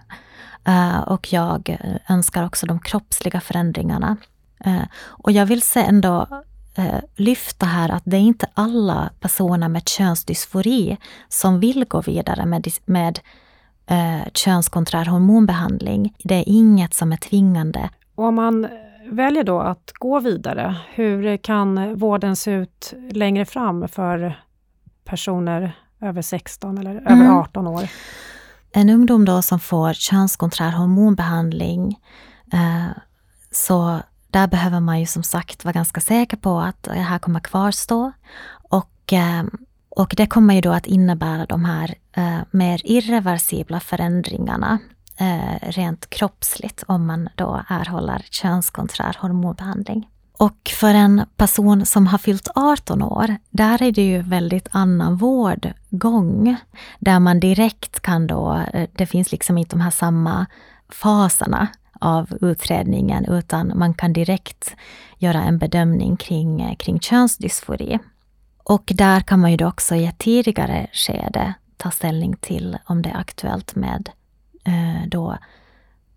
Eh, 0.65 0.99
och 0.99 1.33
jag 1.33 1.77
önskar 2.09 2.45
också 2.45 2.65
de 2.65 2.79
kroppsliga 2.79 3.41
förändringarna. 3.41 4.17
Eh, 4.65 4.83
och 5.05 5.31
jag 5.31 5.45
vill 5.45 5.61
se 5.61 5.79
ändå 5.79 6.43
lyfta 7.15 7.65
här 7.65 7.89
att 7.89 8.03
det 8.05 8.17
är 8.17 8.21
inte 8.21 8.47
alla 8.53 9.09
personer 9.19 9.67
med 9.67 9.87
könsdysfori 9.87 10.97
som 11.29 11.59
vill 11.59 11.85
gå 11.85 12.01
vidare 12.01 12.45
med, 12.45 12.67
med 12.85 13.19
eh, 13.87 14.27
könskonträr 14.33 15.05
hormonbehandling. 15.05 16.15
Det 16.23 16.35
är 16.35 16.43
inget 16.47 16.93
som 16.93 17.11
är 17.11 17.17
tvingande. 17.17 17.89
Och 18.15 18.25
om 18.25 18.35
man 18.35 18.67
väljer 19.11 19.43
då 19.43 19.59
att 19.59 19.91
gå 19.93 20.19
vidare, 20.19 20.75
hur 20.93 21.37
kan 21.37 21.95
vården 21.95 22.35
se 22.35 22.51
ut 22.51 22.93
längre 23.11 23.45
fram 23.45 23.87
för 23.87 24.41
personer 25.05 25.75
över 26.01 26.21
16 26.21 26.77
eller 26.77 26.91
mm. 26.91 27.21
över 27.21 27.39
18 27.39 27.67
år? 27.67 27.89
En 28.71 28.89
ungdom 28.89 29.25
då 29.25 29.41
som 29.41 29.59
får 29.59 29.93
könskonträr 29.93 30.71
hormonbehandling 30.71 31.99
eh, 32.53 32.97
så 33.51 33.99
där 34.37 34.47
behöver 34.47 34.79
man 34.79 34.99
ju 34.99 35.05
som 35.05 35.23
sagt 35.23 35.65
vara 35.65 35.73
ganska 35.73 36.01
säker 36.01 36.37
på 36.37 36.59
att 36.59 36.83
det 36.83 36.93
här 36.93 37.19
kommer 37.19 37.39
kvarstå. 37.39 38.11
Och, 38.69 39.13
eh, 39.13 39.43
och 39.89 40.13
det 40.17 40.27
kommer 40.27 40.53
ju 40.53 40.61
då 40.61 40.71
att 40.71 40.85
innebära 40.85 41.45
de 41.45 41.65
här 41.65 41.95
eh, 42.13 42.39
mer 42.51 42.81
irreversibla 42.83 43.79
förändringarna 43.79 44.79
eh, 45.17 45.69
rent 45.69 46.09
kroppsligt 46.09 46.83
om 46.87 47.05
man 47.05 47.29
då 47.35 47.61
erhåller 47.67 48.25
könskonträr 48.29 49.17
hormonbehandling. 49.19 50.07
Och 50.39 50.71
för 50.79 50.93
en 50.93 51.25
person 51.35 51.85
som 51.85 52.07
har 52.07 52.17
fyllt 52.17 52.47
18 52.55 53.01
år, 53.01 53.35
där 53.49 53.81
är 53.81 53.91
det 53.91 54.05
ju 54.05 54.21
väldigt 54.21 54.67
annan 54.71 55.15
vårdgång. 55.15 56.55
Där 56.99 57.19
man 57.19 57.39
direkt 57.39 57.99
kan 57.99 58.27
då, 58.27 58.63
det 58.93 59.05
finns 59.05 59.31
liksom 59.31 59.57
inte 59.57 59.75
de 59.75 59.81
här 59.81 59.91
samma 59.91 60.45
faserna 60.89 61.67
av 62.01 62.37
utredningen, 62.41 63.25
utan 63.25 63.71
man 63.75 63.93
kan 63.93 64.13
direkt 64.13 64.75
göra 65.17 65.43
en 65.43 65.57
bedömning 65.57 66.17
kring, 66.17 66.61
eh, 66.61 66.75
kring 66.75 66.99
könsdysfori. 66.99 67.99
Och 68.63 68.91
där 68.95 69.19
kan 69.19 69.39
man 69.39 69.51
ju 69.51 69.57
då 69.57 69.67
också 69.67 69.95
i 69.95 70.05
ett 70.05 70.17
tidigare 70.17 70.87
skede 70.93 71.53
ta 71.77 71.91
ställning 71.91 72.35
till 72.35 72.77
om 72.85 73.01
det 73.01 73.09
är 73.09 73.17
aktuellt 73.17 73.75
med 73.75 74.09
eh, 74.65 75.07
då 75.07 75.37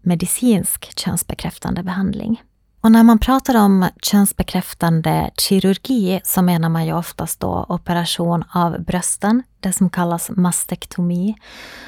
medicinsk 0.02 0.98
könsbekräftande 0.98 1.82
behandling. 1.82 2.42
Och 2.82 2.92
när 2.92 3.02
man 3.02 3.18
pratar 3.18 3.54
om 3.54 3.88
könsbekräftande 4.02 5.30
kirurgi 5.36 6.20
så 6.24 6.42
menar 6.42 6.68
man 6.68 6.86
ju 6.86 6.92
oftast 6.92 7.40
då 7.40 7.66
operation 7.68 8.44
av 8.52 8.84
brösten, 8.84 9.42
det 9.60 9.72
som 9.72 9.90
kallas 9.90 10.30
mastektomi. 10.30 11.34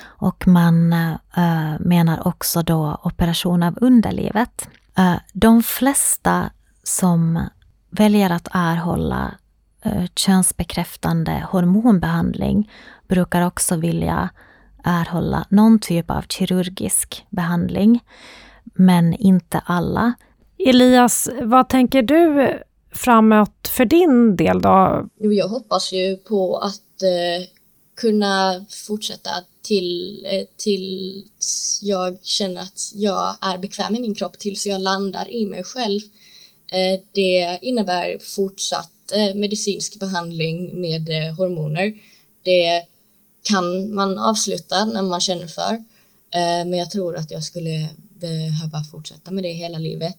Och 0.05 0.47
man 0.47 0.93
äh, 0.93 1.79
menar 1.81 2.27
också 2.27 2.63
då 2.63 3.01
operation 3.03 3.63
av 3.63 3.79
underlivet. 3.81 4.69
Äh, 4.99 5.15
de 5.33 5.63
flesta 5.63 6.51
som 6.83 7.49
väljer 7.91 8.31
att 8.31 8.49
erhålla 8.53 9.35
äh, 9.83 10.05
könsbekräftande 10.17 11.47
hormonbehandling 11.51 12.71
brukar 13.09 13.47
också 13.47 13.77
vilja 13.77 14.31
erhålla 14.85 15.47
någon 15.49 15.79
typ 15.79 16.11
av 16.11 16.23
kirurgisk 16.23 17.27
behandling, 17.31 18.05
men 18.65 19.15
inte 19.15 19.63
alla. 19.65 20.13
Elias, 20.67 21.29
vad 21.43 21.69
tänker 21.69 22.03
du 22.03 22.53
framåt 22.93 23.69
för 23.69 23.85
din 23.85 24.37
del 24.37 24.61
då? 24.61 25.09
Jag 25.19 25.49
hoppas 25.49 25.93
ju 25.93 26.17
på 26.17 26.57
att 26.57 27.03
eh, 27.03 27.49
kunna 27.97 28.65
fortsätta 28.87 29.31
till, 29.63 30.23
eh, 30.31 30.45
tills 30.57 31.81
jag 31.83 32.19
känner 32.23 32.61
att 32.61 32.91
jag 32.95 33.37
är 33.41 33.59
bekväm 33.59 33.97
i 33.97 34.01
min 34.01 34.15
kropp, 34.15 34.39
tills 34.39 34.67
jag 34.67 34.81
landar 34.81 35.31
i 35.31 35.47
mig 35.47 35.65
själv. 35.65 36.01
Eh, 36.73 37.01
det 37.13 37.59
innebär 37.63 38.19
fortsatt 38.37 39.13
eh, 39.15 39.35
medicinsk 39.35 40.01
behandling 40.01 40.81
med 40.81 41.09
eh, 41.09 41.35
hormoner. 41.35 41.95
Det 42.43 42.83
kan 43.43 43.95
man 43.95 44.19
avsluta 44.19 44.85
när 44.85 45.03
man 45.03 45.21
känner 45.21 45.47
för, 45.47 45.73
eh, 46.35 46.65
men 46.67 46.75
jag 46.75 46.91
tror 46.91 47.17
att 47.17 47.31
jag 47.31 47.45
skulle 47.45 47.89
behöva 48.21 48.85
fortsätta 48.91 49.31
med 49.31 49.45
det 49.45 49.53
hela 49.53 49.79
livet. 49.79 50.19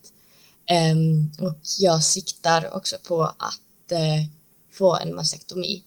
Um, 0.72 1.32
och 1.48 1.60
jag 1.80 2.04
siktar 2.04 2.76
också 2.76 2.96
på 3.08 3.24
att 3.24 3.92
uh, 3.92 4.26
få 4.74 4.98
en 4.98 5.16
mastektomi. 5.16 5.84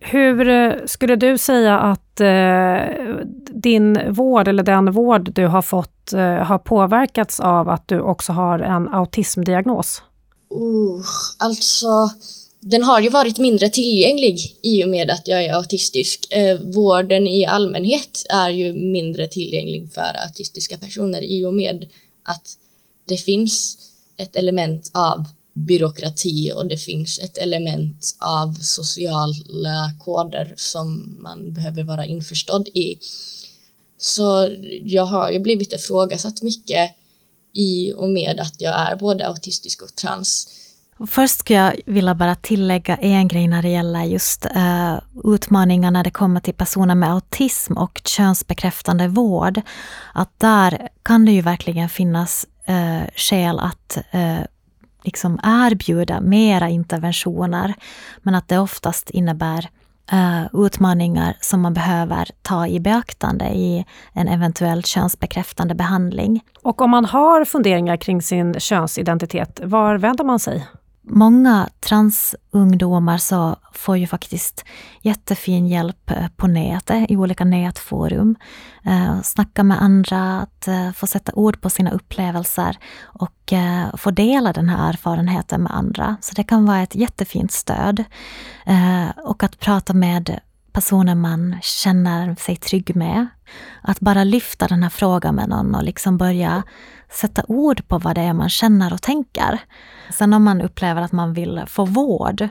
Hur 0.00 0.48
eh, 0.48 0.72
skulle 0.86 1.16
du 1.16 1.38
säga 1.38 1.78
att 1.78 2.20
uh, 2.20 3.26
din 3.54 4.14
vård, 4.14 4.48
eller 4.48 4.62
den 4.62 4.92
vård 4.92 5.32
du 5.34 5.46
har 5.46 5.62
fått, 5.62 6.12
har 6.42 6.58
påverkats 6.58 7.40
av 7.40 7.68
att 7.68 7.88
du 7.88 8.00
också 8.00 8.32
har 8.32 8.58
en 8.58 8.88
autismdiagnos? 8.88 10.02
Uh, 10.54 11.04
alltså, 11.38 12.10
den 12.60 12.82
har 12.82 13.00
ju 13.00 13.08
varit 13.08 13.38
mindre 13.38 13.68
tillgänglig 13.68 14.58
i 14.62 14.84
och 14.84 14.88
med 14.88 15.10
att 15.10 15.28
jag 15.28 15.44
är 15.44 15.52
autistisk. 15.54 16.32
Eh, 16.32 16.60
vården 16.60 17.26
i 17.26 17.46
allmänhet 17.46 18.26
är 18.30 18.50
ju 18.50 18.72
mindre 18.72 19.28
tillgänglig 19.28 19.92
för 19.92 20.16
autistiska 20.26 20.78
personer 20.78 21.22
i 21.22 21.44
och 21.44 21.54
med 21.54 21.86
att 22.22 22.48
det 23.08 23.16
finns 23.16 23.78
ett 24.18 24.36
element 24.36 24.90
av 24.94 25.24
byråkrati 25.52 26.52
och 26.52 26.66
det 26.66 26.76
finns 26.76 27.18
ett 27.18 27.38
element 27.38 28.16
av 28.18 28.52
sociala 28.52 29.92
koder 30.04 30.54
som 30.56 31.16
man 31.20 31.52
behöver 31.52 31.82
vara 31.82 32.06
införstådd 32.06 32.68
i. 32.68 32.98
Så 33.98 34.56
jag 34.82 35.04
har 35.04 35.30
ju 35.30 35.38
blivit 35.38 35.72
ifrågasatt 35.72 36.42
mycket 36.42 36.90
i 37.52 37.92
och 37.92 38.10
med 38.10 38.40
att 38.40 38.60
jag 38.60 38.74
är 38.74 38.96
både 38.96 39.28
autistisk 39.28 39.82
och 39.82 39.94
trans. 39.94 40.48
Först 41.06 41.38
skulle 41.38 41.58
jag 41.58 41.80
vilja 41.86 42.14
bara 42.14 42.34
tillägga 42.34 42.96
en 42.96 43.28
grej 43.28 43.48
när 43.48 43.62
det 43.62 43.68
gäller 43.68 44.04
just 44.04 44.46
uh, 44.56 44.98
utmaningar 45.34 45.90
när 45.90 46.04
det 46.04 46.10
kommer 46.10 46.40
till 46.40 46.54
personer 46.54 46.94
med 46.94 47.12
autism 47.12 47.72
och 47.72 48.00
könsbekräftande 48.04 49.08
vård. 49.08 49.60
Att 50.14 50.40
där 50.40 50.88
kan 51.02 51.24
det 51.24 51.32
ju 51.32 51.40
verkligen 51.40 51.88
finnas 51.88 52.46
eh, 52.68 53.02
skäl 53.16 53.58
att 53.58 53.98
eh, 54.10 54.40
liksom 55.02 55.40
erbjuda 55.42 56.20
mera 56.20 56.68
interventioner, 56.68 57.74
men 58.22 58.34
att 58.34 58.48
det 58.48 58.58
oftast 58.58 59.10
innebär 59.10 59.68
eh, 60.12 60.44
utmaningar 60.52 61.36
som 61.40 61.60
man 61.60 61.74
behöver 61.74 62.28
ta 62.42 62.66
i 62.66 62.80
beaktande 62.80 63.44
i 63.44 63.84
en 64.12 64.28
eventuell 64.28 64.84
könsbekräftande 64.84 65.74
behandling. 65.74 66.40
Och 66.62 66.80
om 66.82 66.90
man 66.90 67.04
har 67.04 67.44
funderingar 67.44 67.96
kring 67.96 68.22
sin 68.22 68.60
könsidentitet, 68.60 69.60
var 69.64 69.98
vänder 69.98 70.24
man 70.24 70.38
sig? 70.38 70.66
Många 71.10 71.68
transungdomar 71.80 73.18
så 73.18 73.56
får 73.72 73.96
ju 73.96 74.06
faktiskt 74.06 74.64
jättefin 75.00 75.66
hjälp 75.66 76.10
eh, 76.10 76.28
på 76.36 76.46
nätet, 76.46 77.10
i 77.10 77.16
olika 77.16 77.44
nätforum. 77.44 78.36
Eh, 78.84 79.22
snacka 79.22 79.64
med 79.64 79.82
andra, 79.82 80.40
att 80.40 80.68
eh, 80.68 80.92
få 80.92 81.06
sätta 81.06 81.32
ord 81.34 81.60
på 81.60 81.70
sina 81.70 81.90
upplevelser 81.90 82.78
och 83.02 83.52
eh, 83.52 83.96
få 83.96 84.10
dela 84.10 84.52
den 84.52 84.68
här 84.68 84.88
erfarenheten 84.88 85.62
med 85.62 85.74
andra. 85.74 86.16
Så 86.20 86.34
det 86.34 86.44
kan 86.44 86.66
vara 86.66 86.82
ett 86.82 86.94
jättefint 86.94 87.52
stöd. 87.52 88.04
Eh, 88.66 89.08
och 89.24 89.42
att 89.42 89.58
prata 89.58 89.94
med 89.94 90.40
personer 90.78 91.14
man 91.14 91.56
känner 91.62 92.34
sig 92.34 92.56
trygg 92.56 92.96
med. 92.96 93.26
Att 93.82 94.00
bara 94.00 94.24
lyfta 94.24 94.68
den 94.68 94.82
här 94.82 94.90
frågan 94.90 95.34
med 95.34 95.48
någon 95.48 95.74
och 95.74 95.82
liksom 95.82 96.18
börja 96.18 96.62
sätta 97.08 97.42
ord 97.48 97.88
på 97.88 97.98
vad 97.98 98.14
det 98.14 98.20
är 98.20 98.32
man 98.32 98.48
känner 98.48 98.92
och 98.92 99.02
tänker. 99.02 99.60
Sen 100.10 100.32
om 100.32 100.44
man 100.44 100.62
upplever 100.62 101.02
att 101.02 101.12
man 101.12 101.32
vill 101.32 101.62
få 101.66 101.84
vård 101.84 102.48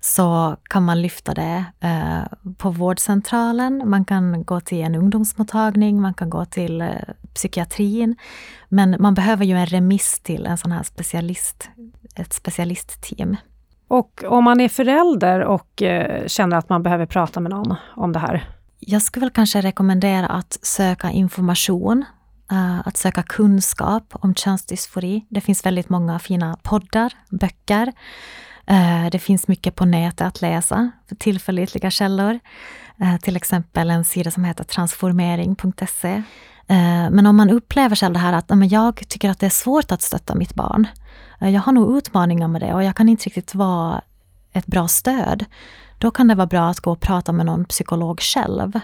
så 0.00 0.56
kan 0.62 0.82
man 0.84 1.02
lyfta 1.02 1.34
det 1.34 1.64
eh, 1.80 2.52
på 2.56 2.70
vårdcentralen. 2.70 3.82
Man 3.86 4.04
kan 4.04 4.44
gå 4.44 4.60
till 4.60 4.82
en 4.82 4.94
ungdomsmottagning, 4.94 6.00
man 6.00 6.14
kan 6.14 6.30
gå 6.30 6.44
till 6.44 6.80
eh, 6.80 6.88
psykiatrin. 7.34 8.16
Men 8.68 8.96
man 9.00 9.14
behöver 9.14 9.44
ju 9.44 9.56
en 9.56 9.66
remiss 9.66 10.20
till 10.20 10.46
en 10.46 10.58
sån 10.58 10.72
här 10.72 10.82
specialist, 10.82 11.68
ett 12.14 12.32
specialistteam. 12.32 13.36
Och 13.88 14.24
om 14.26 14.44
man 14.44 14.60
är 14.60 14.68
förälder 14.68 15.40
och 15.40 15.82
eh, 15.82 16.26
känner 16.26 16.56
att 16.56 16.68
man 16.68 16.82
behöver 16.82 17.06
prata 17.06 17.40
med 17.40 17.50
någon 17.50 17.74
om 17.96 18.12
det 18.12 18.18
här? 18.18 18.48
Jag 18.78 19.02
skulle 19.02 19.26
väl 19.26 19.30
kanske 19.30 19.60
rekommendera 19.60 20.26
att 20.26 20.58
söka 20.62 21.10
information 21.10 22.04
eh, 22.50 22.88
att 22.88 22.96
söka 22.96 23.22
kunskap 23.22 24.04
om 24.10 24.34
könsdysfori. 24.34 25.26
Det 25.28 25.40
finns 25.40 25.66
väldigt 25.66 25.88
många 25.88 26.18
fina 26.18 26.56
poddar, 26.62 27.12
böcker. 27.30 27.92
Eh, 28.66 29.10
det 29.12 29.18
finns 29.18 29.48
mycket 29.48 29.74
på 29.74 29.84
nätet 29.84 30.26
att 30.26 30.40
läsa 30.40 30.90
för 31.08 31.16
tillförlitliga 31.16 31.90
källor. 31.90 32.38
Eh, 33.00 33.16
till 33.16 33.36
exempel 33.36 33.90
en 33.90 34.04
sida 34.04 34.30
som 34.30 34.44
heter 34.44 34.64
transformering.se. 34.64 36.22
Eh, 36.68 37.10
men 37.10 37.26
om 37.26 37.36
man 37.36 37.50
upplever 37.50 37.96
själv 37.96 38.12
det 38.12 38.18
här 38.18 38.32
att 38.32 38.48
men 38.48 38.68
jag 38.68 39.08
tycker 39.08 39.30
att 39.30 39.40
det 39.40 39.46
är 39.46 39.50
svårt 39.50 39.92
att 39.92 40.02
stötta 40.02 40.34
mitt 40.34 40.54
barn. 40.54 40.86
Eh, 41.40 41.50
jag 41.50 41.60
har 41.60 41.72
nog 41.72 41.98
utmaningar 41.98 42.48
med 42.48 42.60
det 42.60 42.74
och 42.74 42.84
jag 42.84 42.96
kan 42.96 43.08
inte 43.08 43.24
riktigt 43.24 43.54
vara 43.54 44.02
ett 44.52 44.66
bra 44.66 44.88
stöd. 44.88 45.44
Då 45.98 46.10
kan 46.10 46.28
det 46.28 46.34
vara 46.34 46.46
bra 46.46 46.68
att 46.68 46.80
gå 46.80 46.92
och 46.92 47.00
prata 47.00 47.32
med 47.32 47.46
någon 47.46 47.64
psykolog 47.64 48.20
själv. 48.20 48.80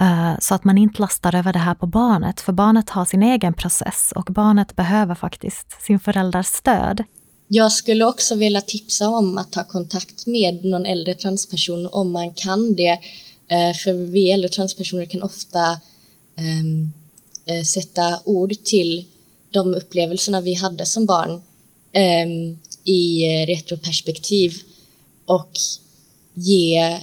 Eh, 0.00 0.32
så 0.40 0.54
att 0.54 0.64
man 0.64 0.78
inte 0.78 1.00
lastar 1.00 1.34
över 1.34 1.52
det 1.52 1.58
här 1.58 1.74
på 1.74 1.86
barnet, 1.86 2.40
för 2.40 2.52
barnet 2.52 2.90
har 2.90 3.04
sin 3.04 3.22
egen 3.22 3.54
process 3.54 4.12
och 4.16 4.24
barnet 4.24 4.76
behöver 4.76 5.14
faktiskt 5.14 5.82
sin 5.82 6.00
förälders 6.00 6.46
stöd. 6.46 7.04
Jag 7.48 7.72
skulle 7.72 8.04
också 8.04 8.34
vilja 8.34 8.60
tipsa 8.60 9.08
om 9.08 9.38
att 9.38 9.52
ta 9.52 9.64
kontakt 9.64 10.26
med 10.26 10.64
någon 10.64 10.86
äldre 10.86 11.14
transperson 11.14 11.86
om 11.92 12.12
man 12.12 12.34
kan 12.34 12.74
det. 12.74 12.98
Eh, 13.48 13.74
för 13.84 13.92
vi 13.92 14.30
äldre 14.30 14.48
transpersoner 14.48 15.06
kan 15.06 15.22
ofta 15.22 15.80
ehm, 16.36 16.92
sätta 17.64 18.20
ord 18.24 18.52
till 18.64 19.04
de 19.50 19.74
upplevelserna 19.74 20.40
vi 20.40 20.54
hade 20.54 20.86
som 20.86 21.06
barn 21.06 21.42
um, 21.94 22.58
i 22.84 23.26
retroperspektiv 23.46 24.52
och 25.26 25.50
ge 26.34 26.98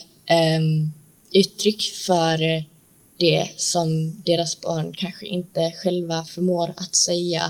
um, 0.58 0.92
uttryck 1.32 1.82
för 1.82 2.64
det 3.18 3.50
som 3.58 4.16
deras 4.26 4.62
barn 4.62 4.94
kanske 4.98 5.26
inte 5.26 5.72
själva 5.84 6.24
förmår 6.24 6.70
att 6.78 6.96
säga 6.96 7.42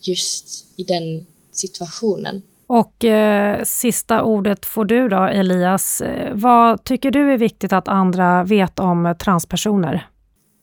just 0.00 0.66
i 0.76 0.84
den 0.84 1.26
situationen. 1.52 2.42
Och 2.66 3.04
eh, 3.04 3.64
sista 3.64 4.22
ordet 4.22 4.66
får 4.66 4.84
du 4.84 5.08
då, 5.08 5.24
Elias. 5.24 6.02
Vad 6.32 6.84
tycker 6.84 7.10
du 7.10 7.32
är 7.32 7.38
viktigt 7.38 7.72
att 7.72 7.88
andra 7.88 8.44
vet 8.44 8.78
om 8.78 9.14
transpersoner? 9.20 10.06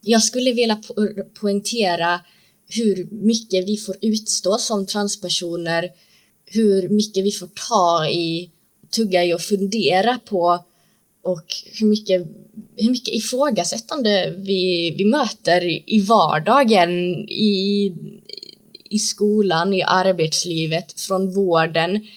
Jag 0.01 0.23
skulle 0.23 0.51
vilja 0.51 0.75
po 0.75 0.93
poängtera 1.39 2.19
hur 2.69 3.07
mycket 3.11 3.67
vi 3.67 3.77
får 3.77 3.95
utstå 4.01 4.57
som 4.57 4.85
transpersoner, 4.85 5.89
hur 6.51 6.89
mycket 6.89 7.25
vi 7.25 7.31
får 7.31 7.49
ta 7.69 8.09
i, 8.09 8.49
tugga 8.89 9.25
i 9.25 9.33
och 9.33 9.41
fundera 9.41 10.19
på 10.25 10.65
och 11.23 11.45
hur 11.79 11.87
mycket, 11.87 12.27
hur 12.75 12.89
mycket 12.89 13.13
ifrågasättande 13.13 14.33
vi, 14.37 14.91
vi 14.97 15.05
möter 15.05 15.89
i 15.93 15.99
vardagen, 15.99 16.89
i, 17.29 17.93
i 18.89 18.99
skolan, 18.99 19.73
i 19.73 19.83
arbetslivet, 19.83 21.01
från 21.01 21.33
vården, 21.33 22.07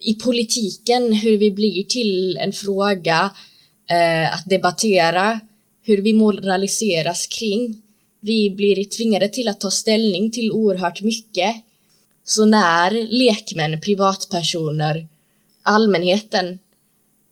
i 0.00 0.14
politiken, 0.14 1.12
hur 1.12 1.38
vi 1.38 1.50
blir 1.50 1.84
till 1.84 2.36
en 2.36 2.52
fråga 2.52 3.30
eh, 3.90 4.34
att 4.34 4.44
debattera, 4.46 5.40
hur 5.82 6.02
vi 6.02 6.12
moraliseras 6.12 7.26
kring. 7.26 7.82
Vi 8.20 8.50
blir 8.50 8.84
tvingade 8.84 9.28
till 9.28 9.48
att 9.48 9.60
ta 9.60 9.70
ställning 9.70 10.30
till 10.30 10.52
oerhört 10.52 11.02
mycket. 11.02 11.54
Så 12.24 12.44
när 12.44 12.90
lekmän, 12.90 13.80
privatpersoner, 13.80 15.08
allmänheten 15.62 16.58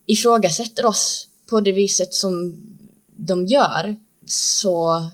ifrågasätter 0.06 0.86
oss 0.86 1.28
på 1.46 1.60
det 1.60 1.72
viset 1.72 2.14
som 2.14 2.56
de 3.16 3.46
gör 3.46 3.96
så, 4.26 5.10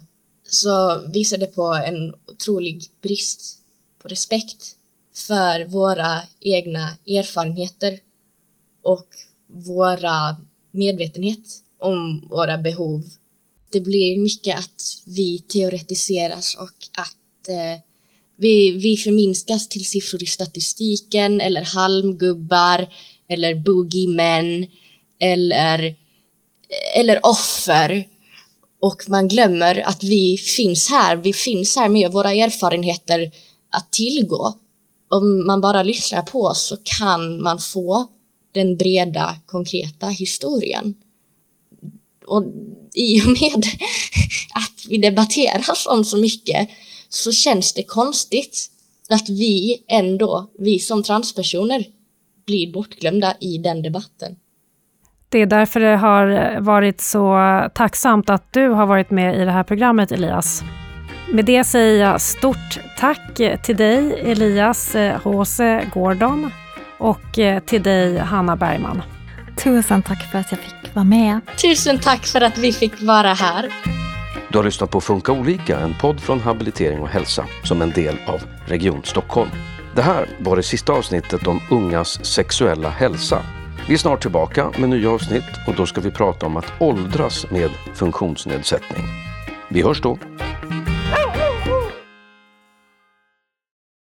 så 0.48 1.02
visar 1.08 1.38
det 1.38 1.46
på 1.46 1.74
en 1.74 2.14
otrolig 2.26 2.84
brist 3.00 3.58
på 4.02 4.08
respekt 4.08 4.76
för 5.14 5.64
våra 5.64 6.22
egna 6.40 6.96
erfarenheter 7.06 8.00
och 8.82 9.06
våra 9.46 10.36
medvetenhet 10.70 11.62
om 11.78 12.28
våra 12.30 12.58
behov. 12.58 13.02
Det 13.70 13.80
blir 13.80 14.18
mycket 14.18 14.58
att 14.58 14.82
vi 15.04 15.38
teoretiseras 15.38 16.54
och 16.54 16.74
att 16.92 17.48
eh, 17.48 17.80
vi, 18.38 18.70
vi 18.70 18.96
förminskas 18.96 19.68
till 19.68 19.84
siffror 19.84 20.22
i 20.22 20.26
statistiken 20.26 21.40
eller 21.40 21.62
halmgubbar 21.62 22.88
eller 23.28 23.54
boogiemän 23.54 24.66
eller, 25.20 25.96
eller 26.94 27.26
offer. 27.26 28.08
Och 28.80 29.02
man 29.08 29.28
glömmer 29.28 29.88
att 29.88 30.04
vi 30.04 30.38
finns 30.38 30.90
här, 30.90 31.16
vi 31.16 31.32
finns 31.32 31.76
här 31.76 31.88
med 31.88 32.12
våra 32.12 32.32
erfarenheter 32.32 33.30
att 33.70 33.92
tillgå. 33.92 34.54
Om 35.10 35.46
man 35.46 35.60
bara 35.60 35.82
lyssnar 35.82 36.22
på 36.22 36.42
oss 36.42 36.66
så 36.66 36.76
kan 36.98 37.42
man 37.42 37.58
få 37.58 38.06
den 38.52 38.76
breda, 38.76 39.36
konkreta 39.46 40.06
historien. 40.06 40.94
Och 42.26 42.44
i 42.94 43.22
och 43.22 43.26
med 43.26 43.64
att 44.54 44.86
vi 44.88 44.98
debatterar 44.98 45.64
om 45.88 46.04
så 46.04 46.16
mycket 46.16 46.68
så 47.08 47.32
känns 47.32 47.72
det 47.72 47.82
konstigt 47.82 48.70
att 49.10 49.28
vi 49.28 49.84
ändå, 49.88 50.50
vi 50.58 50.78
som 50.78 51.02
transpersoner, 51.02 51.84
blir 52.46 52.72
bortglömda 52.72 53.34
i 53.40 53.58
den 53.58 53.82
debatten. 53.82 54.36
Det 55.28 55.38
är 55.38 55.46
därför 55.46 55.80
det 55.80 55.96
har 55.96 56.60
varit 56.60 57.00
så 57.00 57.38
tacksamt 57.74 58.30
att 58.30 58.52
du 58.52 58.68
har 58.68 58.86
varit 58.86 59.10
med 59.10 59.42
i 59.42 59.44
det 59.44 59.50
här 59.50 59.64
programmet, 59.64 60.12
Elias. 60.12 60.62
Med 61.32 61.44
det 61.44 61.64
säger 61.64 62.04
jag 62.04 62.20
stort 62.20 62.80
tack 62.98 63.40
till 63.64 63.76
dig, 63.76 64.20
Elias 64.20 64.96
H.C. 65.24 65.80
Gordon, 65.94 66.50
och 66.98 67.38
till 67.66 67.82
dig, 67.82 68.18
Hanna 68.18 68.56
Bergman. 68.56 69.02
Tusen 69.64 70.02
tack 70.02 70.30
för 70.30 70.38
att 70.38 70.50
jag 70.50 70.60
fick 70.60 70.94
vara 70.94 71.04
med. 71.04 71.40
Tusen 71.62 71.98
tack 71.98 72.26
för 72.26 72.40
att 72.40 72.58
vi 72.58 72.72
fick 72.72 73.02
vara 73.02 73.34
här. 73.34 73.68
Du 74.52 74.58
har 74.58 74.64
lyssnat 74.64 74.90
på 74.90 75.00
Funka 75.00 75.32
olika, 75.32 75.80
en 75.80 75.94
podd 76.00 76.20
från 76.20 76.40
Habilitering 76.40 77.00
och 77.00 77.08
hälsa 77.08 77.46
som 77.64 77.82
en 77.82 77.90
del 77.90 78.16
av 78.26 78.40
Region 78.66 79.02
Stockholm. 79.04 79.50
Det 79.94 80.02
här 80.02 80.28
var 80.40 80.56
det 80.56 80.62
sista 80.62 80.92
avsnittet 80.92 81.46
om 81.46 81.60
ungas 81.70 82.24
sexuella 82.24 82.88
hälsa. 82.88 83.42
Vi 83.88 83.94
är 83.94 83.98
snart 83.98 84.22
tillbaka 84.22 84.70
med 84.78 84.88
nya 84.88 85.10
avsnitt 85.10 85.44
och 85.66 85.74
då 85.74 85.86
ska 85.86 86.00
vi 86.00 86.10
prata 86.10 86.46
om 86.46 86.56
att 86.56 86.72
åldras 86.78 87.50
med 87.50 87.70
funktionsnedsättning. 87.94 89.04
Vi 89.68 89.82
hörs 89.82 90.00
då! 90.00 90.18